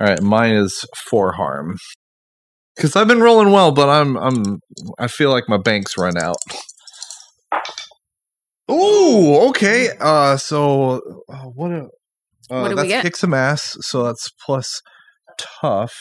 All 0.00 0.06
right, 0.06 0.22
mine 0.22 0.52
is 0.56 0.84
four 0.94 1.32
harm. 1.32 1.76
Because 2.76 2.94
I've 2.94 3.08
been 3.08 3.20
rolling 3.20 3.50
well, 3.50 3.72
but 3.72 3.88
I'm 3.88 4.16
I'm 4.16 4.60
I 4.98 5.08
feel 5.08 5.30
like 5.30 5.48
my 5.48 5.56
bank's 5.56 5.96
run 5.98 6.16
out. 6.16 6.36
Ooh, 8.70 9.48
okay. 9.48 9.88
Uh, 9.98 10.36
so 10.36 11.00
uh, 11.28 11.44
what? 11.54 11.70
A, 11.72 11.84
uh, 12.50 12.60
What 12.60 12.68
do 12.68 12.70
we 12.70 12.74
that's 12.76 12.88
get? 12.88 13.02
kick 13.02 13.16
some 13.16 13.34
ass. 13.34 13.76
So 13.80 14.04
that's 14.04 14.30
plus 14.44 14.82
tough. 15.60 15.94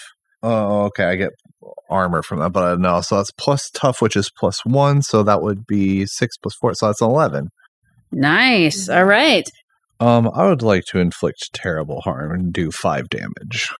Oh, 0.44 0.86
okay. 0.86 1.06
I 1.06 1.16
get 1.16 1.32
armor 1.90 2.22
from 2.22 2.40
that, 2.40 2.52
but 2.52 2.64
uh, 2.64 2.76
no. 2.76 3.02
So 3.02 3.18
that's 3.18 3.32
plus 3.32 3.70
tough, 3.72 4.02
which 4.02 4.16
is 4.16 4.32
plus 4.38 4.66
one. 4.66 5.02
So 5.02 5.24
that 5.24 5.42
would 5.42 5.66
be 5.66 6.06
six 6.06 6.38
plus 6.38 6.56
four. 6.56 6.74
So 6.74 6.88
that's 6.88 7.02
eleven. 7.02 7.50
Nice. 8.12 8.90
All 8.90 9.06
right. 9.06 9.50
Um, 10.00 10.30
I 10.34 10.48
would 10.48 10.62
like 10.62 10.86
to 10.86 11.00
inflict 11.00 11.54
terrible 11.54 12.02
harm 12.02 12.32
and 12.32 12.54
do 12.54 12.72
five 12.72 13.10
damage. 13.10 13.74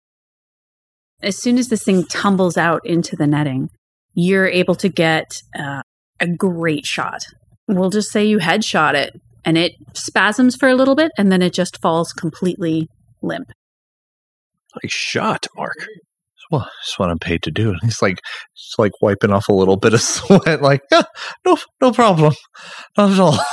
As 1.22 1.38
soon 1.38 1.58
as 1.58 1.70
this 1.70 1.84
thing 1.84 2.06
tumbles 2.06 2.58
out 2.58 2.82
into 2.86 3.16
the 3.16 3.28
netting, 3.28 3.70
you're 4.14 4.48
able 4.48 4.76
to 4.76 4.90
get 4.90 5.42
uh, 5.58 5.82
a 6.20 6.28
great 6.28 6.86
shot. 6.86 7.22
We'll 7.68 7.90
just 7.90 8.12
say 8.12 8.26
you 8.26 8.40
headshot 8.40 8.96
it 8.96 9.20
and 9.46 9.58
it 9.58 9.74
spasms 9.94 10.56
for 10.56 10.70
a 10.70 10.76
little 10.76 10.96
bit 10.96 11.12
and 11.18 11.32
then 11.32 11.42
it 11.42 11.54
just 11.54 11.82
falls 11.82 12.14
completely 12.14 12.88
limp. 13.22 13.52
Nice 14.84 14.92
shot, 14.92 15.48
Mark. 15.56 15.76
well, 16.52 16.62
that's 16.62 16.98
what 17.00 17.10
I'm 17.10 17.20
paid 17.20 17.44
to 17.44 17.52
do. 17.52 17.70
And 17.72 17.80
he's 17.84 18.02
like, 18.02 18.20
just 18.56 18.80
like 18.80 18.92
wiping 19.02 19.32
off 19.32 19.50
a 19.50 19.54
little 19.54 19.78
bit 19.78 19.94
of 19.94 20.02
sweat, 20.16 20.62
like, 20.62 20.82
yeah, 20.92 21.04
no, 21.46 21.58
no 21.82 21.92
problem, 21.92 22.34
not 22.98 23.12
at 23.12 23.20
all. 23.20 23.40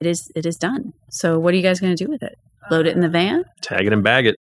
It 0.00 0.06
is 0.06 0.30
it 0.36 0.46
is 0.46 0.54
done. 0.56 0.92
So 1.10 1.40
what 1.40 1.52
are 1.52 1.56
you 1.56 1.62
guys 1.64 1.80
going 1.80 1.92
to 1.96 2.04
do 2.04 2.08
with 2.08 2.22
it? 2.22 2.36
Load 2.70 2.86
it 2.86 2.94
in 2.94 3.00
the 3.00 3.08
van? 3.08 3.42
Tag 3.62 3.84
it 3.84 3.92
and 3.92 4.04
bag 4.04 4.26
it. 4.26 4.36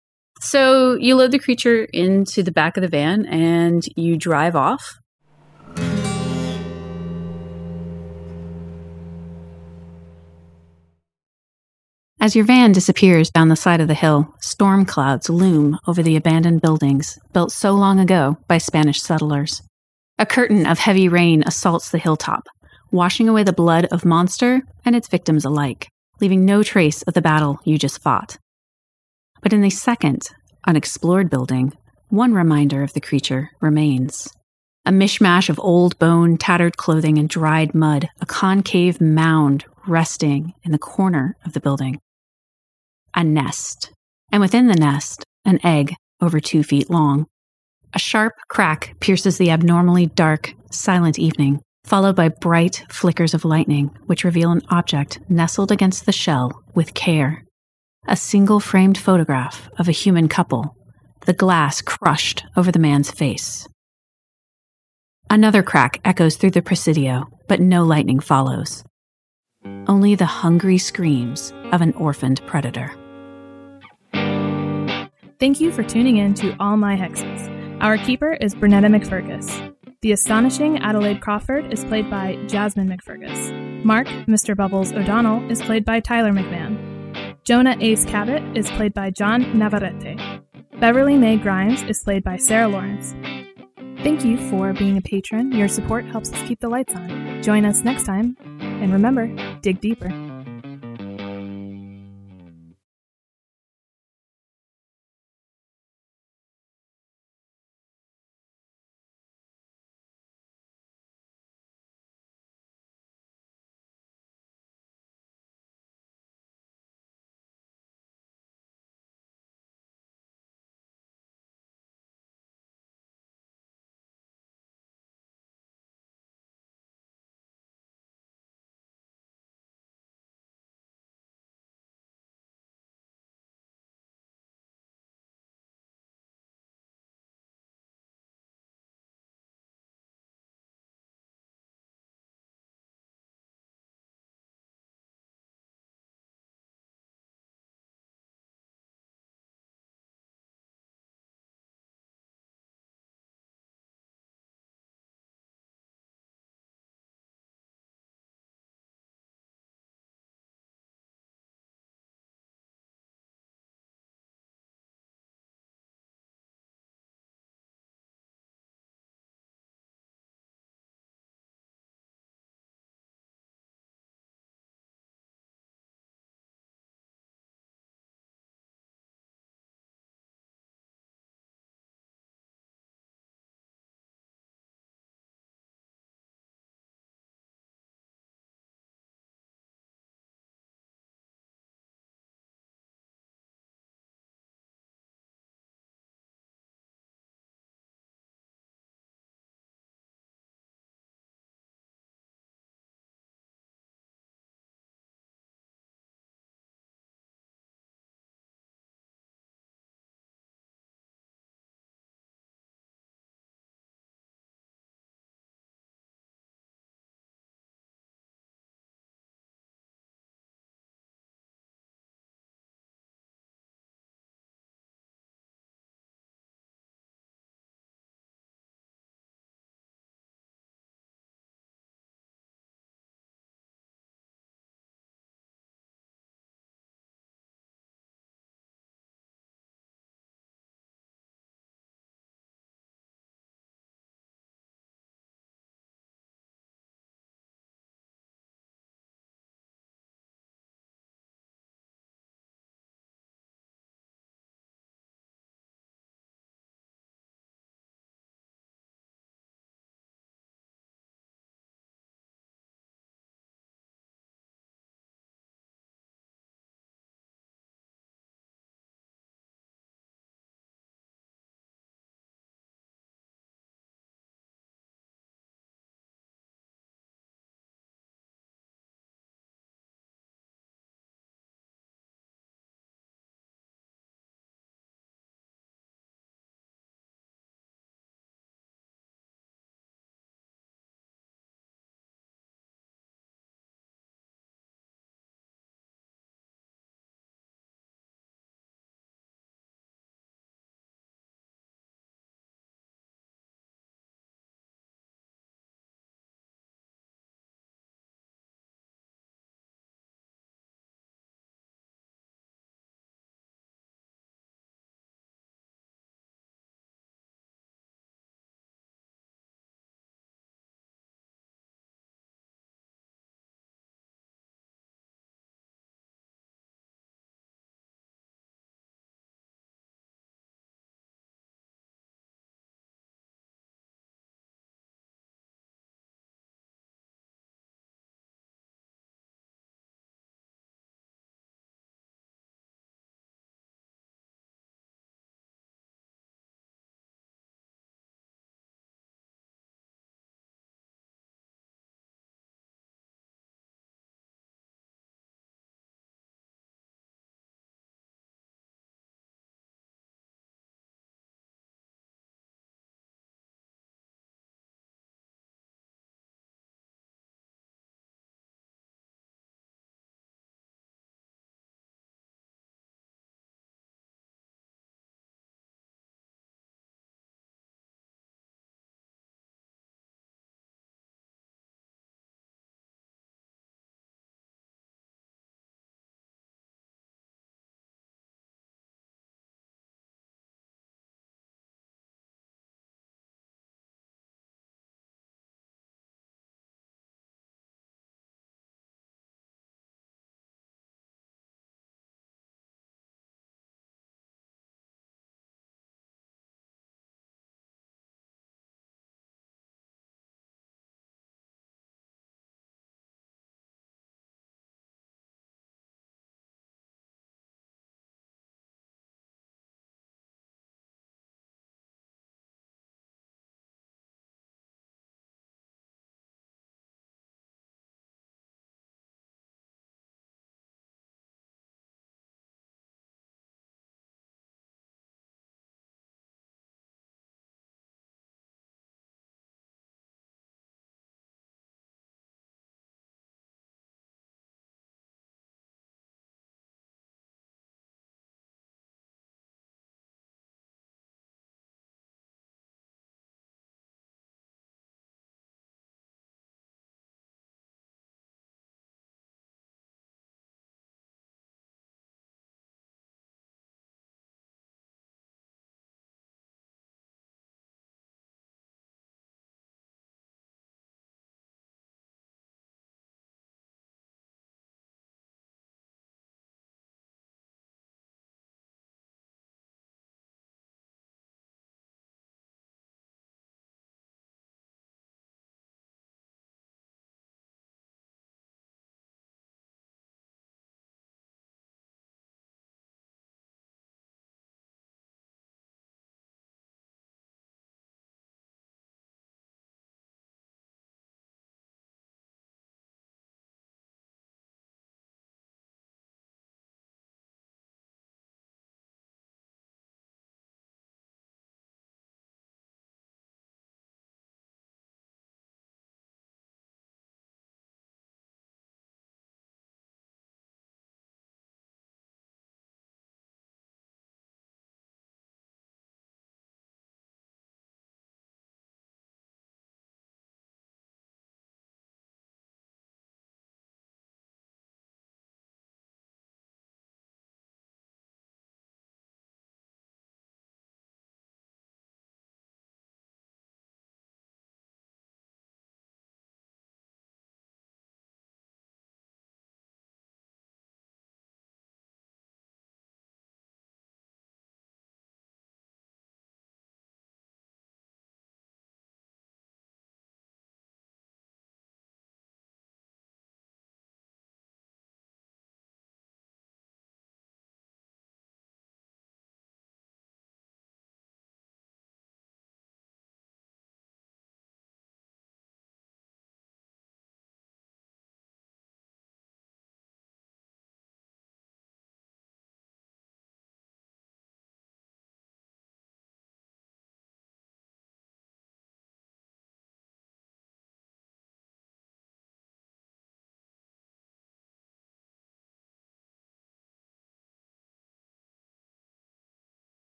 So 0.41 0.95
you 0.95 1.15
load 1.15 1.29
the 1.31 1.37
creature 1.37 1.83
into 1.93 2.41
the 2.41 2.51
back 2.51 2.75
of 2.75 2.81
the 2.81 2.87
van 2.87 3.27
and 3.27 3.83
you 3.95 4.17
drive 4.17 4.55
off. 4.55 4.95
As 12.23 12.37
your 12.37 12.45
van 12.45 12.71
disappears 12.71 13.29
down 13.29 13.49
the 13.49 13.57
side 13.57 13.81
of 13.81 13.89
the 13.89 13.93
hill, 13.93 14.33
storm 14.39 14.85
clouds 14.85 15.29
loom 15.29 15.77
over 15.85 16.01
the 16.01 16.15
abandoned 16.15 16.61
buildings 16.61 17.19
built 17.33 17.51
so 17.51 17.73
long 17.73 17.99
ago 17.99 18.37
by 18.47 18.59
Spanish 18.59 19.01
settlers. 19.01 19.61
A 20.17 20.25
curtain 20.25 20.65
of 20.65 20.79
heavy 20.79 21.09
rain 21.09 21.43
assaults 21.45 21.89
the 21.89 21.97
hilltop, 21.97 22.47
washing 22.93 23.27
away 23.27 23.43
the 23.43 23.51
blood 23.51 23.87
of 23.91 24.05
monster 24.05 24.61
and 24.85 24.95
its 24.95 25.09
victims 25.09 25.43
alike, 25.43 25.89
leaving 26.21 26.45
no 26.45 26.63
trace 26.63 27.01
of 27.01 27.13
the 27.13 27.21
battle 27.21 27.59
you 27.65 27.77
just 27.77 28.01
fought. 28.01 28.37
But 29.41 29.51
in 29.51 29.59
the 29.59 29.69
second, 29.69 30.29
unexplored 30.65 31.29
building, 31.29 31.73
one 32.07 32.33
reminder 32.33 32.83
of 32.83 32.93
the 32.93 33.01
creature 33.01 33.49
remains. 33.59 34.29
A 34.85 34.91
mishmash 34.91 35.49
of 35.49 35.59
old 35.59 35.99
bone, 35.99 36.37
tattered 36.37 36.77
clothing, 36.77 37.17
and 37.17 37.27
dried 37.27 37.75
mud, 37.75 38.07
a 38.21 38.25
concave 38.25 39.01
mound 39.01 39.65
resting 39.85 40.53
in 40.63 40.71
the 40.71 40.77
corner 40.77 41.35
of 41.43 41.51
the 41.51 41.59
building. 41.59 41.99
A 43.15 43.23
nest, 43.23 43.91
and 44.31 44.41
within 44.41 44.67
the 44.67 44.75
nest, 44.75 45.23
an 45.45 45.59
egg 45.63 45.95
over 46.21 46.39
two 46.39 46.63
feet 46.63 46.89
long. 46.89 47.25
A 47.93 47.99
sharp 47.99 48.33
crack 48.49 48.95
pierces 48.99 49.37
the 49.37 49.51
abnormally 49.51 50.07
dark, 50.07 50.53
silent 50.71 51.19
evening 51.19 51.61
followed 51.85 52.15
by 52.15 52.29
bright 52.29 52.85
flickers 52.89 53.33
of 53.33 53.45
lightning, 53.45 53.91
which 54.05 54.23
reveal 54.23 54.51
an 54.51 54.61
object 54.69 55.19
nestled 55.29 55.71
against 55.71 56.05
the 56.05 56.11
shell 56.11 56.63
with 56.73 56.93
care. 56.93 57.43
A 58.07 58.15
single 58.15 58.59
framed 58.59 58.97
photograph 58.97 59.69
of 59.77 59.87
a 59.87 59.93
human 59.93 60.27
couple, 60.27 60.75
the 61.25 61.33
glass 61.33 61.81
crushed 61.81 62.43
over 62.55 62.71
the 62.71 62.79
man's 62.79 63.11
face. 63.11 63.67
Another 65.29 65.63
crack 65.63 65.99
echoes 66.03 66.35
through 66.35 66.51
the 66.51 66.61
Presidio, 66.61 67.27
but 67.47 67.59
no 67.59 67.83
lightning 67.83 68.19
follows. 68.19 68.83
Only 69.87 70.15
the 70.15 70.25
hungry 70.25 70.77
screams 70.77 71.53
of 71.71 71.81
an 71.81 71.93
orphaned 71.93 72.45
predator. 72.45 72.93
Thank 75.43 75.59
you 75.59 75.73
for 75.73 75.83
tuning 75.83 76.19
in 76.19 76.33
to 76.35 76.55
All 76.57 76.77
My 76.77 76.95
Hexes. 76.95 77.81
Our 77.81 77.97
keeper 77.97 78.31
is 78.39 78.55
Bernetta 78.55 78.87
McFergus. 78.87 79.75
The 79.99 80.13
astonishing 80.13 80.77
Adelaide 80.77 81.19
Crawford 81.19 81.73
is 81.73 81.83
played 81.83 82.09
by 82.09 82.37
Jasmine 82.47 82.87
McFergus. 82.87 83.83
Mark, 83.83 84.07
Mr. 84.25 84.55
Bubbles 84.55 84.93
O'Donnell, 84.93 85.51
is 85.51 85.61
played 85.61 85.83
by 85.83 85.99
Tyler 85.99 86.31
McMahon. 86.31 87.35
Jonah 87.43 87.75
Ace 87.81 88.05
Cabot 88.05 88.41
is 88.57 88.71
played 88.71 88.93
by 88.93 89.09
John 89.09 89.59
Navarrete. 89.59 90.17
Beverly 90.79 91.17
May 91.17 91.35
Grimes 91.35 91.83
is 91.89 92.01
played 92.01 92.23
by 92.23 92.37
Sarah 92.37 92.69
Lawrence. 92.69 93.13
Thank 94.01 94.23
you 94.23 94.37
for 94.49 94.71
being 94.71 94.95
a 94.95 95.01
patron. 95.01 95.51
Your 95.51 95.67
support 95.67 96.05
helps 96.05 96.31
us 96.31 96.41
keep 96.47 96.61
the 96.61 96.69
lights 96.69 96.95
on. 96.95 97.43
Join 97.43 97.65
us 97.65 97.83
next 97.83 98.05
time, 98.05 98.37
and 98.61 98.93
remember, 98.93 99.27
dig 99.59 99.81
deeper. 99.81 100.32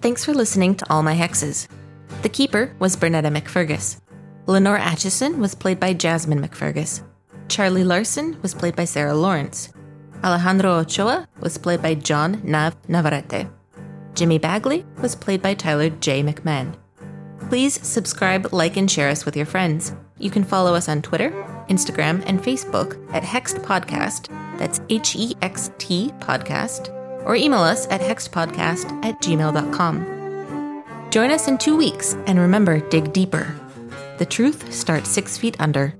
Thanks 0.00 0.24
for 0.24 0.32
listening 0.32 0.76
to 0.76 0.86
All 0.90 1.02
My 1.02 1.14
Hexes. 1.14 1.66
The 2.22 2.28
Keeper 2.28 2.72
was 2.78 2.96
Bernetta 2.96 3.36
McFergus. 3.36 4.00
Lenore 4.46 4.78
Atchison 4.78 5.40
was 5.40 5.54
played 5.56 5.80
by 5.80 5.92
Jasmine 5.92 6.40
McFergus. 6.40 7.02
Charlie 7.48 7.82
Larson 7.84 8.40
was 8.40 8.54
played 8.54 8.76
by 8.76 8.84
Sarah 8.84 9.14
Lawrence. 9.14 9.72
Alejandro 10.22 10.78
Ochoa 10.78 11.26
was 11.40 11.58
played 11.58 11.82
by 11.82 11.94
John 11.94 12.40
Nav 12.44 12.76
Navarrete. 12.88 13.48
Jimmy 14.14 14.38
Bagley 14.38 14.86
was 15.02 15.16
played 15.16 15.42
by 15.42 15.54
Tyler 15.54 15.90
J. 15.90 16.22
McMahon. 16.22 16.74
Please 17.48 17.74
subscribe, 17.86 18.52
like, 18.52 18.76
and 18.76 18.90
share 18.90 19.08
us 19.08 19.24
with 19.24 19.36
your 19.36 19.46
friends. 19.46 19.92
You 20.18 20.30
can 20.30 20.44
follow 20.44 20.74
us 20.74 20.88
on 20.88 21.02
Twitter, 21.02 21.30
Instagram, 21.68 22.22
and 22.26 22.40
Facebook 22.40 22.96
at 23.12 23.22
Hext 23.22 23.64
Podcast. 23.64 24.28
That's 24.58 24.80
H 24.88 25.16
E 25.16 25.34
X 25.42 25.70
T 25.78 26.12
Podcast. 26.20 26.97
Or 27.28 27.36
email 27.36 27.60
us 27.60 27.86
at 27.88 28.00
hextpodcast 28.00 29.04
at 29.04 29.20
gmail.com. 29.20 30.18
Join 31.10 31.30
us 31.30 31.48
in 31.48 31.58
two 31.58 31.76
weeks, 31.76 32.14
and 32.26 32.38
remember 32.38 32.80
dig 32.88 33.12
deeper. 33.12 33.54
The 34.18 34.26
truth 34.26 34.72
starts 34.72 35.10
six 35.10 35.38
feet 35.38 35.56
under. 35.60 35.97